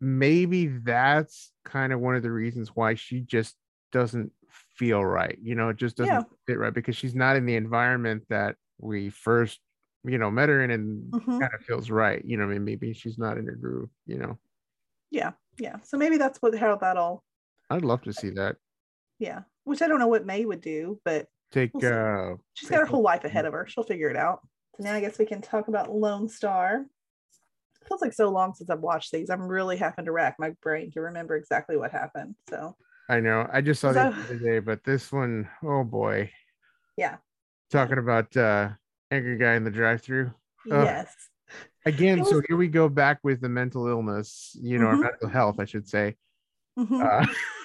maybe 0.00 0.66
that's 0.68 1.52
kind 1.64 1.92
of 1.92 2.00
one 2.00 2.14
of 2.14 2.22
the 2.22 2.30
reasons 2.30 2.70
why 2.74 2.94
she 2.94 3.20
just 3.20 3.56
doesn't 3.90 4.30
feel 4.76 5.04
right. 5.04 5.36
You 5.42 5.54
know, 5.56 5.70
it 5.70 5.76
just 5.76 5.96
doesn't 5.96 6.14
Yeah. 6.14 6.22
fit 6.46 6.58
right 6.58 6.72
because 6.72 6.96
she's 6.96 7.14
not 7.14 7.36
in 7.36 7.46
the 7.46 7.56
environment 7.56 8.24
that 8.28 8.54
we 8.78 9.10
first, 9.10 9.60
you 10.04 10.18
know, 10.18 10.30
met 10.30 10.48
her 10.48 10.62
in 10.62 10.70
and 10.70 11.12
mhm. 11.12 11.40
kind 11.40 11.52
of 11.54 11.64
feels 11.64 11.90
right. 11.90 12.24
You 12.24 12.36
know, 12.36 12.44
I 12.44 12.46
mean, 12.48 12.64
maybe 12.64 12.92
she's 12.92 13.18
not 13.18 13.38
in 13.38 13.46
her 13.46 13.56
groove, 13.56 13.90
you 14.06 14.18
know. 14.18 14.38
yeah, 15.10 15.32
yeah. 15.58 15.76
So 15.82 15.96
maybe 15.98 16.18
that's 16.18 16.40
what 16.40 16.56
how 16.56 16.76
that 16.76 16.96
all 16.96 17.24
I'd 17.70 17.84
love 17.84 18.02
to 18.02 18.12
see 18.12 18.30
that. 18.30 18.56
yeah 19.18 19.42
which 19.64 19.82
i 19.82 19.88
don't 19.88 19.98
know 19.98 20.06
what 20.06 20.24
may 20.24 20.44
would 20.44 20.60
do 20.62 20.98
but 21.04 21.26
Take 21.50 21.70
We'll 21.74 22.32
uh 22.32 22.36
she's 22.54 22.68
got 22.68 22.80
her 22.80 22.86
whole 22.86 23.02
life 23.02 23.24
ahead 23.24 23.46
of 23.46 23.52
her 23.54 23.66
she'll 23.66 23.84
figure 23.84 24.10
it 24.10 24.16
out 24.16 24.40
so 24.76 24.84
now 24.84 24.92
i 24.94 25.00
guess 25.00 25.18
we 25.18 25.24
can 25.24 25.40
talk 25.40 25.68
about 25.68 25.90
lone 25.90 26.28
star 26.28 26.84
feels 27.88 28.02
like 28.02 28.12
so 28.12 28.28
long 28.28 28.52
since 28.54 28.68
i've 28.68 28.80
watched 28.80 29.12
these 29.12 29.30
i'm 29.30 29.48
really 29.48 29.76
having 29.78 30.04
to 30.04 30.12
rack 30.12 30.36
my 30.38 30.50
brain 30.62 30.90
to 30.90 31.00
remember 31.00 31.36
exactly 31.36 31.76
what 31.76 31.90
happened 31.90 32.34
so 32.50 32.76
I 33.10 33.20
know. 33.20 33.48
I 33.50 33.62
just 33.62 33.80
saw 33.80 33.94
So- 33.94 34.10
this 34.10 34.16
the 34.28 34.34
other 34.34 34.38
day, 34.44 34.58
but 34.58 34.84
this 34.84 35.10
one, 35.10 35.48
oh 35.64 35.82
boy. 35.82 36.30
Yeah. 36.98 37.16
Talking 37.70 37.96
about 37.96 38.36
uh 38.36 38.68
angry 39.10 39.38
guy 39.38 39.54
in 39.54 39.64
the 39.64 39.70
drive-through. 39.70 40.26
Ugh. 40.70 40.84
yes 40.84 41.14
Again, 41.86 42.18
It 42.18 42.26
so 42.26 42.42
here 42.46 42.58
we 42.58 42.68
go 42.68 42.86
back 42.90 43.20
with 43.22 43.40
the 43.40 43.48
mental 43.48 43.86
illness, 43.88 44.54
you 44.60 44.78
know, 44.78 44.88
or 44.88 44.96
Mhm. 44.96 45.00
mental 45.04 45.28
health, 45.30 45.56
I 45.58 45.64
should 45.64 45.88
say. 45.88 46.16
Mhm. 46.78 47.02
Uh, 47.02 47.26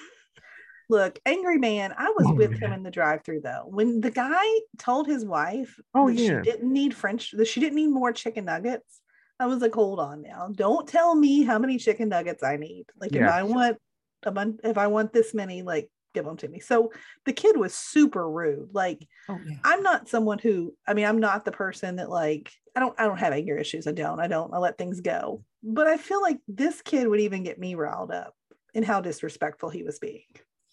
look 0.88 1.18
angry 1.26 1.58
man 1.58 1.94
i 1.96 2.10
was 2.16 2.26
Oh, 2.28 2.34
with 2.34 2.52
him 2.58 2.70
oh, 2.72 2.74
in 2.74 2.82
the 2.82 2.90
drive-through 2.90 3.40
though. 3.40 3.64
When 3.66 4.00
the 4.00 4.10
guy 4.10 4.44
told 4.78 5.06
his 5.06 5.24
wife 5.24 5.78
Oh, 5.94 6.08
yeah. 6.08 6.42
she 6.42 6.50
didn't 6.50 6.72
need 6.72 6.94
french 6.94 7.30
that 7.32 7.46
she 7.48 7.60
didn't 7.60 7.76
need 7.76 7.88
more 7.88 8.12
chicken 8.12 8.44
nuggets 8.44 9.00
i 9.40 9.46
was 9.46 9.60
like 9.60 9.74
hold 9.74 9.98
on 10.00 10.22
now. 10.22 10.48
Don't 10.54 10.86
tell 10.88 11.14
me 11.14 11.42
how 11.42 11.58
many 11.58 11.78
chicken 11.78 12.08
nuggets 12.08 12.42
i 12.42 12.56
need. 12.56 12.86
Like 13.00 13.14
if 13.14 13.22
i 13.28 13.42
want 13.42 13.78
a 14.22 14.30
bunch 14.30 14.60
if 14.64 14.78
i 14.78 14.86
want 14.86 15.12
this 15.12 15.34
many 15.34 15.62
like 15.62 15.90
give 16.14 16.24
them 16.24 16.36
to 16.36 16.46
me. 16.48 16.60
So 16.60 16.92
the 17.24 17.32
kid 17.32 17.56
was 17.56 17.74
super 17.74 18.30
rude. 18.30 18.68
Like 18.72 19.06
Oh 19.28 19.38
yeah. 19.44 19.56
i'm 19.64 19.82
not 19.82 20.08
someone 20.08 20.38
who 20.38 20.74
i 20.86 20.94
mean 20.94 21.06
i'm 21.06 21.18
not 21.18 21.44
the 21.44 21.50
person 21.52 21.96
that 21.96 22.08
like 22.10 22.52
i 22.76 22.80
don't 22.80 22.94
i 23.00 23.04
don't 23.04 23.18
have 23.18 23.32
anger 23.32 23.56
issues. 23.58 23.86
I 23.88 23.92
don't. 23.92 24.20
I 24.20 24.28
don't. 24.28 24.54
I 24.54 24.58
let 24.58 24.78
things 24.78 25.00
go. 25.00 25.42
But 25.62 25.86
i 25.88 25.96
feel 25.96 26.22
like 26.22 26.38
this 26.46 26.80
kid 26.82 27.08
would 27.08 27.20
even 27.20 27.42
get 27.42 27.58
me 27.58 27.74
riled 27.74 28.12
up 28.12 28.34
in 28.74 28.82
how 28.84 29.00
disrespectful 29.00 29.70
he 29.70 29.82
was 29.82 29.98
being 29.98 30.22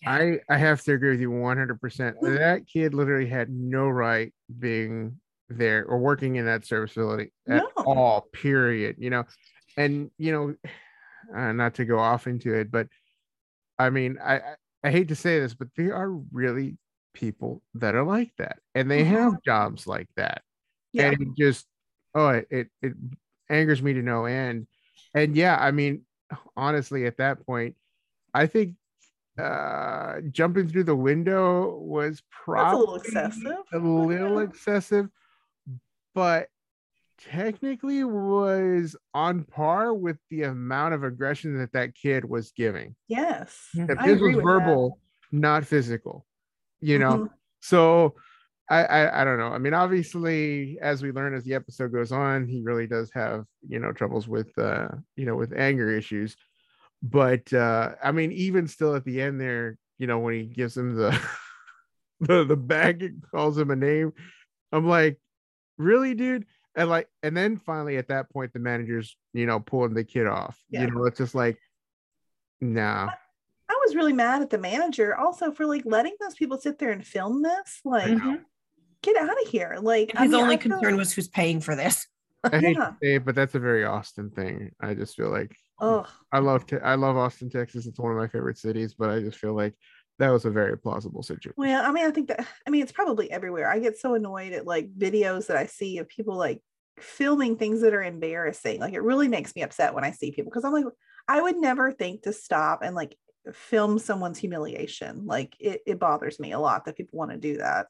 I 0.06 0.40
I 0.50 0.58
have 0.58 0.82
to 0.84 0.94
agree 0.94 1.12
with 1.12 1.22
you 1.22 1.30
100%. 1.32 1.80
Mm. 2.22 2.38
That 2.38 2.68
kid 2.68 2.94
literally 2.94 3.28
had 3.28 3.50
no 3.50 3.88
right 3.88 4.34
being 4.60 5.20
there 5.50 5.86
or 5.86 6.00
working 6.00 6.38
in 6.38 6.46
that 6.46 6.66
service 6.66 6.92
facility 6.94 7.32
at 7.48 7.64
No. 7.78 7.84
all, 7.86 8.22
period. 8.34 8.96
You 9.00 9.10
know, 9.12 9.26
and 9.78 10.10
you 10.18 10.32
know, 10.32 10.56
uh, 11.36 11.52
not 11.54 11.76
to 11.76 11.86
go 11.86 12.00
off 12.00 12.28
into 12.28 12.54
it, 12.54 12.72
but 12.72 12.88
I 13.78 13.90
mean, 13.90 14.18
I 14.24 14.42
I- 14.84 14.90
hate 14.92 15.10
to 15.10 15.16
say 15.16 15.40
this, 15.40 15.54
but 15.54 15.68
there 15.76 15.96
are 15.96 16.10
really 16.32 16.78
people 17.14 17.62
that 17.76 17.94
are 17.94 18.04
like 18.04 18.32
that, 18.38 18.60
and 18.74 18.90
they 18.90 19.04
Mhm. 19.04 19.08
have 19.10 19.44
jobs 19.44 19.86
like 19.86 20.08
that, 20.16 20.42
yeah 20.94 21.12
and 21.12 21.22
it 21.22 21.28
just 21.38 21.68
oh, 22.16 22.30
it, 22.30 22.48
it 22.50 22.68
it 22.82 22.94
angers 23.50 23.82
me 23.84 23.94
to 23.94 24.02
no 24.02 24.26
end. 24.26 24.68
And 25.14 25.36
yeah, 25.36 25.58
I 25.60 25.72
mean, 25.72 26.06
honestly, 26.58 27.06
at 27.06 27.18
that 27.18 27.46
point, 27.46 27.76
I 28.34 28.48
think 28.48 28.76
uh 29.40 30.20
jumping 30.32 30.68
through 30.68 30.84
the 30.84 30.96
window 30.96 31.78
was 31.78 32.16
that's 32.18 32.22
probably 32.44 32.76
a 32.76 32.80
little 32.80 32.96
excessive 32.96 33.58
a 33.74 33.78
little 33.80 34.40
excessive, 34.48 35.08
but 36.14 36.48
technically 37.30 38.04
was 38.04 38.96
on 39.14 39.44
par 39.44 39.94
with 39.94 40.18
the 40.30 40.44
amount 40.44 40.94
of 40.94 41.04
aggression 41.04 41.58
that 41.60 41.72
that 41.74 41.94
kid 41.96 42.26
was 42.26 42.52
giving. 42.52 42.96
yes 43.08 43.70
If 43.74 44.00
I 44.00 44.08
this 44.08 44.20
was 44.22 44.36
with 44.36 44.44
that. 44.46 44.52
verbal, 44.52 45.00
not 45.32 45.66
physical, 45.66 46.26
you 46.82 47.00
know. 47.00 47.18
Mhm. 47.18 47.30
So 47.62 48.16
I, 48.70 48.84
I 48.86 49.22
I 49.22 49.24
don't 49.24 49.38
know. 49.38 49.50
I 49.50 49.58
mean, 49.60 49.74
obviously, 49.74 50.80
as 50.82 51.04
we 51.04 51.12
learn 51.12 51.34
as 51.36 51.44
the 51.44 51.54
episode 51.54 51.92
goes 51.92 52.12
on, 52.12 52.48
he 52.48 52.62
really 52.62 52.88
does 52.88 53.12
have 53.14 53.46
you 53.68 53.80
know 53.80 53.92
troubles 53.92 54.28
with 54.28 54.58
uh 54.58 54.88
you 55.16 55.26
know 55.26 55.36
with 55.36 55.54
anger 55.54 55.92
issues. 55.92 56.36
But 57.04 57.52
uh 57.54 57.96
I 58.04 58.12
mean, 58.12 58.32
even 58.32 58.68
still 58.68 58.96
at 58.96 59.04
the 59.06 59.22
end 59.22 59.40
there, 59.42 59.78
you 59.98 60.08
know, 60.08 60.20
when 60.20 60.34
he 60.36 60.44
gives 60.46 60.76
him 60.78 60.96
the 60.96 61.12
the 62.20 62.44
the 62.44 62.56
bag 62.58 63.02
and 63.04 63.24
calls 63.32 63.58
him 63.58 63.72
a 63.72 63.76
name, 63.76 64.14
I'm 64.72 64.88
like, 64.88 65.20
really, 65.78 66.14
dude? 66.14 66.46
and 66.74 66.90
like 66.90 67.10
and 67.22 67.36
then 67.36 67.58
finally 67.58 67.98
at 67.98 68.08
that 68.08 68.30
point 68.32 68.54
the 68.54 68.60
manager's 68.60 69.18
you 69.34 69.46
know 69.46 69.60
pulling 69.60 69.94
the 69.94 70.06
kid 70.06 70.26
off 70.26 70.58
Yeah. 70.70 70.84
you 70.86 70.92
know 70.92 71.04
it's 71.04 71.18
just 71.18 71.36
like 71.36 71.58
nah 72.62 73.10
I 73.70 73.74
was 73.86 73.94
really 73.94 74.14
mad 74.14 74.42
at 74.42 74.50
the 74.50 74.58
manager 74.58 75.14
also 75.18 75.52
for 75.52 75.66
like 75.66 75.84
letting 75.86 76.16
those 76.22 76.36
people 76.36 76.58
sit 76.58 76.80
there 76.80 76.92
and 76.92 77.06
film 77.06 77.42
this. 77.42 77.80
Like, 77.86 78.18
get 79.02 79.16
out 79.18 79.30
of 79.42 79.48
here. 79.50 79.78
Like, 79.82 80.12
I 80.16 80.24
His 80.24 80.32
mean, 80.32 80.42
only 80.42 80.56
I 80.56 80.60
feel- 80.60 80.72
concern 80.74 80.96
was 80.98 81.14
who's 81.14 81.28
paying 81.30 81.60
for 81.62 81.76
this. 81.76 82.08
i 82.46 82.58
hate 82.60 82.76
Yeah. 82.78 82.86
to 82.86 82.96
say 83.04 83.16
it 83.16 83.26
but 83.26 83.36
that's 83.36 83.56
a 83.56 83.60
very 83.60 83.84
austin 83.86 84.30
thing 84.30 84.72
i 84.82 84.94
just 84.94 85.16
feel 85.18 85.30
like 85.30 85.56
Ugh. 85.82 86.08
i 86.32 86.40
love 86.40 86.66
Te- 86.66 86.78
i 86.80 86.96
love 86.96 87.18
austin 87.18 87.50
texas 87.50 87.86
it's 87.86 88.00
one 88.00 88.12
of 88.12 88.18
my 88.18 88.28
favorite 88.28 88.58
cities 88.58 88.94
but 88.94 89.10
i 89.10 89.20
just 89.20 89.38
feel 89.38 89.54
like 89.54 89.74
that 90.20 90.30
was 90.30 90.46
a 90.46 90.52
very 90.52 90.78
plausible 90.78 91.24
situation 91.24 91.54
Well, 91.58 91.84
I 91.84 91.92
mean, 91.92 92.06
I 92.06 92.12
think 92.12 92.28
that 92.28 92.46
I 92.68 92.70
mean 92.70 92.84
it's 92.84 92.92
probably 92.92 93.32
everywhere. 93.32 93.70
I 93.70 93.80
get 93.80 93.98
so 93.98 94.14
annoyed 94.14 94.54
at 94.54 94.68
like 94.68 94.94
videos 94.96 95.48
that 95.48 95.58
I 95.58 95.66
see 95.66 95.98
of 95.98 96.08
people 96.08 96.36
like 96.36 96.62
filming 97.00 97.58
things 97.58 97.82
that 97.82 97.94
are 97.94 98.04
embarrassing. 98.04 98.80
Like 98.80 98.94
it 98.94 99.02
really 99.02 99.28
makes 99.28 99.56
me 99.56 99.64
upset 99.64 99.94
when 99.94 100.04
I 100.04 100.12
see 100.12 100.32
people 100.32 100.52
because 100.52 100.64
I'm 100.64 100.74
like, 100.74 100.86
I 101.28 101.42
would 101.42 101.58
never 101.58 101.92
think 101.92 102.24
to 102.24 102.34
stop 102.34 102.82
and 102.84 102.96
like 102.96 103.18
film 103.54 104.00
someone's 104.00 104.38
humiliation. 104.38 105.26
Like 105.26 105.56
it, 105.60 105.82
it 105.88 106.00
bothers 106.00 106.40
me 106.40 106.52
a 106.52 106.60
lot 106.60 106.86
that 106.86 106.98
people 106.98 107.18
want 107.18 107.32
to 107.32 107.38
do 107.38 107.58
that. 107.58 107.88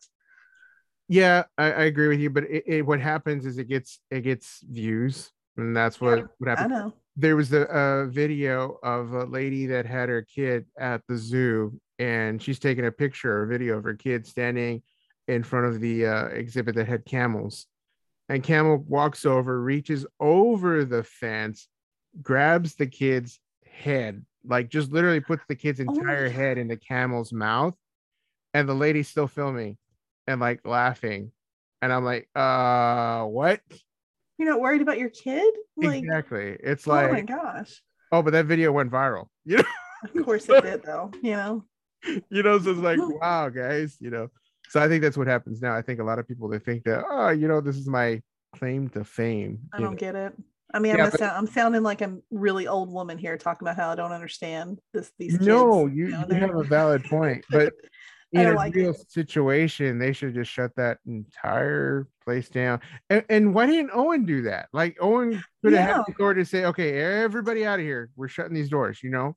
yeah 1.07 1.43
I, 1.57 1.65
I 1.71 1.83
agree 1.83 2.07
with 2.07 2.19
you 2.19 2.29
but 2.29 2.45
it, 2.45 2.63
it, 2.65 2.81
what 2.85 3.01
happens 3.01 3.45
is 3.45 3.57
it 3.57 3.67
gets 3.67 3.99
it 4.09 4.21
gets 4.21 4.61
views 4.69 5.31
and 5.57 5.75
that's 5.75 5.99
what 5.99 6.19
Yeah, 6.19 6.23
what 6.37 6.47
I 6.49 6.61
happens 6.61 6.69
know. 6.69 6.93
There 7.15 7.35
was 7.35 7.51
a, 7.53 8.07
video 8.09 8.77
of 8.83 9.13
a 9.13 9.25
lady 9.25 9.65
that 9.67 9.85
had 9.85 10.09
her 10.09 10.21
kid 10.21 10.65
at 10.79 11.01
the 11.07 11.17
zoo 11.17 11.79
and 11.99 12.41
she's 12.41 12.59
taking 12.59 12.85
a 12.85 12.91
picture 12.91 13.41
or 13.41 13.45
video 13.45 13.77
of 13.77 13.83
her 13.83 13.93
kid 13.93 14.25
standing 14.25 14.81
in 15.27 15.43
front 15.43 15.67
of 15.67 15.79
the 15.79 16.05
uh, 16.05 16.25
exhibit 16.27 16.75
that 16.75 16.87
had 16.87 17.05
camels. 17.05 17.67
And 18.29 18.43
camel 18.43 18.77
walks 18.87 19.25
over 19.25 19.61
reaches 19.61 20.05
over 20.19 20.85
the 20.85 21.03
fence 21.03 21.67
grabs 22.21 22.75
the 22.75 22.87
kid's 22.87 23.39
head 23.65 24.25
like 24.45 24.69
just 24.69 24.91
literally 24.91 25.19
puts 25.19 25.43
the 25.47 25.55
kid's 25.55 25.79
Oh 25.79 25.83
entire 25.83 26.27
God. 26.27 26.35
head 26.35 26.57
in 26.57 26.67
the 26.67 26.77
camel's 26.77 27.31
mouth 27.31 27.75
and 28.53 28.67
the 28.67 28.73
lady's 28.73 29.07
still 29.07 29.27
filming 29.27 29.77
and 30.27 30.41
like 30.41 30.65
laughing. 30.65 31.31
And 31.81 31.91
i'm 31.91 32.05
like 32.05 32.29
uh 32.35 33.23
what 33.25 33.61
You're 34.41 34.49
not 34.49 34.59
worried 34.59 34.81
about 34.81 34.97
your 34.97 35.09
kid? 35.09 35.53
Like, 35.77 36.03
exactly 36.03 36.57
it's 36.59 36.87
like 36.87 37.09
oh 37.09 37.13
my 37.13 37.21
gosh. 37.21 37.81
oh 38.11 38.21
but 38.21 38.31
that 38.31 38.45
video 38.45 38.71
went 38.71 38.91
viral 38.91 39.27
you 39.45 39.57
know 39.57 39.63
Of 40.15 40.25
course 40.25 40.49
it 40.49 40.63
did 40.63 40.83
though, 40.83 41.11
you 41.21 41.35
know. 41.35 41.63
you 42.29 42.43
know, 42.43 42.57
so 42.59 42.71
it's 42.71 42.79
like, 42.79 42.99
wow, 43.21 43.49
guys, 43.49 43.97
you 43.99 44.09
know. 44.09 44.29
So 44.69 44.81
I 44.81 44.87
think 44.87 45.03
that's 45.03 45.17
what 45.17 45.27
happens 45.27 45.61
now. 45.61 45.75
I 45.75 45.81
think 45.81 45.99
a 45.99 46.03
lot 46.03 46.17
of 46.19 46.27
people 46.27 46.47
they 46.47 46.59
think 46.59 46.83
that, 46.85 47.03
oh, 47.07 47.29
you 47.29 47.47
know, 47.47 47.61
this 47.61 47.77
is 47.77 47.87
my 47.87 48.21
claim 48.55 48.89
to 48.89 49.03
fame. 49.03 49.59
I 49.73 49.79
don't 49.79 49.91
know. 49.91 49.97
get 49.97 50.15
it. 50.15 50.33
I 50.73 50.79
mean, 50.79 50.95
Yeah, 50.95 51.05
I'm, 51.05 51.11
but- 51.11 51.19
sound, 51.19 51.37
I'm 51.37 51.47
sounding 51.47 51.83
like 51.83 52.01
a 52.01 52.17
really 52.31 52.67
old 52.67 52.91
woman 52.91 53.17
here 53.17 53.37
talking 53.37 53.67
about 53.67 53.77
how 53.77 53.91
I 53.91 53.95
don't 53.95 54.13
understand 54.13 54.79
this. 54.93 55.11
These 55.19 55.39
No, 55.39 55.85
you, 55.85 56.07
know, 56.07 56.25
you 56.29 56.35
have 56.35 56.55
a 56.55 56.63
valid 56.63 57.03
point, 57.03 57.45
but 57.49 57.73
in 58.39 58.43
don't 58.43 58.53
a 58.53 58.55
like 58.57 58.75
real 58.75 58.91
it. 58.91 59.11
situation, 59.11 59.99
they 59.99 60.13
should 60.13 60.33
just 60.33 60.49
shut 60.51 60.71
that 60.77 60.99
entire 61.05 62.07
place 62.23 62.49
down. 62.49 62.79
And, 63.09 63.23
and 63.29 63.53
why 63.53 63.65
didn't 63.65 63.91
Owen 63.93 64.25
do 64.25 64.43
that? 64.43 64.69
Like 64.73 64.97
Owen 65.01 65.43
could 65.63 65.73
have 65.73 65.87
Yeah. 65.87 65.97
had 65.97 66.05
the 66.07 66.11
authority 66.13 66.41
to 66.41 66.45
say, 66.45 66.65
okay, 66.65 66.99
everybody 66.99 67.65
out 67.65 67.79
of 67.79 67.85
here. 67.85 68.09
We're 68.15 68.27
shutting 68.27 68.53
these 68.53 68.69
doors, 68.69 69.01
you 69.03 69.09
know? 69.09 69.35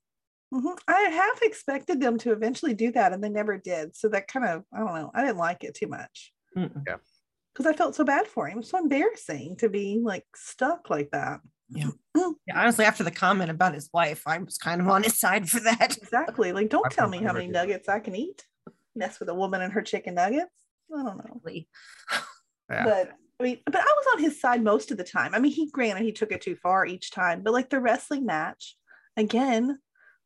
Mhm. 0.53 0.79
I 0.87 1.01
half 1.11 1.43
expected 1.43 2.01
them 2.01 2.19
to 2.19 2.31
eventually 2.33 2.75
do 2.75 2.93
that, 2.93 3.13
and 3.13 3.25
they 3.25 3.29
never 3.29 3.59
did. 3.59 3.97
So 3.97 4.09
that 4.11 4.29
kind 4.29 4.47
of, 4.47 4.63
I 4.73 4.79
don't 4.79 4.95
know, 4.95 5.11
I 5.15 5.23
didn't 5.23 5.39
like 5.39 5.65
it 5.65 5.75
too 5.75 5.89
much 5.89 6.33
Mm-mm. 6.57 6.85
because 6.85 7.67
I 7.67 7.73
felt 7.73 7.97
so 7.97 8.05
bad 8.05 8.29
for 8.29 8.47
him. 8.47 8.61
It 8.61 8.67
so 8.67 8.79
embarrassing 8.79 9.57
to 9.57 9.69
be 9.69 10.01
like 10.03 10.25
stuck 10.37 10.91
like 10.91 11.11
that. 11.11 11.41
Yeah, 12.47 12.61
honestly, 12.61 12.85
after 12.85 13.03
the 13.03 13.11
comment 13.11 13.51
about 13.51 13.75
his 13.75 13.91
wife, 13.93 14.23
I 14.27 14.39
was 14.39 14.57
kind 14.59 14.81
of 14.81 14.89
on 14.89 15.03
his 15.03 15.19
side 15.19 15.49
for 15.49 15.59
that. 15.61 15.97
Exactly. 15.97 16.53
Like, 16.53 16.69
don't 16.69 16.87
I 16.87 16.91
tell 16.91 17.09
me 17.09 17.19
how 17.19 17.33
many 17.33 17.47
about 17.47 17.63
nuggets 17.63 17.89
I 17.89 17.99
can 17.99 18.15
eat. 18.15 18.45
Mess 18.95 19.21
with 19.21 19.29
a 19.29 19.35
woman 19.35 19.63
and 19.63 19.73
her 19.73 19.83
chicken 19.83 20.15
nuggets. 20.15 20.51
I 20.95 21.03
don't 21.03 21.17
know. 21.19 21.41
Yeah. 22.71 22.85
But 22.85 23.11
I 23.39 23.43
mean, 23.43 23.59
but 23.67 23.77
I 23.77 23.85
was 23.85 24.07
on 24.15 24.23
his 24.23 24.41
side 24.41 24.65
most 24.65 24.91
of 24.91 24.97
the 24.97 25.05
time. 25.05 25.35
I 25.35 25.39
mean, 25.39 25.53
he 25.53 25.69
granted 25.71 26.03
he 26.03 26.13
took 26.13 26.33
it 26.33 26.41
too 26.41 26.57
far 26.57 26.87
each 26.87 27.11
time, 27.11 27.43
but 27.43 27.53
like 27.53 27.69
the 27.69 27.79
wrestling 27.79 28.25
match, 28.25 28.75
again, 29.19 29.79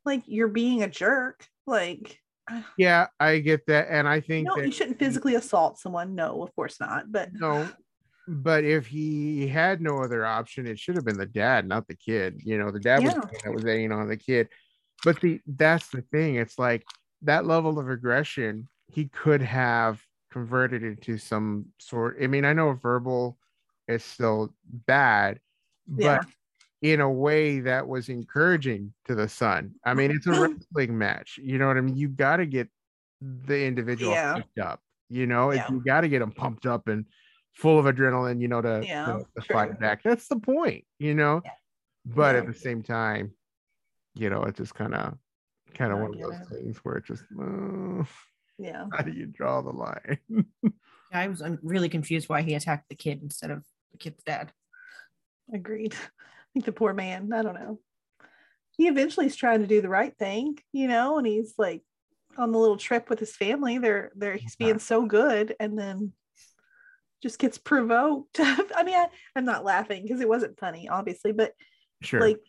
like 0.05 0.23
you're 0.25 0.47
being 0.47 0.81
a 0.81 0.87
jerk. 0.87 1.45
Like, 1.67 2.17
yeah, 2.77 3.07
I 3.19 3.39
get 3.39 3.65
that. 3.67 3.87
And 3.89 4.07
I 4.07 4.21
think 4.21 4.47
no, 4.47 4.55
that 4.55 4.65
you 4.65 4.71
shouldn't 4.71 4.99
physically 4.99 5.35
assault 5.35 5.79
someone. 5.79 6.15
No, 6.15 6.41
of 6.41 6.55
course 6.55 6.79
not. 6.79 7.11
But 7.11 7.31
no 7.33 7.67
but 8.29 8.63
if 8.63 8.85
he 8.85 9.47
had 9.47 9.81
no 9.81 10.03
other 10.03 10.23
option 10.23 10.67
it 10.67 10.77
should 10.77 10.95
have 10.95 11.03
been 11.03 11.17
the 11.17 11.25
dad 11.25 11.67
not 11.67 11.87
the 11.87 11.95
kid 11.95 12.39
you 12.45 12.59
know 12.59 12.69
the 12.69 12.79
dad 12.79 13.03
was 13.03 13.13
Yeah. 13.13 13.21
the 13.21 13.25
one 13.25 13.35
that 13.43 13.53
was 13.53 13.65
egging 13.65 13.91
on 13.91 14.07
the 14.07 14.17
kid 14.17 14.49
but 15.03 15.19
the 15.19 15.41
that's 15.47 15.89
the 15.89 16.03
thing 16.03 16.35
it's 16.35 16.59
like 16.59 16.85
that 17.21 17.45
level 17.45 17.79
of 17.79 17.89
aggression 17.89 18.67
he 18.87 19.05
could 19.09 19.41
have 19.41 20.01
converted 20.31 20.83
into 20.83 21.17
some 21.17 21.65
sort 21.79 22.17
i 22.21 22.27
mean 22.27 22.45
i 22.45 22.53
know 22.53 22.73
verbal 22.73 23.37
is 23.87 24.03
still 24.03 24.53
bad 24.85 25.39
but 25.87 26.03
Yeah. 26.03 26.21
in 26.81 27.01
a 27.01 27.11
way 27.11 27.59
that 27.61 27.87
was 27.87 28.09
encouraging 28.09 28.93
to 29.05 29.15
the 29.15 29.27
son. 29.27 29.73
I 29.83 29.93
mean 29.95 30.11
it's 30.11 30.27
a 30.27 30.29
mm-hmm. 30.29 30.53
wrestling 30.53 30.97
match 30.97 31.39
you 31.41 31.57
know 31.57 31.67
what 31.67 31.77
i 31.77 31.81
mean? 31.81 31.97
You 31.97 32.07
got 32.09 32.37
to 32.37 32.45
get 32.45 32.69
the 33.21 33.65
individual 33.65 34.11
Yeah. 34.13 34.33
pumped 34.33 34.59
up 34.59 34.81
you 35.09 35.25
know? 35.25 35.51
Yeah. 35.51 35.65
you 35.71 35.83
got 35.83 36.01
to 36.01 36.07
get 36.07 36.19
them 36.19 36.31
pumped 36.31 36.67
up 36.67 36.87
and 36.87 37.05
full 37.53 37.79
of 37.79 37.85
adrenaline 37.85 38.39
you 38.39 38.47
know 38.47 38.61
to, 38.61 38.81
Yeah, 38.85 39.05
to, 39.05 39.25
to 39.35 39.53
fight 39.53 39.79
back. 39.79 40.03
That's 40.03 40.27
the 40.27 40.39
point 40.39 40.85
you 40.99 41.15
know? 41.15 41.41
But 42.05 42.35
at 42.35 42.45
the 42.45 42.53
same 42.53 42.83
time 42.83 43.33
you 44.13 44.29
know 44.29 44.43
it's 44.43 44.57
just 44.59 44.75
kind 44.75 44.93
of 44.93 45.17
kind 45.73 45.91
of 45.91 45.99
one 45.99 46.13
of 46.13 46.19
those 46.19 46.39
it. 46.41 46.47
things 46.47 46.77
where 46.79 46.97
it 46.97 47.05
just 47.05 47.23
uh, 47.39 48.03
yeah, 48.57 48.85
how 48.93 49.03
do 49.03 49.11
you 49.11 49.25
draw 49.25 49.61
the 49.61 49.71
line 49.71 50.17
I 51.11 51.27
was 51.27 51.41
um, 51.41 51.57
really 51.63 51.89
confused 51.89 52.29
why 52.29 52.41
he 52.41 52.53
attacked 52.53 52.89
the 52.89 52.95
kid 52.95 53.21
instead 53.23 53.51
of 53.51 53.63
the 53.91 53.97
kid's 53.97 54.23
dad. 54.23 54.51
agreed. 55.53 55.93
I 55.95 56.45
think 56.53 56.65
the 56.65 56.71
poor 56.71 56.93
man, 56.93 57.31
I 57.33 57.41
don't 57.41 57.55
know. 57.55 57.79
He 58.77 58.87
eventually 58.87 59.25
is 59.25 59.35
trying 59.35 59.61
to 59.61 59.67
do 59.67 59.81
the 59.81 59.89
right 59.89 60.15
thing, 60.17 60.57
you 60.71 60.87
know, 60.87 61.17
and 61.17 61.27
he's 61.27 61.53
like 61.57 61.81
on 62.37 62.51
the 62.51 62.59
little 62.59 62.77
trip 62.77 63.09
with 63.09 63.19
his 63.19 63.35
family. 63.35 63.77
They're 63.77 64.11
they're 64.15 64.37
he's 64.37 64.55
being 64.55 64.79
so 64.79 65.05
good, 65.05 65.55
and 65.59 65.77
then 65.77 66.13
just 67.21 67.39
gets 67.39 67.57
provoked. 67.57 68.39
I 68.39 68.83
mean, 68.83 68.95
I, 68.95 69.07
I'm 69.35 69.45
not 69.45 69.65
laughing 69.65 70.03
because 70.03 70.21
it 70.21 70.29
wasn't 70.29 70.59
funny, 70.59 70.87
obviously, 70.87 71.33
but 71.33 71.53
sure 72.01 72.21
like 72.21 72.39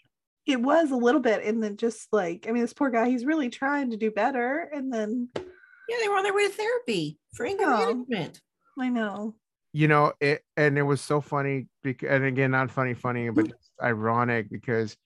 it 0.46 0.60
was 0.60 0.90
a 0.90 0.96
little 0.96 1.20
bit, 1.20 1.44
and 1.44 1.62
then 1.62 1.76
just 1.76 2.08
like 2.12 2.46
I 2.48 2.52
mean, 2.52 2.62
this 2.62 2.72
poor 2.72 2.90
guy, 2.90 3.08
he's 3.08 3.24
really 3.24 3.48
trying 3.50 3.90
to 3.90 3.96
do 3.96 4.10
better, 4.10 4.68
and 4.72 4.92
then 4.92 5.28
Yeah, 5.36 5.96
they 6.00 6.08
were 6.08 6.16
on 6.16 6.22
their 6.22 6.34
way 6.34 6.46
to 6.48 6.52
therapy 6.54 7.18
for 7.34 7.46
anger 7.46 7.64
Oh. 7.66 7.78
management. 8.08 8.40
I 8.78 8.88
know, 8.88 9.34
you 9.72 9.86
know 9.88 10.12
it 10.20 10.42
and 10.56 10.78
it 10.78 10.82
was 10.82 11.00
so 11.00 11.20
funny 11.20 11.66
because 11.82 12.08
and 12.10 12.24
again 12.24 12.50
not 12.52 12.70
funny 12.70 12.94
funny 12.94 13.28
but 13.30 13.44
Mm. 13.44 13.48
just 13.50 13.70
ironic 13.82 14.50
because 14.50 14.96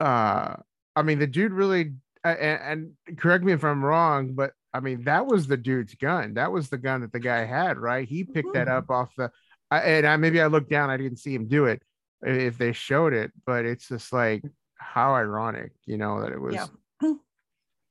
uh 0.00 0.54
i 0.96 1.02
mean 1.02 1.18
the 1.18 1.26
dude 1.26 1.52
really 1.52 1.92
a- 2.24 2.42
and, 2.42 2.94
and 3.08 3.18
correct 3.18 3.44
me 3.44 3.52
if 3.52 3.62
i'm 3.64 3.84
wrong 3.84 4.32
but 4.34 4.52
i 4.72 4.80
mean 4.80 5.04
that 5.04 5.26
was 5.26 5.46
the 5.46 5.56
dude's 5.56 5.94
gun 5.96 6.34
that 6.34 6.50
was 6.52 6.68
the 6.70 6.78
gun 6.78 7.02
that 7.02 7.12
the 7.12 7.20
guy 7.20 7.44
had 7.44 7.76
right 7.78 8.08
he 8.08 8.24
picked 8.24 8.54
that 8.54 8.68
Mhm. 8.68 8.76
up 8.78 8.90
off 8.90 9.10
the 9.16 9.30
I, 9.70 9.78
and 9.80 10.06
I 10.06 10.16
maybe 10.16 10.40
i 10.40 10.46
looked 10.46 10.70
down 10.70 10.88
i 10.90 10.96
didn't 10.96 11.18
see 11.18 11.34
him 11.34 11.46
do 11.46 11.66
it 11.66 11.82
i- 11.82 11.86
if 12.26 12.56
they 12.58 12.72
showed 12.72 13.12
it 13.12 13.32
but 13.46 13.64
it's 13.64 13.88
just 13.88 14.12
like 14.12 14.42
how 14.76 15.14
ironic 15.14 15.72
you 15.86 15.96
know 15.96 16.20
that 16.22 16.32
it 16.32 16.40
was 16.40 16.54
Yeah. 16.54 16.66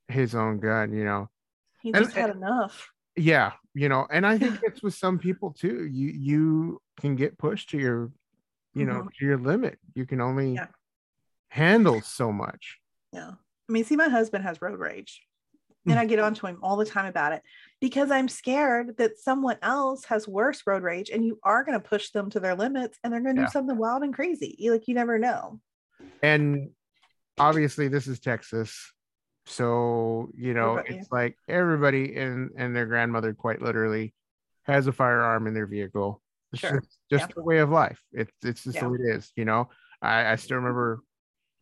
His 0.08 0.36
own 0.36 0.60
gun 0.60 0.92
you 0.94 1.06
know 1.06 1.30
he 1.82 1.92
And- 1.94 2.04
just 2.06 2.16
had 2.16 2.30
enough. 2.30 2.90
yeah 3.16 3.54
you 3.74 3.90
know 3.90 4.08
and 4.12 4.26
i 4.26 4.38
think 4.38 4.60
it's 4.64 4.82
with 4.84 4.94
some 4.96 5.18
people 5.20 5.52
too 5.52 5.86
you 5.86 6.10
you 6.10 6.82
can 7.00 7.16
get 7.16 7.38
pushed 7.38 7.70
to 7.72 7.78
your 7.78 8.12
you 8.74 8.86
know 8.86 9.08
to 9.20 9.26
your 9.26 9.38
limit 9.38 9.78
you 9.96 10.06
can 10.06 10.20
only 10.22 10.46
Mm-hmm. 10.56 10.56
Yeah. 10.56 10.68
handle 11.50 12.02
so 12.02 12.32
much 12.32 12.80
Yeah. 13.12 13.32
I 13.70 13.72
mean, 13.72 13.86
see, 13.86 13.96
my 13.96 14.10
husband 14.10 14.44
has 14.44 14.62
road 14.62 14.78
rage. 14.78 15.22
And 15.86 16.00
I 16.00 16.06
mm. 16.06 16.10
get 16.10 16.20
onto 16.20 16.48
him 16.48 16.60
all 16.64 16.78
the 16.78 16.86
time 16.86 17.06
about 17.08 17.34
it 17.34 17.42
because 17.82 18.10
I'm 18.10 18.30
scared 18.30 18.96
that 18.98 19.18
someone 19.20 19.58
else 19.62 20.06
has 20.06 20.28
worse 20.28 20.64
road 20.66 20.82
rage 20.84 21.10
and 21.10 21.26
you 21.26 21.40
are 21.44 21.64
going 21.64 21.80
to 21.80 21.86
push 21.86 22.12
them 22.12 22.30
to 22.30 22.40
their 22.40 22.56
limits 22.56 22.98
and 23.04 23.12
they're 23.12 23.20
going 23.20 23.36
to 23.36 23.42
Yeah. 23.42 23.48
do 23.48 23.52
something 23.52 23.78
wild 23.78 24.04
and 24.04 24.14
crazy. 24.14 24.56
You- 24.58 24.72
Like, 24.72 24.88
you 24.88 24.96
never 24.96 25.20
know. 25.20 25.60
and 26.22 26.70
obviously 27.38 27.88
this 27.88 28.08
is 28.08 28.20
texas 28.20 28.94
so 29.46 30.30
you 30.36 30.54
know 30.54 30.78
Everybody- 30.78 30.98
it's 31.00 31.12
like 31.12 31.38
everybody 31.48 32.16
and 32.16 32.52
and 32.58 32.76
their 32.76 32.86
grandmother 32.86 33.34
quite 33.34 33.62
literally 33.62 34.14
has 34.64 34.88
a 34.88 34.92
firearm 34.92 35.48
in 35.48 35.54
their 35.54 35.66
vehicle 35.66 36.22
it's 36.52 36.62
Sure. 36.62 36.80
just, 36.80 37.00
just 37.10 37.30
Yeah. 37.30 37.42
a 37.42 37.44
way 37.44 37.58
of 37.60 37.70
life 37.70 38.02
it's 38.12 38.32
it's 38.44 38.64
just 38.64 38.76
Yeah. 38.76 38.84
the 38.84 38.90
way 38.90 38.98
it 39.02 39.16
is 39.16 39.32
you 39.36 39.46
know 39.46 39.70
i 40.02 40.32
i 40.32 40.36
still 40.36 40.58
mm-hmm. 40.58 40.66
remember 40.66 41.02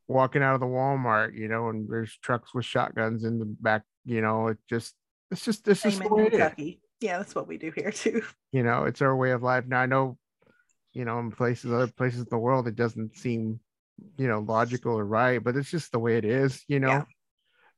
walking 0.07 0.43
out 0.43 0.55
of 0.55 0.59
the 0.59 0.65
walmart 0.65 1.37
you 1.37 1.47
know 1.47 1.69
and 1.69 1.89
there's 1.89 2.17
trucks 2.17 2.53
with 2.53 2.65
shotguns 2.65 3.23
in 3.23 3.39
the 3.39 3.45
back 3.45 3.83
you 4.05 4.21
know 4.21 4.47
it 4.47 4.57
just 4.69 4.93
it's 5.29 5.45
just 5.45 5.63
this 5.63 5.85
is 5.85 5.97
Same 5.97 6.07
in 6.07 6.19
it 6.19 6.33
is 6.33 6.39
Kentucky. 6.39 6.81
Yeah, 6.99 7.17
that's 7.17 7.33
what 7.33 7.47
we 7.47 7.57
do 7.57 7.71
here 7.75 7.91
too. 7.91 8.21
you 8.51 8.63
know 8.63 8.83
it's 8.85 9.01
our 9.01 9.15
way 9.15 9.31
of 9.31 9.41
life 9.43 9.65
now 9.67 9.81
i 9.81 9.85
know 9.85 10.17
you 10.93 11.05
know, 11.05 11.19
in 11.19 11.31
places, 11.31 11.71
other 11.71 11.87
places 11.87 12.21
in 12.21 12.27
the 12.29 12.37
world, 12.37 12.67
it 12.67 12.75
doesn't 12.75 13.17
seem, 13.17 13.59
you 14.17 14.27
know, 14.27 14.39
logical 14.39 14.93
or 14.93 15.05
right, 15.05 15.43
but 15.43 15.55
it's 15.55 15.71
just 15.71 15.91
the 15.91 15.99
way 15.99 16.17
it 16.17 16.25
is, 16.25 16.63
you 16.67 16.79
know. 16.79 16.89
Yeah. 16.89 17.03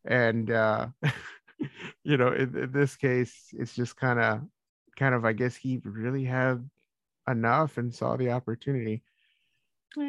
And 0.06 0.52
uh, 0.52 0.88
you 2.04 2.18
know, 2.18 2.30
in, 2.30 2.58
in 2.58 2.72
this 2.72 2.96
case, 2.96 3.34
it's 3.54 3.76
just 3.76 3.96
kind 3.96 4.20
of, 4.20 4.42
kind 4.98 5.14
of, 5.16 5.26
I 5.26 5.34
guess 5.34 5.56
he 5.56 5.80
really 5.84 6.24
had 6.24 6.68
enough 7.30 7.78
and 7.78 7.94
saw 7.94 8.18
the 8.18 8.32
opportunity. 8.32 9.04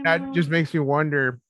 That 0.05 0.33
just 0.33 0.49
makes 0.49 0.73
me 0.73 0.81
wonder, 0.81 1.41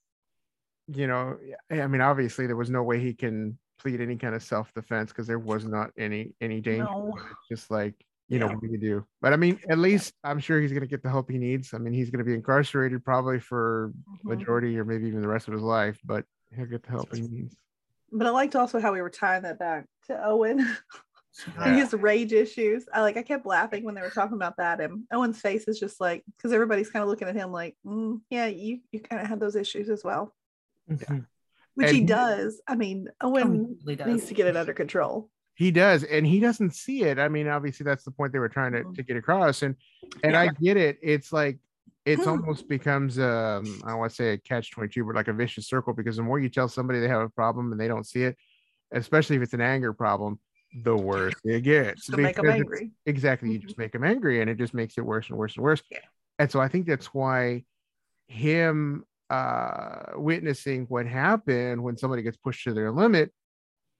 you 0.88 1.06
know, 1.06 1.38
I 1.70 1.86
mean, 1.86 2.00
obviously 2.00 2.46
there 2.48 2.56
was 2.56 2.68
no 2.68 2.82
way 2.82 2.98
he 2.98 3.14
can 3.14 3.58
plead 3.84 4.00
any 4.00 4.16
kind 4.16 4.34
of 4.34 4.42
self-defense 4.42 5.10
because 5.12 5.26
there 5.26 5.38
was 5.38 5.66
not 5.66 5.90
any 5.98 6.32
any 6.40 6.60
danger. 6.60 6.84
No. 6.84 7.18
Just 7.50 7.70
like 7.70 7.94
you 8.28 8.38
know 8.38 8.46
what 8.46 8.58
do 8.62 8.68
you 8.68 8.78
do 8.78 9.04
but 9.20 9.34
i 9.34 9.36
mean 9.36 9.60
at 9.68 9.76
least 9.76 10.14
i'm 10.24 10.38
sure 10.40 10.58
he's 10.58 10.70
going 10.72 10.80
to 10.80 10.86
get 10.88 11.02
the 11.02 11.10
help 11.10 11.30
he 11.30 11.36
needs 11.36 11.74
i 11.74 11.78
mean 11.78 11.92
he's 11.92 12.08
going 12.08 12.20
to 12.20 12.24
be 12.24 12.32
incarcerated 12.32 13.04
probably 13.04 13.38
for 13.38 13.92
Mhm. 14.24 14.24
majority 14.38 14.78
or 14.78 14.84
maybe 14.86 15.06
even 15.06 15.20
the 15.20 15.28
rest 15.28 15.46
of 15.46 15.52
his 15.52 15.62
life 15.62 16.00
but 16.06 16.24
he'll 16.56 16.64
get 16.64 16.82
the 16.82 16.88
help 16.90 17.14
he 17.14 17.20
needs 17.20 17.54
But 18.10 18.26
I 18.26 18.30
liked 18.30 18.56
also 18.56 18.80
how 18.80 18.94
we 18.94 19.02
were 19.02 19.10
tying 19.10 19.42
that 19.42 19.58
back 19.58 19.84
to 20.06 20.26
Owen 20.26 20.58
Yeah. 21.46 21.64
and 21.66 21.76
his 21.76 21.92
rage 21.92 22.32
issues. 22.32 22.86
I 22.94 23.02
like 23.02 23.18
I 23.18 23.22
kept 23.22 23.44
laughing 23.44 23.84
when 23.84 23.94
they 23.94 24.00
were 24.00 24.08
talking 24.08 24.36
about 24.36 24.56
that, 24.56 24.80
and 24.80 25.02
Owen's 25.12 25.40
face 25.40 25.68
is 25.68 25.78
just 25.78 26.00
like 26.00 26.24
because 26.36 26.52
everybody's 26.52 26.88
kind 26.90 27.02
of 27.02 27.08
looking 27.10 27.28
at 27.28 27.34
him 27.34 27.52
like, 27.52 27.76
"Mm, 27.84 28.20
yeah, 28.30 28.46
you 28.46 28.80
you 28.92 29.00
kind 29.00 29.20
of 29.20 29.26
had 29.28 29.40
those 29.40 29.56
issues 29.56 29.90
as 29.90 30.02
well, 30.04 30.32
Mhm. 30.88 31.26
Which 31.74 31.88
And 31.88 31.96
he 31.96 32.04
does. 32.04 32.60
I 32.68 32.76
mean, 32.76 33.08
Oh, 33.20 33.30
Owen 33.38 33.78
really 33.84 34.04
needs 34.12 34.26
to 34.26 34.34
get 34.34 34.46
it 34.46 34.56
under 34.56 34.72
control. 34.74 35.30
he 35.56 35.70
does 35.70 36.02
and 36.04 36.26
he 36.26 36.40
doesn't 36.40 36.74
see 36.74 37.04
it 37.04 37.16
i 37.16 37.28
mean 37.28 37.46
obviously 37.46 37.84
that's 37.84 38.02
the 38.02 38.10
point 38.10 38.32
they 38.32 38.40
were 38.40 38.48
trying 38.48 38.72
to, 38.72 38.82
Mhm. 38.82 38.94
to 38.96 39.02
get 39.04 39.16
across 39.16 39.62
and 39.62 39.76
and 40.24 40.32
Yeah. 40.32 40.40
i 40.40 40.48
get 40.48 40.76
it 40.76 40.98
it's 41.00 41.32
like 41.32 41.58
it's 42.04 42.24
Hmm. 42.24 42.30
almost 42.30 42.66
becomes 42.68 43.20
um 43.20 43.80
i 43.84 43.90
don't 43.90 44.00
want 44.00 44.10
to 44.10 44.16
say 44.16 44.28
a 44.32 44.36
catch 44.36 44.72
22 44.72 45.04
but 45.04 45.14
like 45.14 45.28
a 45.28 45.32
vicious 45.32 45.68
circle 45.68 45.92
because 45.94 46.16
the 46.16 46.24
more 46.24 46.40
you 46.40 46.48
tell 46.48 46.66
somebody 46.68 46.98
they 46.98 47.06
have 47.06 47.22
a 47.22 47.28
problem 47.28 47.70
and 47.70 47.80
they 47.80 47.86
don't 47.86 48.04
see 48.04 48.24
it 48.24 48.36
especially 48.90 49.36
if 49.36 49.42
it's 49.42 49.54
an 49.54 49.60
anger 49.60 49.92
problem 49.92 50.40
the 50.82 50.96
worse 50.96 51.34
it 51.44 51.60
gets 51.62 52.06
To 52.06 52.16
make 52.16 52.34
them 52.34 52.50
angry. 52.50 52.90
exactly 53.06 53.52
you 53.52 53.60
Mhm. 53.60 53.62
just 53.62 53.78
make 53.78 53.92
them 53.92 54.02
angry 54.02 54.40
and 54.40 54.50
it 54.50 54.58
just 54.58 54.74
makes 54.74 54.98
it 54.98 55.06
worse 55.06 55.28
and 55.30 55.38
worse 55.38 55.54
and 55.54 55.62
worse 55.62 55.82
Yeah. 55.88 55.98
and 56.40 56.50
so 56.50 56.58
i 56.60 56.66
think 56.66 56.84
that's 56.86 57.14
why 57.14 57.62
him 58.26 59.04
uh 59.30 60.12
witnessing 60.16 60.84
what 60.88 61.06
happened 61.06 61.82
when 61.82 61.96
somebody 61.96 62.22
gets 62.22 62.36
pushed 62.36 62.64
to 62.64 62.74
their 62.74 62.90
limit 62.92 63.32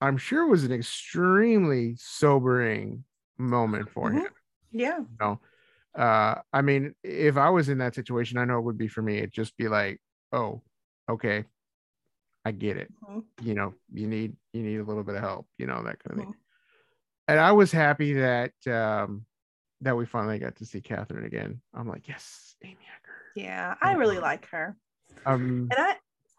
i'm 0.00 0.16
sure 0.18 0.46
was 0.46 0.64
an 0.64 0.72
extremely 0.72 1.94
sobering 1.98 3.04
moment 3.38 3.88
for 3.88 4.10
Mhm. 4.10 4.14
him 4.24 4.32
Yeah. 4.70 4.98
you 4.98 5.08
know 5.20 5.40
uh 5.94 6.40
i 6.52 6.60
mean 6.60 6.94
if 7.02 7.36
i 7.36 7.48
was 7.48 7.68
in 7.68 7.78
that 7.78 7.94
situation 7.94 8.36
i 8.36 8.44
know 8.44 8.58
it 8.58 8.64
would 8.64 8.78
be 8.78 8.88
for 8.88 9.00
me 9.02 9.18
it'd 9.18 9.32
just 9.32 9.56
be 9.56 9.68
like 9.68 10.00
oh 10.32 10.62
okay 11.08 11.44
i 12.44 12.50
get 12.52 12.76
it 12.76 12.92
Mhm. 13.02 13.24
you 13.40 13.54
know 13.54 13.74
you 13.92 14.06
need 14.06 14.36
you 14.52 14.62
need 14.62 14.76
a 14.80 14.84
little 14.84 15.04
bit 15.04 15.14
of 15.14 15.22
help 15.22 15.46
you 15.56 15.66
know 15.66 15.82
that 15.84 15.98
kind 16.02 16.10
of 16.12 16.16
Mhm. 16.18 16.32
thing 16.32 16.34
and 17.28 17.40
i 17.40 17.52
was 17.52 17.72
happy 17.72 18.12
that 18.14 18.52
um 18.66 19.24
that 19.80 19.96
we 19.96 20.04
finally 20.06 20.38
got 20.38 20.56
to 20.56 20.66
see 20.66 20.80
catherine 20.82 21.24
again 21.24 21.60
i'm 21.72 21.88
like 21.88 22.06
yes 22.08 22.56
amy 22.62 22.76
Acker. 22.94 23.12
Yeah. 23.34 23.74
I 23.82 23.92
really 23.94 24.18
like 24.20 24.46
her. 24.50 24.76
Um 25.26 25.68
And 25.70 25.78
I 25.78 25.96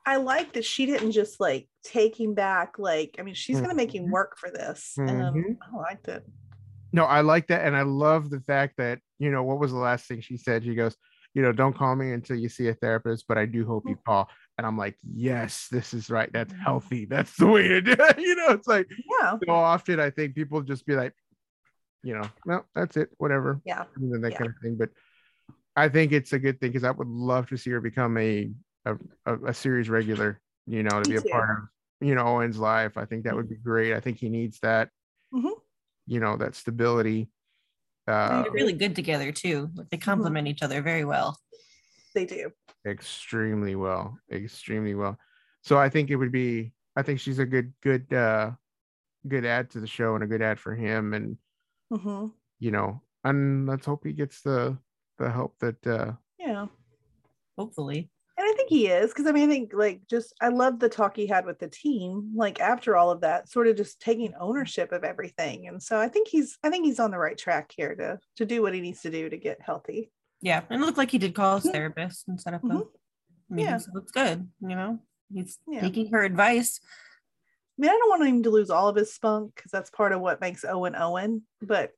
I 0.08 0.18
like 0.18 0.54
that 0.54 0.66
she 0.66 0.86
didn't 0.86 1.12
just 1.14 1.40
like 1.40 1.68
take 1.84 2.20
him 2.20 2.36
back. 2.36 2.78
Like, 2.78 3.16
I 3.18 3.24
mean, 3.24 3.34
she's 3.34 3.60
gonna 3.60 3.74
make 3.76 3.94
him 3.94 4.06
Mhm. 4.06 4.12
work 4.12 4.38
for 4.38 4.52
this. 4.52 4.98
And 4.98 5.22
um. 5.22 5.58
I 5.74 5.78
liked 5.78 6.08
it. 6.08 6.24
no 6.94 7.04
i 7.06 7.22
like 7.22 7.48
that 7.48 7.66
and 7.66 7.76
i 7.76 7.82
love 7.82 8.30
the 8.30 8.40
fact 8.42 8.76
that 8.78 9.00
you 9.20 9.30
know 9.32 9.44
what 9.44 9.60
was 9.60 9.72
the 9.72 9.78
last 9.78 10.08
thing 10.08 10.22
she 10.22 10.38
said 10.38 10.64
she 10.64 10.76
goes 10.76 10.96
you 11.34 11.42
know 11.42 11.52
don't 11.52 11.76
call 11.76 11.94
me 11.96 12.12
until 12.14 12.38
you 12.38 12.48
see 12.48 12.68
a 12.70 12.74
therapist 12.76 13.26
but 13.28 13.38
i 13.38 13.46
do 13.46 13.66
hope 13.66 13.84
you 13.88 13.98
call 14.06 14.30
and 14.58 14.66
i'm 14.66 14.78
like 14.78 14.96
yes 15.14 15.68
this 15.72 15.94
is 15.94 16.10
right 16.10 16.30
that's 16.32 16.54
Mhm. 16.54 16.60
healthy 16.60 17.06
that's 17.06 17.36
the 17.36 17.48
way 17.48 17.68
to 17.68 17.82
do 17.82 17.96
it 17.98 18.20
you 18.30 18.36
know 18.36 18.50
it's 18.50 18.68
like 18.68 18.88
Yeah. 19.20 19.38
so 19.46 19.52
often 19.52 20.00
i 20.00 20.10
think 20.10 20.36
people 20.36 20.62
just 20.62 20.86
be 20.86 20.96
like 20.96 21.14
you 22.04 22.14
know 22.14 22.30
no 22.46 22.64
that's 22.76 22.96
it 22.96 23.10
whatever 23.18 23.60
Yeah. 23.66 23.84
and 23.98 24.24
that 24.24 24.32
Yeah. 24.32 24.38
kind 24.38 24.50
of 24.52 24.56
thing 24.62 24.76
but 24.78 24.90
i 25.76 25.90
think 25.90 26.12
it's 26.14 26.32
a 26.34 26.40
good 26.40 26.60
thing 26.62 26.70
because 26.72 26.86
i 26.86 26.92
would 26.92 27.08
love 27.10 27.50
to 27.50 27.58
see 27.58 27.72
her 27.72 27.82
become 27.82 28.18
a 28.18 28.52
a, 28.86 28.96
a, 29.26 29.46
a 29.48 29.54
series 29.54 29.90
regular 29.90 30.40
you 30.66 30.84
know 30.84 31.00
to 31.00 31.06
Me 31.08 31.12
be 31.12 31.16
a 31.18 31.22
part 31.22 31.50
of 31.50 31.58
you 32.08 32.16
know 32.16 32.26
owen's 32.26 32.58
life 32.58 32.98
i 32.98 33.06
think 33.06 33.24
that 33.24 33.36
would 33.36 33.50
be 33.50 33.56
great 33.56 33.94
i 33.94 34.00
think 34.00 34.18
he 34.18 34.30
needs 34.30 34.60
that 34.60 34.90
Mhm. 35.34 35.52
you 36.08 36.20
know 36.20 36.38
that 36.38 36.56
stability 36.56 37.30
uh 38.08 38.44
They're 38.44 38.52
really 38.52 38.74
good 38.74 38.96
together 38.96 39.32
too. 39.32 39.70
They 39.90 39.98
complement 39.98 40.48
each 40.48 40.62
other 40.62 40.82
very 40.82 41.06
well. 41.06 41.40
They 42.14 42.26
do. 42.26 42.52
extremely 42.86 43.76
well 43.76 44.18
extremely 44.32 44.94
well 44.94 45.18
so 45.64 45.76
i 45.78 45.90
think 45.90 46.12
it 46.12 46.16
would 46.16 46.32
be 46.32 46.72
i 46.96 47.02
think 47.02 47.20
she's 47.20 47.40
a 47.40 47.46
good 47.46 47.74
good 47.82 48.12
uh 48.14 48.52
good 49.28 49.44
ad 49.44 49.72
to 49.72 49.80
the 49.80 49.88
show 49.88 50.14
and 50.14 50.24
a 50.24 50.28
good 50.28 50.42
ad 50.44 50.60
for 50.60 50.76
him 50.76 51.14
and 51.16 51.38
hmm 51.92 52.28
you 52.60 52.70
know 52.72 53.02
and 53.24 53.66
let's 53.66 53.86
hope 53.88 54.06
he 54.06 54.14
gets 54.14 54.42
the 54.42 54.78
the 55.18 55.30
help 55.32 55.58
that 55.60 55.82
uh 55.88 56.14
Yeah. 56.38 56.68
Hopefully. 57.58 58.12
Think 58.68 58.82
he 58.82 58.88
is 58.88 59.12
because 59.12 59.28
I 59.28 59.32
mean, 59.32 59.50
I 59.50 59.54
think 59.54 59.72
like 59.74 60.02
just 60.10 60.34
I 60.42 60.50
love 60.50 60.80
the 60.80 60.90
talk 60.90 61.16
he 61.16 61.28
had 61.28 61.46
with 61.46 61.60
the 61.60 61.68
team, 61.68 62.32
like 62.36 62.60
after 62.60 62.96
all 62.96 63.12
of 63.12 63.22
that, 63.22 63.50
sort 63.50 63.68
of 63.68 63.78
just 63.78 64.00
taking 64.00 64.34
ownership 64.40 64.92
of 64.92 65.04
everything. 65.04 65.68
And 65.68 65.82
so 65.82 66.00
I 66.00 66.08
think 66.08 66.28
he's 66.28 66.58
I 66.64 66.70
think 66.70 66.86
he's 66.86 67.00
on 67.00 67.12
the 67.12 67.18
right 67.18 67.38
track 67.38 67.72
here 67.76 67.96
to 67.96 68.20
to 68.38 68.46
do 68.46 68.62
what 68.62 68.74
he 68.74 68.82
needs 68.82 69.02
to 69.02 69.12
do 69.12 69.30
to 69.30 69.38
get 69.38 69.62
healthy. 69.62 70.12
Yeah. 70.42 70.62
And 70.70 70.82
it 70.82 70.86
looked 70.86 70.98
like 70.98 71.12
he 71.12 71.18
did 71.18 71.36
call 71.36 71.56
his 71.56 71.66
mm-hmm. 71.66 71.74
therapist 71.74 72.28
and 72.28 72.40
set 72.40 72.54
up 72.54 72.64
a 72.64 72.68
mm-hmm. 72.68 72.80
meeting. 73.50 73.72
Yeah. 73.72 73.78
So 73.78 73.92
it's 73.96 74.12
good. 74.12 74.48
You 74.62 74.76
know, 74.76 75.00
he's 75.32 75.58
Yeah. 75.68 75.82
taking 75.82 76.12
her 76.12 76.24
advice. 76.24 76.80
I 76.84 77.82
mean, 77.82 77.92
I 77.92 77.98
don't 77.98 78.10
want 78.10 78.28
him 78.28 78.44
to 78.44 78.50
lose 78.50 78.70
all 78.70 78.88
of 78.88 78.96
his 78.96 79.14
spunk 79.14 79.56
because 79.56 79.72
that's 79.72 79.90
part 79.90 80.14
of 80.14 80.22
what 80.22 80.40
makes 80.42 80.64
Owen 80.64 80.96
Owen, 80.96 81.44
but 81.62 81.92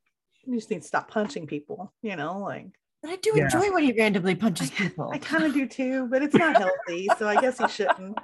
you 0.44 0.56
just 0.56 0.72
need 0.72 0.82
to 0.82 0.88
stop 0.88 1.12
punching 1.12 1.46
people, 1.46 1.94
you 2.02 2.16
know, 2.16 2.40
like 2.40 2.72
But 3.02 3.12
I 3.12 3.16
do 3.18 3.32
Yeah. 3.36 3.46
enjoy 3.46 3.72
when 3.72 3.84
he 3.84 3.92
randomly 3.94 4.36
punches 4.36 4.72
people. 4.72 5.10
I 5.14 5.18
kind 5.20 5.44
of 5.44 5.54
do 5.54 5.68
too, 5.68 6.08
but 6.08 6.24
it's 6.24 6.34
not 6.36 6.58
healthy. 6.58 7.08
so 7.18 7.28
I 7.28 7.40
guess 7.40 7.58
he 7.60 7.68
shouldn't. 7.68 8.18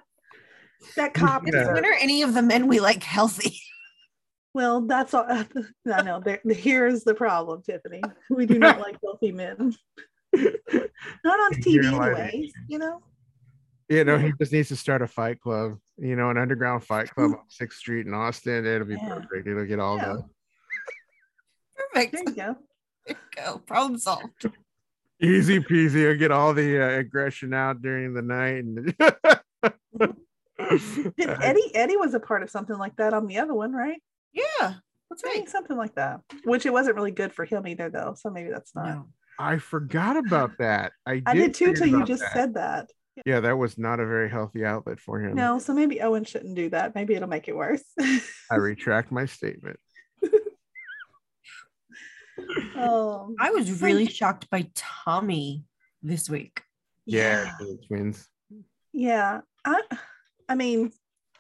That 0.96 1.14
cop, 1.14 1.44
Yeah. 1.46 1.72
when 1.74 1.86
are 1.86 1.94
any 1.94 2.22
of 2.24 2.34
the 2.34 2.42
men 2.42 2.68
we 2.68 2.80
like 2.80 3.04
healthy? 3.04 3.58
well, 4.54 4.82
that's 4.82 5.14
all. 5.14 5.26
I 5.94 6.02
know. 6.04 6.20
There, 6.20 6.40
here's 6.46 7.04
the 7.04 7.14
problem, 7.16 7.62
Tiffany. 7.62 8.02
We 8.30 8.46
do 8.46 8.60
not 8.60 8.80
like 8.80 8.98
healthy 9.04 9.32
men. 9.32 9.74
Not 10.36 11.40
on 11.40 11.52
You're 11.66 11.84
TV, 11.84 11.92
lying. 11.98 12.16
anyways. 12.18 12.54
You 12.68 12.80
know. 12.80 13.04
you 13.90 14.04
know 14.04 14.18
he 14.18 14.34
just 14.40 14.52
needs 14.52 14.70
to 14.70 14.76
start 14.76 15.02
a 15.02 15.08
fight 15.08 15.40
club 15.42 15.78
you 15.98 16.16
know 16.16 16.30
an 16.30 16.38
underground 16.38 16.84
fight 16.84 17.10
club 17.14 17.32
on 17.32 17.40
sixth 17.50 17.78
street 17.80 18.08
in 18.08 18.14
austin 18.14 18.66
it'll 18.66 18.88
be 18.88 18.94
Yeah. 18.96 19.20
perfect 19.20 19.46
it'll 19.48 19.66
get 19.66 19.80
all 19.80 19.98
Yeah. 19.98 20.14
the 20.14 20.24
Perfect. 21.76 22.14
There 22.14 22.24
you 22.24 22.34
go. 22.34 22.56
There 23.06 23.18
you 23.36 23.44
go. 23.44 23.58
Problem 23.60 24.00
solved. 24.00 24.46
Easy 25.24 25.60
peasy 25.60 26.10
i'll 26.12 26.18
get 26.18 26.32
all 26.32 26.54
the 26.54 26.80
uh, 26.84 27.00
aggression 27.00 27.54
out 27.54 27.82
during 27.82 28.14
the 28.14 28.22
night 28.22 28.64
and 28.64 28.96
Did 31.18 31.30
Eddie 31.30 31.72
Eddie 31.76 31.98
was 31.98 32.14
a 32.14 32.20
part 32.20 32.44
of 32.44 32.50
something 32.50 32.78
like 32.78 32.96
that 32.98 33.14
on 33.14 33.28
the 33.28 33.38
other 33.40 33.54
one, 33.54 33.74
right? 33.74 34.02
Yeah. 34.34 34.76
That's 35.10 35.24
I 35.26 35.40
right. 35.40 35.50
something 35.50 35.76
like 35.78 35.96
that. 35.96 36.22
Which 36.46 36.66
it 36.66 36.72
wasn't 36.74 36.96
really 36.96 37.12
good 37.12 37.34
for 37.34 37.46
him 37.46 37.68
either, 37.68 37.90
though. 37.90 38.16
So 38.18 38.30
maybe 38.30 38.50
that's 38.50 38.74
not. 38.76 38.86
No. 38.88 39.08
i 39.40 39.58
forgot 39.58 40.16
about 40.18 40.52
that 40.60 40.92
i 41.06 41.16
did, 41.16 41.24
I 41.28 41.34
did 41.34 41.54
too 41.54 41.66
forget 41.68 41.78
till 41.84 41.88
you 42.00 42.06
just 42.06 42.22
that. 42.22 42.34
said 42.34 42.54
that. 42.54 42.90
yeah 43.26 43.40
that 43.42 43.58
was 43.58 43.78
not 43.78 44.00
a 44.00 44.06
very 44.06 44.30
healthy 44.30 44.64
outlet 44.66 45.00
for 45.00 45.20
him 45.20 45.36
No, 45.36 45.60
so 45.60 45.74
maybe 45.74 46.02
Owen 46.02 46.24
shouldn't 46.24 46.56
do 46.56 46.70
that. 46.70 46.96
Maybe 46.96 47.14
it'll 47.16 47.28
make 47.30 47.48
it 47.48 47.56
worse. 47.56 47.84
i 48.00 48.56
retract 48.56 49.12
my 49.12 49.26
statement 49.26 49.80
um, 52.76 53.36
I 53.40 53.52
was 53.52 53.82
really 53.82 54.08
shocked 54.08 54.50
by 54.50 54.70
Tommy 54.76 55.64
this 56.02 56.30
week. 56.30 56.62
yeah, 57.06 57.52
the 57.60 57.78
twins 57.88 58.28
Yeah. 58.92 59.42
I 59.66 59.82
I 60.50 60.56
mean, 60.56 60.92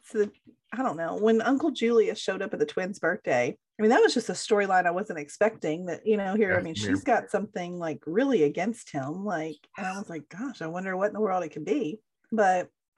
so 0.05 0.29
I 0.71 0.77
don't 0.77 0.97
know. 0.97 1.17
When 1.17 1.41
Uncle 1.41 1.71
Julius 1.71 2.19
showed 2.19 2.41
up 2.41 2.53
at 2.53 2.59
the 2.59 2.65
twins' 2.65 2.99
birthday, 2.99 3.57
I 3.77 3.81
mean, 3.81 3.89
that 3.89 4.01
was 4.01 4.13
just 4.13 4.29
a 4.29 4.33
storyline 4.33 4.85
I 4.85 4.91
wasn't 4.91 5.19
expecting 5.19 5.87
that, 5.87 6.05
you 6.05 6.17
know, 6.17 6.35
here, 6.35 6.55
I 6.55 6.61
mean, 6.61 6.75
yeah. 6.77 6.87
she's 6.87 7.03
got 7.03 7.31
something 7.31 7.79
like 7.79 8.01
really 8.05 8.43
against 8.43 8.91
him. 8.91 9.25
Like, 9.25 9.57
and 9.77 9.87
I 9.87 9.97
was 9.97 10.09
like, 10.11 10.29
gosh, 10.29 10.61
I 10.61 10.67
wonder 10.67 10.95
what 10.95 11.07
in 11.07 11.13
the 11.13 11.21
world 11.21 11.43
it 11.43 11.49
could 11.49 11.65
be. 11.65 11.99
But 12.31 12.69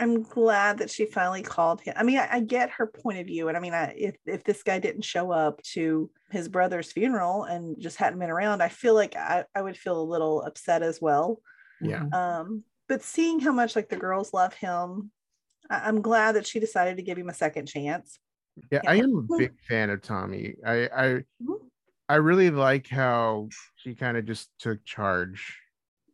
I'm 0.00 0.22
glad 0.22 0.78
that 0.78 0.90
she 0.90 1.04
finally 1.06 1.42
called 1.42 1.80
him. 1.82 1.94
I 1.96 2.02
mean, 2.02 2.18
I, 2.18 2.28
I 2.36 2.40
get 2.40 2.70
her 2.70 2.86
point 2.86 3.18
of 3.18 3.26
view. 3.26 3.48
And 3.48 3.56
I 3.56 3.60
mean, 3.60 3.74
I, 3.74 3.94
if, 3.96 4.16
if 4.26 4.42
this 4.44 4.62
guy 4.62 4.78
didn't 4.80 5.02
show 5.04 5.30
up 5.30 5.62
to 5.74 6.10
his 6.30 6.48
brother's 6.48 6.90
funeral 6.90 7.44
and 7.44 7.78
just 7.80 7.98
hadn't 7.98 8.18
been 8.18 8.30
around, 8.30 8.62
I 8.62 8.68
feel 8.68 8.94
like 8.94 9.14
I, 9.14 9.44
I 9.54 9.62
would 9.62 9.76
feel 9.76 10.00
a 10.00 10.10
little 10.12 10.42
upset 10.42 10.82
as 10.82 11.00
well 11.00 11.40
Yeah. 11.80 12.04
Um 12.12 12.64
but 12.88 13.02
seeing 13.04 13.38
how 13.38 13.52
much 13.52 13.76
like 13.76 13.88
the 13.88 13.96
girls 13.96 14.32
love 14.34 14.52
him 14.54 15.12
I- 15.70 15.82
i'm 15.88 16.02
glad 16.02 16.32
that 16.34 16.44
she 16.46 16.58
decided 16.58 16.96
to 16.96 17.04
give 17.04 17.16
him 17.16 17.28
a 17.28 17.34
second 17.34 17.66
chance 17.66 18.18
Yeah, 18.72 18.80
I 18.84 18.96
am 18.96 19.16
a 19.16 19.36
big 19.38 19.52
fan 19.68 19.90
of 19.90 20.02
Tommy. 20.02 20.56
I 20.66 20.76
I 21.04 21.06
Mhm. 21.42 21.60
I 22.08 22.16
really 22.16 22.50
like 22.50 22.88
how 22.88 23.48
she 23.76 23.94
kind 23.94 24.16
of 24.16 24.24
just 24.26 24.50
took 24.58 24.84
charge 24.84 25.58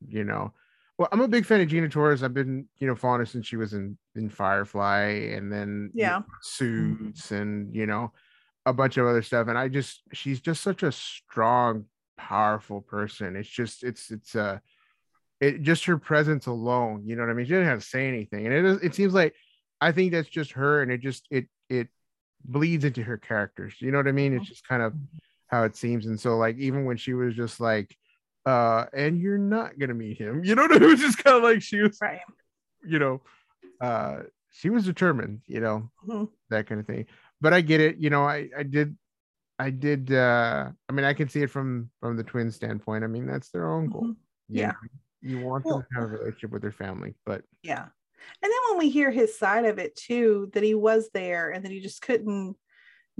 you 0.07 0.25
know. 0.25 0.53
Well, 0.99 1.09
I'm 1.13 1.21
a 1.21 1.29
big 1.29 1.45
fan 1.45 1.61
of 1.61 1.69
Gina 1.69 1.89
Torres. 1.89 2.23
I've 2.23 2.33
been, 2.35 2.67
you 2.79 2.87
know, 2.87 2.95
following 2.95 3.21
her 3.21 3.27
since 3.27 3.47
she 3.47 3.57
was 3.57 3.75
in 3.75 3.99
in 4.15 4.31
Firefly, 4.31 5.33
and 5.35 5.53
then 5.53 5.91
you 5.95 6.03
know, 6.07 6.25
Suits, 6.43 7.31
and 7.33 7.75
you 7.75 7.87
know, 7.87 8.13
a 8.65 8.73
bunch 8.73 8.97
of 8.97 9.07
other 9.07 9.23
stuff. 9.23 9.49
And 9.49 9.59
I 9.59 9.69
just, 9.69 10.03
she's 10.13 10.41
just 10.41 10.63
such 10.63 10.83
a 10.83 10.93
strong, 10.93 11.85
powerful 12.17 12.81
person. 12.81 13.37
It's 13.37 13.49
just, 13.49 13.85
it's, 13.85 14.11
it's 14.11 14.35
uh 14.35 14.59
it 15.41 15.63
just 15.63 15.85
her 15.85 15.99
presence 15.99 16.47
alone. 16.47 17.03
You 17.07 17.17
know 17.17 17.23
what 17.23 17.31
I 17.31 17.35
mean? 17.35 17.47
She 17.47 17.53
doesn't 17.53 17.67
have 17.67 17.81
to 17.81 17.87
say 17.87 18.09
anything, 18.09 18.47
and 18.47 18.55
it 18.55 18.65
is. 18.65 18.79
It 18.83 18.95
seems 18.95 19.13
like 19.13 19.35
I 19.81 19.93
think 19.93 20.13
that's 20.13 20.29
just 20.29 20.53
her, 20.53 20.83
and 20.83 20.91
it 20.91 21.01
just 21.01 21.27
it 21.31 21.47
it 21.69 21.89
bleeds 22.45 22.85
into 22.85 23.03
her 23.03 23.19
characters. 23.19 23.75
You 23.81 23.91
know 23.91 23.99
what 23.99 24.09
I 24.09 24.13
mean? 24.13 24.35
It's 24.35 24.49
just 24.49 24.67
kind 24.67 24.83
of 24.83 24.95
how 25.49 25.65
it 25.65 25.77
seems. 25.77 26.07
And 26.07 26.19
so, 26.19 26.37
like, 26.37 26.57
even 26.59 26.85
when 26.85 26.97
she 26.97 27.13
was 27.13 27.35
just 27.35 27.61
like, 27.61 27.97
uh, 28.47 28.87
and 28.95 29.21
you're 29.21 29.37
not 29.39 29.79
gonna 29.79 29.95
meet 29.95 30.17
him, 30.19 30.45
you 30.45 30.55
know 30.55 30.65
It 30.65 30.81
was 30.81 31.01
just 31.07 31.19
kind 31.23 31.37
of 31.37 31.43
like 31.43 31.61
she 31.63 31.81
was, 31.83 31.99
Right. 32.01 32.21
you 32.87 32.99
know, 32.99 33.21
uh, 33.81 34.23
she 34.51 34.71
was 34.71 34.85
determined, 34.87 35.43
you 35.47 35.61
know, 35.61 35.91
Mhm. 36.07 36.31
that 36.51 36.67
kind 36.67 36.81
of 36.81 36.87
thing. 36.87 37.07
But 37.41 37.53
I 37.53 37.61
get 37.61 37.81
it, 37.81 37.99
you 37.99 38.09
know, 38.11 38.25
I 38.25 38.49
I 38.57 38.63
did. 38.63 38.97
I 39.59 39.71
did 39.71 40.13
uh 40.13 40.71
I 40.89 40.93
mean 40.93 41.05
I 41.07 41.15
can 41.15 41.29
see 41.31 41.43
it 41.43 41.51
from 41.51 41.91
from 42.01 42.17
the 42.17 42.23
twin 42.25 42.51
standpoint. 42.51 43.05
I 43.05 43.07
mean 43.07 43.27
that's 43.27 43.49
their 43.51 43.71
own 43.71 43.89
goal. 43.89 44.03
Mhm. 44.09 44.17
Yeah. 44.49 44.67
know, 44.69 44.75
you 45.23 45.41
want 45.41 45.65
Well- 45.65 45.79
them 45.79 45.87
to 45.93 45.95
have 46.01 46.05
a 46.05 46.13
relationship 46.13 46.51
with 46.51 46.63
their 46.63 46.73
family, 46.73 47.15
but 47.25 47.43
Yeah. 47.63 47.83
And 48.43 48.51
then 48.53 48.59
when 48.69 48.79
we 48.79 48.91
hear 48.91 49.11
his 49.11 49.39
side 49.39 49.65
of 49.65 49.79
it 49.79 49.97
too, 49.97 50.51
that 50.53 50.63
he 50.63 50.75
was 50.75 51.09
there 51.15 51.51
and 51.51 51.65
that 51.65 51.73
he 51.73 51.81
just 51.81 52.03
couldn't 52.03 52.57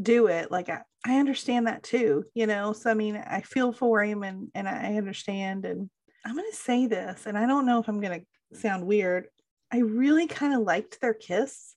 do 0.01 0.27
it, 0.27 0.51
like 0.51 0.69
I, 0.69 0.83
I 1.07 1.21
understand 1.21 1.69
that 1.69 1.85
too, 1.85 2.25
you 2.35 2.49
know. 2.49 2.73
So 2.73 2.91
I 2.91 2.95
mean, 2.95 3.17
I 3.17 3.41
feel 3.43 3.73
for 3.73 4.03
him 4.03 4.25
and 4.25 4.49
and 4.57 4.69
I 4.69 4.97
understand. 4.97 5.65
And 5.65 5.89
I'm 6.25 6.35
gonna 6.35 6.53
say 6.53 6.87
this, 6.89 7.27
and 7.27 7.39
I 7.39 7.47
don't 7.47 7.65
know 7.65 7.79
if 7.79 7.89
I'm 7.89 8.01
gonna 8.01 8.23
sound 8.53 8.85
weird. 8.85 9.29
I 9.73 9.79
really 9.79 10.27
kind 10.27 10.53
of 10.53 10.63
liked 10.63 11.01
their 11.01 11.15
kiss. 11.15 11.77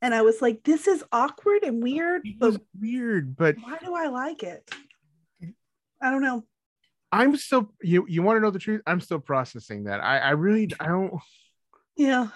And 0.00 0.14
I 0.14 0.22
was 0.22 0.40
like, 0.40 0.62
this 0.62 0.86
is 0.86 1.02
awkward 1.10 1.64
and 1.64 1.82
weird, 1.82 2.22
it 2.24 2.38
but 2.38 2.60
weird. 2.80 3.34
But 3.36 3.56
why 3.60 3.78
do 3.84 3.96
I 3.96 4.06
like 4.06 4.44
it? 4.44 4.70
I 6.00 6.10
don't 6.12 6.22
know. 6.22 6.44
I'm 7.10 7.36
still 7.36 7.72
you 7.82 8.06
you 8.08 8.22
want 8.22 8.36
to 8.36 8.40
know 8.40 8.50
the 8.50 8.60
truth? 8.60 8.82
I'm 8.86 9.00
still 9.00 9.18
processing 9.18 9.84
that. 9.84 10.04
I 10.04 10.18
I 10.18 10.30
really 10.30 10.70
I 10.78 10.86
don't 10.86 11.14
Yeah. 11.96 12.28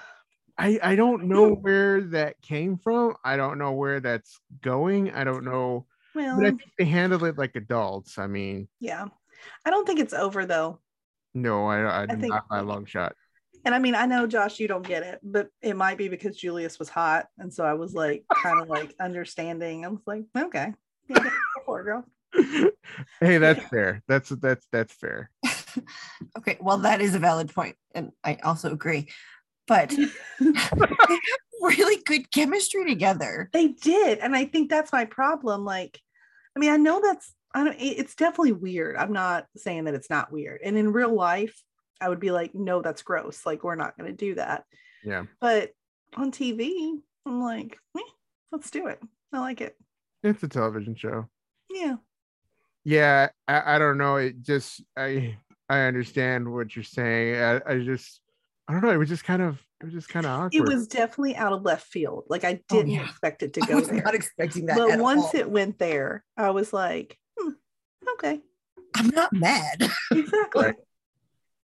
I 0.59 0.80
I 0.82 0.97
don't 0.97 1.26
know 1.26 1.55
where 1.55 2.01
that 2.01 2.43
came 2.43 2.78
from. 2.78 3.14
I 3.24 3.36
don't 3.36 3.59
know 3.59 3.72
where 3.72 4.01
that's 4.01 4.40
going. 4.61 5.12
I 5.12 5.22
don't 5.22 5.45
know. 5.45 5.86
Well, 6.14 6.36
But 6.36 6.46
I 6.46 6.48
think 6.50 6.62
they 6.78 6.84
handle 6.84 7.24
it 7.24 7.38
like 7.38 7.56
adults. 7.56 8.18
I 8.18 8.26
mean, 8.26 8.68
yeah. 8.80 9.06
I 9.64 9.70
don't 9.70 9.86
think 9.86 10.00
it's 10.00 10.14
over 10.14 10.46
though. 10.46 10.80
no, 11.34 11.66
I 11.66 12.02
I, 12.02 12.06
do 12.06 12.16
think- 12.16 12.32
not 12.32 12.48
by 12.48 12.58
a 12.58 12.64
long 12.64 12.84
shot. 12.84 13.14
And 13.64 13.76
I 13.76 13.78
mean, 13.78 13.94
I 13.94 14.06
know 14.06 14.26
Josh, 14.26 14.58
you 14.58 14.66
don't 14.66 14.84
get 14.86 15.04
it, 15.04 15.20
but 15.22 15.46
it 15.60 15.76
might 15.76 15.96
be 15.96 16.08
because 16.08 16.36
Julius 16.36 16.80
was 16.80 16.88
hot, 16.88 17.26
and 17.38 17.54
so 17.54 17.64
I 17.64 17.74
was 17.74 17.94
like, 17.94 18.24
kind 18.42 18.60
of 18.60 18.68
like 18.68 18.92
understanding. 18.98 19.84
I 19.84 19.88
was 19.88 20.00
like, 20.04 20.24
okay, 20.36 20.72
yeah, 21.08 21.18
go 21.22 21.30
for 21.64 21.80
it, 21.80 21.84
girl. 21.84 22.04
hey, 23.20 23.38
that's 23.38 23.62
fair. 23.70 24.02
That's 24.08 24.30
that's 24.30 24.66
that's 24.72 24.92
fair. 24.94 25.30
Okay, 26.36 26.58
well, 26.60 26.78
that 26.78 27.00
is 27.00 27.14
a 27.14 27.18
valid 27.18 27.54
point, 27.54 27.76
and 27.94 28.10
I 28.22 28.34
also 28.42 28.72
agree. 28.72 29.08
But 29.66 29.90
they 30.40 30.52
have 30.52 31.20
really 31.62 32.02
good 32.04 32.30
chemistry 32.30 32.84
together. 32.84 33.48
They 33.52 33.68
did, 33.68 34.18
and 34.18 34.34
I 34.34 34.44
think 34.44 34.70
that's 34.70 34.92
my 34.92 35.04
problem. 35.04 35.64
Like, 35.64 36.00
I 36.56 36.60
mean, 36.60 36.70
I 36.70 36.76
know 36.76 37.00
that's 37.02 37.32
I 37.54 37.64
don't. 37.64 37.76
It's 37.78 38.14
definitely 38.14 38.52
weird. 38.52 38.96
I'm 38.96 39.12
not 39.12 39.46
saying 39.56 39.84
that 39.84 39.94
it's 39.94 40.10
not 40.10 40.32
weird. 40.32 40.60
And 40.64 40.76
in 40.76 40.92
real 40.92 41.14
life, 41.14 41.60
I 42.00 42.08
would 42.08 42.20
be 42.20 42.30
like, 42.30 42.54
no, 42.54 42.82
that's 42.82 43.02
gross. 43.02 43.46
Like, 43.46 43.62
we're 43.62 43.74
not 43.74 43.96
going 43.96 44.10
to 44.10 44.16
do 44.16 44.34
that. 44.34 44.64
Yeah. 45.04 45.24
But 45.40 45.70
on 46.16 46.32
TV, 46.32 46.92
I'm 47.26 47.42
like, 47.42 47.78
eh, 47.96 48.00
let's 48.50 48.70
do 48.70 48.86
it. 48.88 49.00
I 49.32 49.40
like 49.40 49.60
it. 49.60 49.76
It's 50.22 50.42
a 50.42 50.48
television 50.48 50.94
show. 50.94 51.28
Yeah. 51.70 51.96
Yeah, 52.84 53.28
I, 53.46 53.76
I 53.76 53.78
don't 53.78 53.98
know. 53.98 54.16
It 54.16 54.42
just 54.42 54.82
I 54.96 55.36
I 55.68 55.80
understand 55.82 56.50
what 56.50 56.74
you're 56.74 56.82
saying. 56.82 57.40
I, 57.40 57.60
I 57.66 57.78
just 57.78 58.20
I 58.68 58.72
don't 58.72 58.82
know. 58.82 58.90
It 58.90 58.96
was 58.96 59.08
just 59.08 59.24
kind 59.24 59.42
of 59.42 59.60
it 59.80 59.84
was 59.84 59.92
just 59.94 60.08
kind 60.08 60.24
of 60.26 60.32
awkward. 60.32 60.54
It 60.54 60.62
was 60.62 60.86
definitely 60.86 61.34
out 61.36 61.52
of 61.52 61.62
left 61.62 61.86
field. 61.88 62.24
Like 62.28 62.44
I 62.44 62.60
Oh, 62.70 62.76
didn't 62.76 62.92
yeah. 62.92 63.04
expect 63.04 63.42
it 63.42 63.52
to 63.54 63.60
I 63.64 63.66
go 63.66 63.76
was 63.76 63.88
there. 63.88 64.02
not 64.02 64.14
expecting 64.14 64.66
that. 64.66 64.76
but 64.76 64.90
at 64.92 65.00
once 65.00 65.22
all. 65.24 65.40
it 65.40 65.50
went 65.50 65.78
there, 65.78 66.24
I 66.36 66.50
was 66.50 66.72
like, 66.72 67.18
hmm, 67.38 67.50
okay, 68.14 68.40
I'm 68.96 69.08
not 69.08 69.32
mad. 69.32 69.90
exactly. 70.12 70.62
Right. 70.66 70.74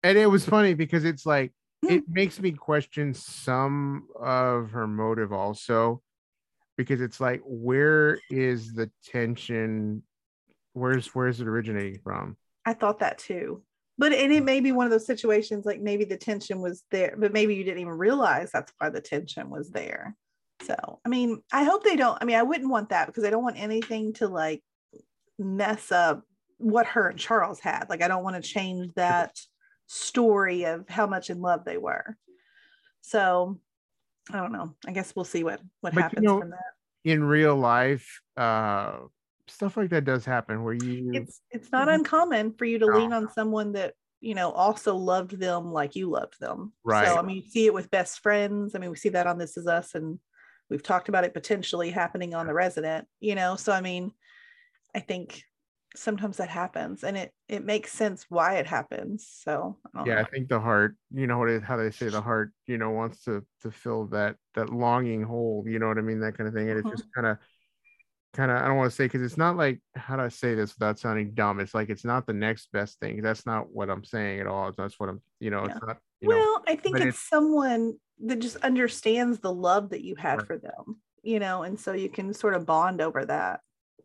and 0.02 0.16
it 0.18 0.26
was 0.26 0.44
funny 0.46 0.74
because 0.74 1.04
it's 1.04 1.26
like 1.26 1.52
Hmm. 1.84 1.92
it 1.92 2.04
makes 2.08 2.40
me 2.40 2.52
question 2.52 3.12
some 3.12 4.08
of 4.18 4.70
her 4.70 4.86
motive 4.86 5.30
also 5.30 6.00
because 6.78 7.02
it's 7.02 7.20
like 7.20 7.42
where 7.44 8.18
is 8.30 8.72
the 8.72 8.90
tension 9.04 10.02
where's 10.72 11.08
where's 11.14 11.38
it 11.42 11.46
originating 11.46 12.00
from 12.02 12.38
I 12.64 12.72
thought 12.72 13.00
that 13.00 13.18
too. 13.18 13.62
But 13.98 14.12
and 14.12 14.32
it 14.32 14.44
may 14.44 14.60
be 14.60 14.72
one 14.72 14.86
of 14.86 14.92
those 14.92 15.06
situations 15.06 15.64
like 15.64 15.80
maybe 15.80 16.04
the 16.04 16.16
tension 16.18 16.60
was 16.60 16.84
there, 16.90 17.14
but 17.16 17.32
maybe 17.32 17.54
you 17.54 17.64
didn't 17.64 17.80
even 17.80 17.94
realize 17.96 18.50
that's 18.52 18.72
why 18.78 18.90
the 18.90 19.00
tension 19.00 19.48
was 19.48 19.70
there. 19.70 20.14
So 20.62 21.00
I 21.04 21.08
mean, 21.08 21.42
I 21.52 21.64
hope 21.64 21.82
they 21.82 21.96
don't. 21.96 22.18
I 22.20 22.24
mean, 22.24 22.36
I 22.36 22.42
wouldn't 22.42 22.70
want 22.70 22.90
that 22.90 23.06
because 23.06 23.24
I 23.24 23.30
don't 23.30 23.42
want 23.42 23.58
anything 23.58 24.12
to 24.14 24.28
like 24.28 24.62
mess 25.38 25.90
up 25.92 26.22
what 26.58 26.86
her 26.86 27.08
and 27.08 27.18
Charles 27.18 27.60
had. 27.60 27.86
Like 27.88 28.02
I 28.02 28.08
don't 28.08 28.24
want 28.24 28.36
to 28.42 28.48
change 28.48 28.92
that 28.94 29.38
story 29.86 30.64
of 30.64 30.88
how 30.88 31.06
much 31.06 31.30
in 31.30 31.40
love 31.40 31.64
they 31.64 31.78
were. 31.78 32.16
So 33.02 33.60
I 34.32 34.38
don't 34.38 34.52
know. 34.52 34.74
I 34.86 34.92
guess 34.92 35.14
we'll 35.14 35.24
see 35.24 35.44
what 35.44 35.60
what 35.80 35.94
But 35.94 36.00
you 36.00 36.02
happens 36.02 36.24
know, 36.24 36.40
from 36.40 36.50
that. 36.50 36.72
in 37.04 37.22
real 37.24 37.56
life 37.56 38.20
uh 38.36 38.98
stuff 39.48 39.76
like 39.76 39.90
that 39.90 40.04
does 40.04 40.24
happen 40.24 40.62
where 40.64 40.74
you 40.74 41.12
it's 41.14 41.40
it's 41.50 41.70
not 41.72 41.88
uncommon 41.88 42.52
for 42.52 42.64
you 42.64 42.78
to 42.78 42.86
No. 42.86 42.98
lean 42.98 43.12
on 43.12 43.30
someone 43.32 43.72
that 43.72 43.94
you 44.20 44.34
know 44.34 44.50
also 44.50 44.96
loved 44.96 45.38
them 45.38 45.72
like 45.72 45.94
you 45.94 46.10
loved 46.10 46.38
them. 46.40 46.72
Right. 46.84 47.06
so 47.06 47.18
i 47.18 47.22
mean 47.22 47.36
you 47.36 47.48
see 47.50 47.66
it 47.66 47.74
with 47.74 47.90
best 47.90 48.20
friends. 48.20 48.74
I 48.74 48.78
mean 48.78 48.90
we 48.90 48.96
see 48.96 49.10
that 49.10 49.26
on 49.26 49.38
this 49.38 49.56
is 49.56 49.66
us 49.66 49.94
and 49.94 50.18
we've 50.68 50.82
talked 50.82 51.08
about 51.08 51.24
it 51.24 51.34
potentially 51.34 51.90
happening 51.90 52.34
on 52.34 52.46
the 52.46 52.54
resident 52.54 53.06
you 53.20 53.34
know? 53.34 53.56
So 53.56 53.72
i 53.72 53.80
mean 53.80 54.12
i 54.94 55.00
think 55.00 55.42
sometimes 55.94 56.36
that 56.38 56.48
happens 56.50 57.04
and 57.04 57.16
it 57.16 57.32
it 57.48 57.64
makes 57.64 57.92
sense 57.92 58.26
why 58.28 58.56
it 58.56 58.66
happens. 58.66 59.28
So 59.44 59.78
I 59.94 60.04
yeah 60.06 60.20
i 60.20 60.24
think 60.24 60.48
the 60.48 60.60
heart 60.60 60.96
you 61.14 61.26
know 61.26 61.38
what 61.38 61.48
it, 61.48 61.62
how 61.62 61.76
they 61.76 61.90
say 61.90 62.08
the 62.08 62.20
heart 62.20 62.52
you 62.66 62.76
know 62.78 62.90
wants 62.90 63.22
to 63.24 63.44
to 63.62 63.70
fill 63.70 64.06
that 64.08 64.36
that 64.54 64.68
longing 64.70 65.22
hole 65.22 65.64
you 65.66 65.78
know 65.78 65.88
what 65.88 65.98
i 65.98 66.02
mean? 66.02 66.20
That 66.20 66.36
kind 66.36 66.48
of 66.48 66.54
thing. 66.54 66.68
And 66.68 66.78
Mhm. 66.78 66.80
it's 66.80 66.90
just 66.90 67.12
kind 67.14 67.26
of 67.28 67.38
kind 68.36 68.50
of 68.50 68.58
i 68.58 68.66
don't 68.68 68.76
want 68.76 68.90
to 68.90 68.94
say 68.94 69.04
because 69.06 69.22
it's 69.22 69.36
not 69.38 69.56
like 69.56 69.80
how 69.94 70.16
do 70.16 70.22
i 70.22 70.28
say 70.28 70.54
this 70.54 70.74
without 70.78 70.98
sounding 70.98 71.32
dumb? 71.32 71.58
It's 71.60 71.74
like 71.74 71.88
it's 71.88 72.04
not 72.04 72.26
the 72.26 72.32
next 72.32 72.70
best 72.72 73.00
thing. 73.00 73.22
That's 73.22 73.46
not 73.46 73.70
what 73.72 73.88
i'm 73.90 74.04
saying 74.04 74.40
at 74.40 74.46
all. 74.46 74.70
That's 74.76 75.00
what 75.00 75.08
i'm 75.08 75.20
you 75.40 75.50
know 75.50 75.64
it's 75.64 75.80
not 75.84 75.98
you 76.20 76.28
know 76.28 76.36
well 76.36 76.62
i 76.68 76.76
think 76.76 76.96
but 76.98 77.06
it's 77.06 77.18
someone 77.28 77.94
that 78.24 78.38
just 78.38 78.56
understands 78.58 79.38
the 79.40 79.52
love 79.52 79.90
that 79.90 80.02
you 80.02 80.14
had 80.16 80.38
Right. 80.38 80.46
for 80.46 80.58
them 80.58 81.00
you 81.22 81.38
know 81.38 81.62
and 81.62 81.78
so 81.78 81.92
you 81.92 82.08
can 82.08 82.32
sort 82.34 82.54
of 82.54 82.64
bond 82.66 83.00
over 83.00 83.24
that. 83.26 83.60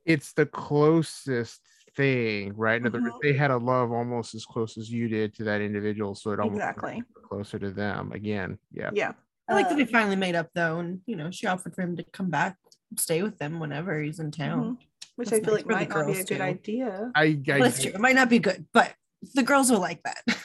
It's 0.05 0.33
the 0.33 0.45
closest 0.47 1.61
thing 1.95 2.53
right? 2.55 2.79
In 2.81 2.87
other 2.87 3.01
words 3.01 3.15
they 3.21 3.33
had 3.33 3.51
a 3.51 3.57
love 3.57 3.91
almost 3.91 4.33
as 4.33 4.45
close 4.45 4.77
as 4.77 4.89
you 4.89 5.07
did 5.07 5.35
to 5.35 5.43
that 5.43 5.61
individual 5.61 6.15
so 6.15 6.31
it 6.31 6.39
almost 6.39 6.55
Exactly. 6.61 7.03
closer 7.29 7.59
to 7.59 7.69
them 7.71 8.11
again. 8.13 8.57
Yeah. 8.71 8.91
Yeah. 8.93 9.11
I 9.49 9.53
like 9.55 9.67
that 9.69 9.75
they 9.75 9.81
Um, 9.83 9.89
finally 9.89 10.15
made 10.15 10.35
up 10.35 10.47
though, 10.55 10.79
and 10.79 11.01
you 11.05 11.17
know, 11.17 11.29
she 11.31 11.45
offered 11.47 11.75
for 11.75 11.81
him 11.81 11.97
to 11.97 12.03
come 12.13 12.29
back, 12.29 12.55
stay 12.97 13.23
with 13.23 13.37
them 13.37 13.59
whenever 13.59 13.99
he's 14.01 14.19
in 14.19 14.31
town. 14.31 14.77
which 15.15 15.29
That's 15.29 15.41
I 15.41 15.45
feel 15.45 15.55
nice 15.55 15.65
like 15.65 15.89
might 15.89 15.89
not 15.89 16.05
be 16.07 16.11
a 16.11 16.15
girls, 16.15 16.17
good 16.29 16.37
too. 16.37 16.43
idea. 16.43 17.11
i 17.15 17.39
Well, 17.47 17.57
I, 17.57 17.59
that's 17.61 17.81
true. 17.81 17.91
It 17.93 17.99
might 17.99 18.15
not 18.15 18.29
be 18.29 18.39
good, 18.39 18.65
but 18.73 18.93
the 19.35 19.43
girls 19.43 19.71
will 19.71 19.79
like 19.79 20.01
that. 20.03 20.23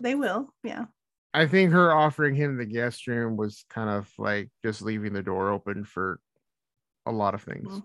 They 0.00 0.14
will, 0.14 0.54
yeah. 0.62 0.84
I 1.34 1.46
think 1.46 1.72
her 1.72 1.92
offering 1.92 2.34
him 2.34 2.56
the 2.58 2.66
guest 2.66 3.06
room 3.06 3.36
was 3.36 3.64
kind 3.70 3.88
of 3.88 4.10
like 4.18 4.50
just 4.62 4.82
leaving 4.82 5.12
the 5.14 5.22
door 5.22 5.50
open 5.50 5.84
for 5.84 6.20
a 7.06 7.12
lot 7.12 7.34
of 7.34 7.42
things. 7.42 7.66
Mhm. 7.68 7.82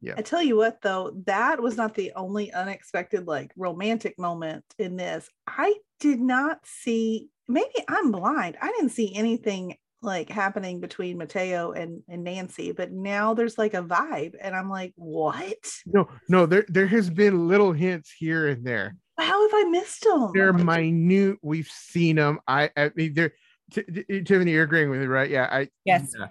Yeah. 0.00 0.14
I 0.16 0.22
tell 0.22 0.42
you 0.42 0.56
what, 0.56 0.80
though, 0.82 1.22
that 1.26 1.60
was 1.62 1.76
not 1.76 1.94
the 1.94 2.12
only 2.16 2.52
unexpected 2.52 3.26
like 3.26 3.52
romantic 3.56 4.18
moment 4.18 4.64
in 4.78 4.96
this. 4.96 5.28
I 5.46 5.74
did 6.00 6.20
not 6.20 6.60
see. 6.64 7.28
Maybe 7.48 7.74
I'm 7.88 8.10
blind. 8.10 8.56
I 8.60 8.68
didn't 8.68 8.90
see 8.90 9.14
anything 9.14 9.76
like 10.02 10.28
happening 10.30 10.80
between 10.80 11.18
Mateo 11.18 11.72
and 11.72 12.02
and 12.08 12.24
Nancy, 12.24 12.72
but 12.72 12.90
now 12.90 13.34
there's 13.34 13.58
like 13.58 13.74
a 13.74 13.82
vibe, 13.82 14.34
and 14.40 14.54
I'm 14.54 14.70
like, 14.70 14.92
what? 14.96 15.72
No, 15.86 16.08
no, 16.28 16.46
there 16.46 16.64
there 16.68 16.86
has 16.86 17.10
been 17.10 17.48
little 17.48 17.72
hints 17.72 18.10
here 18.16 18.48
and 18.48 18.64
there. 18.64 18.96
How 19.18 19.42
have 19.42 19.66
I 19.66 19.68
missed 19.68 20.04
them? 20.04 20.30
They're 20.34 20.52
minute. 20.52 21.38
We've 21.42 21.68
seen 21.68 22.16
them. 22.16 22.40
I, 22.48 22.70
I 22.76 22.90
mean, 22.94 23.12
they're 23.12 23.32
T- 23.70 23.82
T- 23.82 24.22
Tiffany. 24.22 24.52
You're 24.52 24.64
agreeing 24.64 24.90
with 24.90 25.00
me, 25.00 25.06
right? 25.06 25.30
Yeah. 25.30 25.48
I 25.50 25.68
Yes. 25.84 26.12
yeah. 26.18 26.26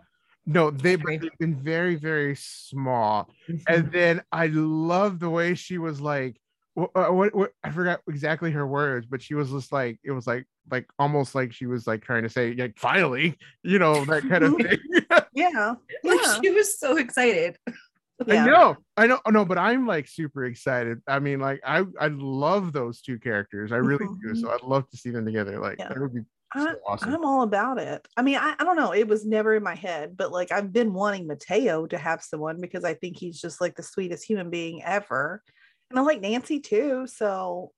No, 0.46 0.72
they, 0.72 0.96
but 0.96 1.14
agree. 1.14 1.18
they've 1.18 1.38
been 1.40 1.56
very, 1.56 1.96
very 1.96 2.36
small. 2.36 3.30
Mm-hmm. 3.48 3.74
And 3.74 3.92
then 3.92 4.22
I 4.32 4.48
love 4.48 5.20
the 5.20 5.30
way 5.30 5.54
she 5.54 5.78
was 5.78 6.02
like, 6.02 6.42
what, 6.74 6.90
uh, 6.96 7.08
what, 7.10 7.36
what 7.36 7.52
I 7.64 7.70
forgot 7.70 8.02
exactly 8.10 8.52
her 8.52 8.66
words, 8.66 9.06
but 9.06 9.22
she 9.22 9.36
was 9.36 9.52
just 9.52 9.72
like, 9.72 10.00
it 10.04 10.12
was 10.12 10.26
like 10.26 10.48
like 10.72 10.88
almost 10.98 11.36
like 11.36 11.54
she 11.54 11.66
was 11.66 11.88
like 11.88 12.02
trying 12.04 12.24
to 12.24 12.30
say 12.30 12.54
like 12.54 12.78
finally 12.78 13.38
you 13.64 13.80
know 13.80 14.06
that 14.06 14.28
kind 14.28 14.44
of 14.44 14.56
thing 14.58 14.78
Yeah. 15.34 15.76
Like 16.04 16.20
Yeah. 16.22 16.40
she 16.42 16.50
was 16.52 16.80
so 16.80 16.98
excited. 16.98 17.58
yeah. 18.28 18.44
i 18.44 18.48
know 18.48 18.78
i 18.98 19.08
know 19.08 19.20
no 19.30 19.46
but 19.46 19.58
i'm 19.58 19.88
like 19.88 20.06
super 20.06 20.44
excited 20.44 21.02
i 21.08 21.20
mean 21.20 21.40
like 21.40 21.62
i 21.66 21.86
i 22.02 22.08
love 22.08 22.74
those 22.74 23.00
two 23.00 23.18
characters 23.18 23.72
i 23.72 23.78
really 23.78 24.06
do 24.06 24.34
mm-hmm. 24.34 24.36
so 24.42 24.52
i'd 24.52 24.62
love 24.62 24.86
to 24.90 24.98
see 24.98 25.10
them 25.10 25.24
together 25.24 25.58
like 25.58 25.78
Yeah. 25.80 25.88
that 25.88 25.98
would 25.98 26.14
be 26.14 26.24
I, 26.54 26.64
so 26.66 26.76
awesome 26.86 27.14
I'm 27.14 27.24
all 27.26 27.44
about 27.44 27.78
it. 27.78 28.08
I 28.18 28.24
mean, 28.24 28.38
I, 28.38 28.56
I 28.60 28.64
don't 28.64 28.76
know. 28.76 28.92
It 28.92 29.08
was 29.08 29.24
never 29.24 29.54
in 29.54 29.62
my 29.62 29.76
head, 29.76 30.18
but 30.18 30.32
like 30.32 30.52
I've 30.52 30.74
been 30.74 30.94
wanting 30.94 31.28
Mateo 31.28 31.86
to 31.88 31.98
have 31.98 32.24
someone 32.24 32.60
because 32.60 32.84
I 32.84 32.96
think 32.96 33.18
he's 33.18 33.40
just 33.40 33.62
like 33.62 33.76
the 33.76 33.84
sweetest 33.84 34.26
human 34.26 34.50
being 34.50 34.82
ever. 34.84 35.44
And 35.92 36.00
I 36.00 36.02
like 36.02 36.22
Nancy 36.22 36.60
too. 36.60 37.06
So 37.08 37.72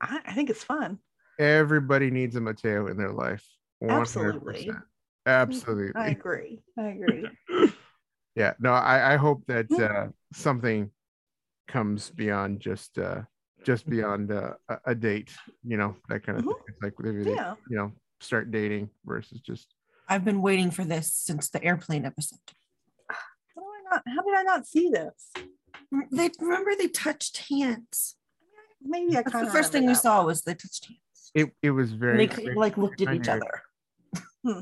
I, 0.00 0.20
I 0.24 0.32
think 0.34 0.50
it's 0.50 0.62
fun. 0.62 0.98
Everybody 1.42 2.10
needs 2.10 2.36
a 2.36 2.40
mateo 2.40 2.86
in 2.86 2.96
their 2.96 3.12
life 3.12 3.44
100%. 3.82 4.00
Absolutely. 4.00 4.70
absolutely 5.26 6.00
I 6.00 6.08
agree. 6.10 6.60
I 6.78 6.88
agree. 6.88 7.28
yeah 8.36 8.54
no 8.60 8.72
i 8.72 9.14
i 9.14 9.16
hope 9.16 9.44
that 9.46 9.70
uh 9.78 10.08
something 10.32 10.90
comes 11.68 12.10
beyond 12.10 12.60
just 12.60 12.98
uh 12.98 13.20
just 13.64 13.88
beyond 13.88 14.32
uh, 14.32 14.54
a, 14.68 14.78
a 14.86 14.94
date 14.94 15.30
you 15.64 15.76
know 15.76 15.94
that 16.08 16.24
kind 16.24 16.38
of 16.38 16.44
Mhm. 16.44 16.48
thing 16.48 16.56
it's 16.68 16.82
like 16.82 16.94
maybe 16.98 17.24
they 17.24 17.34
Yeah. 17.34 17.54
you 17.68 17.76
know 17.76 17.92
start 18.20 18.50
dating 18.50 18.88
versus 19.04 19.40
just 19.40 19.74
I've 20.08 20.24
been 20.24 20.42
waiting 20.42 20.70
for 20.70 20.84
this 20.84 21.12
since 21.14 21.48
the 21.48 21.62
airplane 21.64 22.04
episode. 22.04 22.38
How 23.08 23.60
do 23.62 23.66
I 23.66 23.82
not? 23.90 24.02
How 24.06 24.22
did 24.22 24.34
I 24.34 24.42
not 24.42 24.66
see 24.66 24.90
this? 24.90 25.32
They 26.10 26.28
remember 26.40 26.72
they 26.76 26.88
touched 26.88 27.36
hands. 27.48 28.16
Maybe 28.82 29.12
I 29.12 29.22
That's 29.22 29.32
kind 29.32 29.44
the 29.46 29.48
of 29.48 29.52
first 29.52 29.72
thing 29.72 29.86
we 29.86 29.94
saw 29.94 30.24
was 30.24 30.42
they 30.42 30.54
touched 30.54 30.86
hands. 30.86 31.00
It, 31.34 31.52
it 31.62 31.70
was 31.70 31.90
And 31.92 32.00
very 32.00 32.26
they 32.26 32.34
very- 32.44 32.54
like 32.56 32.76
looked 32.76 33.00
at 33.00 33.14
each 33.14 33.28
other. 33.28 33.62
Hmm. 34.44 34.60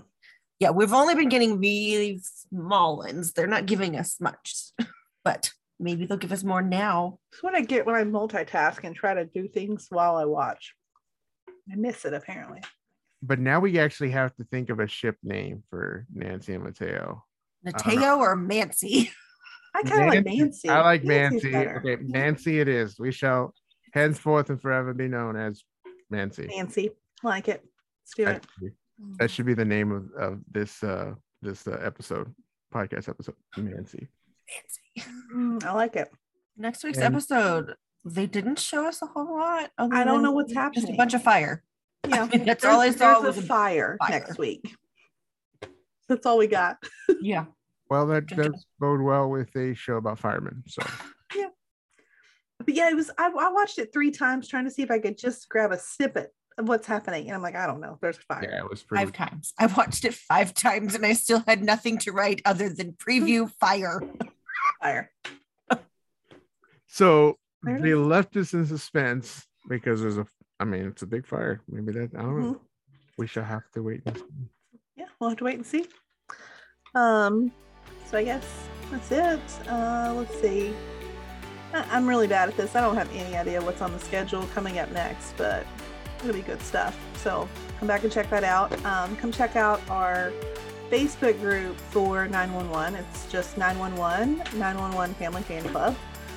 Yeah, 0.59 0.71
we've 0.71 0.93
only 0.93 1.15
been 1.15 1.31
getting 1.31 1.59
really 1.59 2.21
small 2.23 2.99
ones. 2.99 3.33
They're 3.33 3.47
not 3.47 3.65
giving 3.67 3.97
us 3.97 4.21
much, 4.21 4.55
but 5.25 5.51
maybe 5.79 6.05
they'll 6.05 6.19
give 6.19 6.33
us 6.33 6.45
more 6.45 6.61
now. 6.61 7.19
That's 7.33 7.43
what 7.43 7.55
I 7.55 7.63
get 7.63 7.87
when 7.87 7.95
I 7.95 8.05
multitask 8.05 8.85
and 8.85 8.95
try 8.95 9.15
to 9.15 9.25
do 9.25 9.49
things 9.49 9.87
while 9.89 10.17
I 10.17 10.27
watch. 10.27 10.75
I 11.73 11.77
miss 11.77 12.05
it 12.05 12.13
apparently. 12.13 12.61
but 13.23 13.39
now 13.39 13.59
we 13.61 13.79
actually 13.79 14.11
have 14.11 14.35
to 14.37 14.45
think 14.45 14.69
of 14.71 14.81
a 14.81 14.87
ship 14.87 15.17
name 15.23 15.63
for 15.71 16.07
nancy 16.13 16.53
and 16.55 16.65
mateo 16.65 17.25
Mateo 17.65 18.17
or 18.17 18.35
Mancy? 18.37 19.11
I 19.75 19.83
kind 19.83 20.03
of 20.03 20.09
like 20.09 20.25
Nancy- 20.25 20.39
Nancy. 20.41 20.69
i 20.69 20.81
like 20.83 21.05
Nancy's 21.05 21.43
nancy 21.45 21.53
better. 21.53 21.79
okay 21.79 22.03
nancy 22.03 22.59
it 22.61 22.67
is 22.69 22.99
we 22.99 23.13
shall 23.13 23.55
henceforth 23.93 24.51
and 24.51 24.61
forever 24.61 24.93
be 24.95 25.07
known 25.07 25.37
as 25.37 25.63
nancy 26.11 26.47
Nancy, 26.55 26.91
like 27.23 27.49
it. 27.49 27.65
Let's 28.05 28.15
do 28.17 28.25
that 28.25 28.37
it. 28.37 28.45
should, 28.55 28.61
be, 28.61 28.71
that 29.19 29.31
should 29.31 29.47
be 29.47 29.55
the 29.55 29.65
name 29.65 29.93
of, 29.93 30.11
of 30.19 30.41
this 30.51 30.83
uh 30.83 31.15
this 31.43 31.67
uh, 31.67 31.79
episode 31.83 32.35
podcast 32.75 33.09
episode 33.09 33.35
nancy 33.57 34.09
Mancy. 34.97 35.11
Mm, 35.35 35.65
I 35.65 35.73
like 35.73 35.95
it. 35.97 36.11
Next 36.57 36.83
week's 36.85 36.99
And- 36.99 37.15
episode, 37.15 37.75
they 38.05 38.27
didn't 38.27 38.59
show 38.59 38.87
us 38.87 39.01
a 39.03 39.07
whole 39.07 39.39
lot. 39.39 39.71
I 39.79 40.03
don't 40.05 40.23
know 40.23 40.33
what's 40.33 40.53
happening. 40.53 40.83
Just 40.83 40.93
a 40.93 40.97
bunch 40.97 41.15
of 41.15 41.23
fire. 41.23 41.63
Yeah, 42.09 42.27
mean, 42.33 42.45
that's 42.45 42.65
all 42.65 42.81
I 42.81 42.87
there's- 42.91 42.99
saw 42.99 43.21
there's 43.21 43.37
was 43.37 43.45
a 43.45 43.47
a 43.47 43.47
fire, 43.47 43.97
fire. 44.01 44.11
next 44.11 44.39
week. 44.39 44.75
That's 46.09 46.27
all 46.27 46.39
we 46.39 46.49
got. 46.49 46.79
Yeah. 47.21 47.45
well 47.89 48.07
that 48.09 48.27
does 48.27 48.67
bode 48.81 49.01
well 49.01 49.29
with 49.31 49.55
a 49.57 49.75
show 49.75 49.97
about 49.97 50.19
firemen 50.19 50.63
so 50.67 50.83
But 52.65 52.75
yeah, 52.75 52.91
it 52.91 52.95
was. 52.97 53.11
I, 53.19 53.27
I 53.29 53.51
watched 53.53 53.79
it 53.79 53.93
three 53.93 54.11
times 54.11 54.47
trying 54.49 54.65
to 54.65 54.71
see 54.71 54.83
if 54.83 54.91
I 54.91 54.99
could 54.99 55.17
just 55.19 55.49
grab 55.49 55.73
a 55.73 55.79
snippet 55.79 56.33
of 56.59 56.69
what's 56.69 56.87
happening, 56.87 57.27
and 57.27 57.35
I'm 57.35 57.43
like, 57.43 57.55
I 57.57 57.67
don't 57.67 57.81
know. 57.81 57.99
There's 58.03 58.19
a 58.19 58.21
fire. 58.21 58.47
yeah 58.51 58.59
it 58.59 58.69
was 58.69 58.83
pretty 58.83 59.05
Five 59.05 59.13
times. 59.15 59.55
I 59.59 59.67
watched 59.67 60.05
it 60.05 60.13
five 60.15 60.53
times 60.53 60.95
and 60.95 61.07
I 61.07 61.15
still 61.15 61.43
had 61.47 61.63
nothing 61.65 61.97
to 61.99 62.13
write 62.13 62.43
other 62.45 62.69
than 62.69 62.93
preview 62.93 63.51
fire. 63.61 64.03
Fire. 64.83 65.11
So 66.87 67.39
There 67.63 67.81
they 67.81 67.95
left 67.95 68.37
us 68.37 68.53
in 68.53 68.67
suspense 68.67 69.47
because 69.69 70.03
there's 70.03 70.19
a, 70.19 70.27
I 70.59 70.65
mean, 70.65 70.87
it's 70.87 71.03
a 71.03 71.07
big 71.07 71.27
fire. 71.27 71.61
Maybe 71.69 71.93
that, 71.93 72.11
I 72.17 72.23
don't 72.23 72.41
know. 72.41 72.55
Mhm. 72.55 72.61
We 73.17 73.27
shall 73.27 73.45
have 73.45 73.71
to 73.75 73.83
wait. 73.83 74.03
And 74.07 74.17
see. 74.17 74.25
Yeah, 74.97 75.05
we'll 75.19 75.31
have 75.31 75.39
to 75.39 75.45
wait 75.45 75.55
and 75.57 75.67
see. 75.67 75.87
Um, 76.95 77.53
so 78.07 78.19
I 78.19 78.25
guess 78.25 78.45
that's 78.91 79.13
it. 79.13 79.69
Uh, 79.69 80.15
let's 80.17 80.39
see. 80.41 80.75
I- 81.73 81.87
I'm 81.91 82.07
really 82.09 82.27
bad 82.27 82.49
at 82.49 82.57
this. 82.57 82.75
I 82.75 82.81
don't 82.81 82.97
have 82.97 83.11
any 83.15 83.37
idea 83.37 83.61
what's 83.63 83.81
on 83.83 83.93
the 83.93 83.99
schedule 83.99 84.43
coming 84.55 84.79
up 84.79 84.91
next, 84.93 85.37
but 85.37 85.67
it'll 86.21 86.33
be 86.35 86.43
good 86.43 86.61
stuff. 86.63 86.99
So 87.17 87.49
come 87.79 87.89
back 87.89 88.03
and 88.03 88.13
check 88.13 88.29
that 88.31 88.45
out. 88.45 88.73
Um, 88.85 89.17
come 89.17 89.33
check 89.33 89.57
out 89.57 89.81
our 89.91 90.33
Facebook 90.91 91.41
group 91.41 91.77
for 91.91 92.27
911. 92.27 92.97
It's 92.97 93.27
just 93.27 93.57
911 93.57 94.39
911 94.59 95.15
Family 95.15 95.43
Fan 95.43 95.63
Club. 95.69 95.95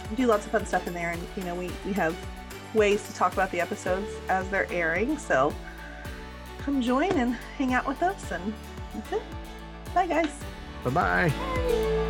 We 0.09 0.15
do 0.15 0.27
lots 0.27 0.45
of 0.45 0.51
fun 0.51 0.65
stuff 0.65 0.85
in 0.87 0.93
there, 0.93 1.11
and 1.11 1.21
you 1.35 1.43
know 1.43 1.55
we 1.55 1.71
we 1.85 1.93
have 1.93 2.15
ways 2.73 3.05
to 3.07 3.13
talk 3.15 3.33
about 3.33 3.51
the 3.51 3.61
episodes 3.61 4.09
as 4.29 4.47
they're 4.49 4.71
airing. 4.71 5.17
So 5.17 5.53
come 6.59 6.81
join 6.81 7.11
and 7.13 7.33
hang 7.57 7.73
out 7.73 7.87
with 7.87 8.03
us, 8.03 8.31
and 8.31 8.53
that's 8.93 9.11
it. 9.13 9.23
Bye, 9.93 10.07
guys. 10.07 10.29
Bye 10.83 10.89
bye. 10.91 12.09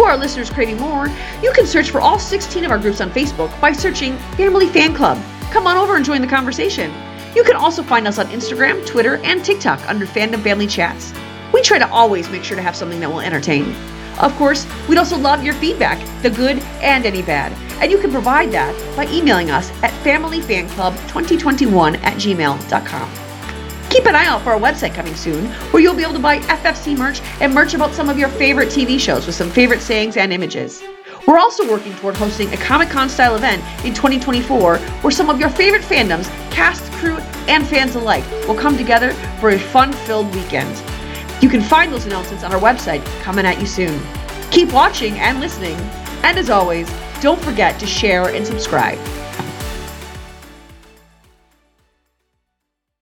For 0.00 0.08
our 0.08 0.16
listeners 0.16 0.48
craving 0.48 0.78
more, 0.78 1.08
you 1.42 1.52
can 1.52 1.66
search 1.66 1.90
for 1.90 2.00
all 2.00 2.18
16 2.18 2.64
of 2.64 2.70
our 2.70 2.78
groups 2.78 3.02
on 3.02 3.10
Facebook 3.10 3.50
by 3.60 3.72
searching 3.72 4.16
Family 4.34 4.66
Fan 4.66 4.94
Club. 4.94 5.22
Come 5.50 5.66
on 5.66 5.76
over 5.76 5.94
and 5.94 6.02
join 6.02 6.22
the 6.22 6.26
conversation. 6.26 6.90
You 7.36 7.44
can 7.44 7.54
also 7.54 7.82
find 7.82 8.08
us 8.08 8.18
on 8.18 8.26
Instagram, 8.28 8.86
Twitter, 8.86 9.16
and 9.16 9.44
TikTok 9.44 9.86
under 9.90 10.06
Fandom 10.06 10.42
Family 10.42 10.66
Chats. 10.66 11.12
We 11.52 11.60
try 11.60 11.78
to 11.78 11.86
always 11.90 12.30
make 12.30 12.44
sure 12.44 12.56
to 12.56 12.62
have 12.62 12.74
something 12.74 12.98
that 13.00 13.10
will 13.10 13.20
entertain. 13.20 13.76
Of 14.18 14.34
course, 14.36 14.66
we'd 14.88 14.96
also 14.96 15.18
love 15.18 15.44
your 15.44 15.52
feedback, 15.56 15.98
the 16.22 16.30
good 16.30 16.60
and 16.80 17.04
any 17.04 17.20
bad. 17.20 17.52
And 17.82 17.92
you 17.92 17.98
can 17.98 18.10
provide 18.10 18.52
that 18.52 18.74
by 18.96 19.06
emailing 19.08 19.50
us 19.50 19.70
at 19.82 19.90
familyfanclub2021 20.02 22.02
at 22.02 22.14
gmail.com. 22.14 23.29
Keep 23.90 24.06
an 24.06 24.14
eye 24.14 24.26
out 24.26 24.42
for 24.42 24.52
our 24.52 24.60
website 24.60 24.94
coming 24.94 25.16
soon, 25.16 25.46
where 25.72 25.82
you'll 25.82 25.96
be 25.96 26.04
able 26.04 26.12
to 26.12 26.20
buy 26.20 26.38
FFC 26.38 26.96
merch 26.96 27.20
and 27.40 27.52
merch 27.52 27.74
about 27.74 27.92
some 27.92 28.08
of 28.08 28.16
your 28.16 28.28
favorite 28.28 28.68
TV 28.68 29.00
shows 29.00 29.26
with 29.26 29.34
some 29.34 29.50
favorite 29.50 29.80
sayings 29.80 30.16
and 30.16 30.32
images. 30.32 30.80
We're 31.26 31.38
also 31.38 31.68
working 31.68 31.94
toward 31.96 32.16
hosting 32.16 32.52
a 32.52 32.56
Comic 32.56 32.88
Con 32.88 33.08
style 33.08 33.34
event 33.34 33.62
in 33.84 33.92
2024 33.92 34.78
where 34.78 35.10
some 35.10 35.28
of 35.28 35.40
your 35.40 35.50
favorite 35.50 35.82
fandoms, 35.82 36.28
cast, 36.52 36.84
crew, 36.92 37.16
and 37.48 37.66
fans 37.66 37.96
alike 37.96 38.24
will 38.46 38.54
come 38.54 38.76
together 38.76 39.12
for 39.40 39.50
a 39.50 39.58
fun 39.58 39.92
filled 39.92 40.32
weekend. 40.36 40.80
You 41.42 41.48
can 41.48 41.60
find 41.60 41.92
those 41.92 42.06
announcements 42.06 42.44
on 42.44 42.54
our 42.54 42.60
website 42.60 43.04
coming 43.22 43.44
at 43.44 43.60
you 43.60 43.66
soon. 43.66 44.00
Keep 44.52 44.72
watching 44.72 45.18
and 45.18 45.40
listening, 45.40 45.76
and 46.22 46.38
as 46.38 46.48
always, 46.48 46.88
don't 47.20 47.40
forget 47.40 47.80
to 47.80 47.86
share 47.86 48.28
and 48.28 48.46
subscribe. 48.46 48.98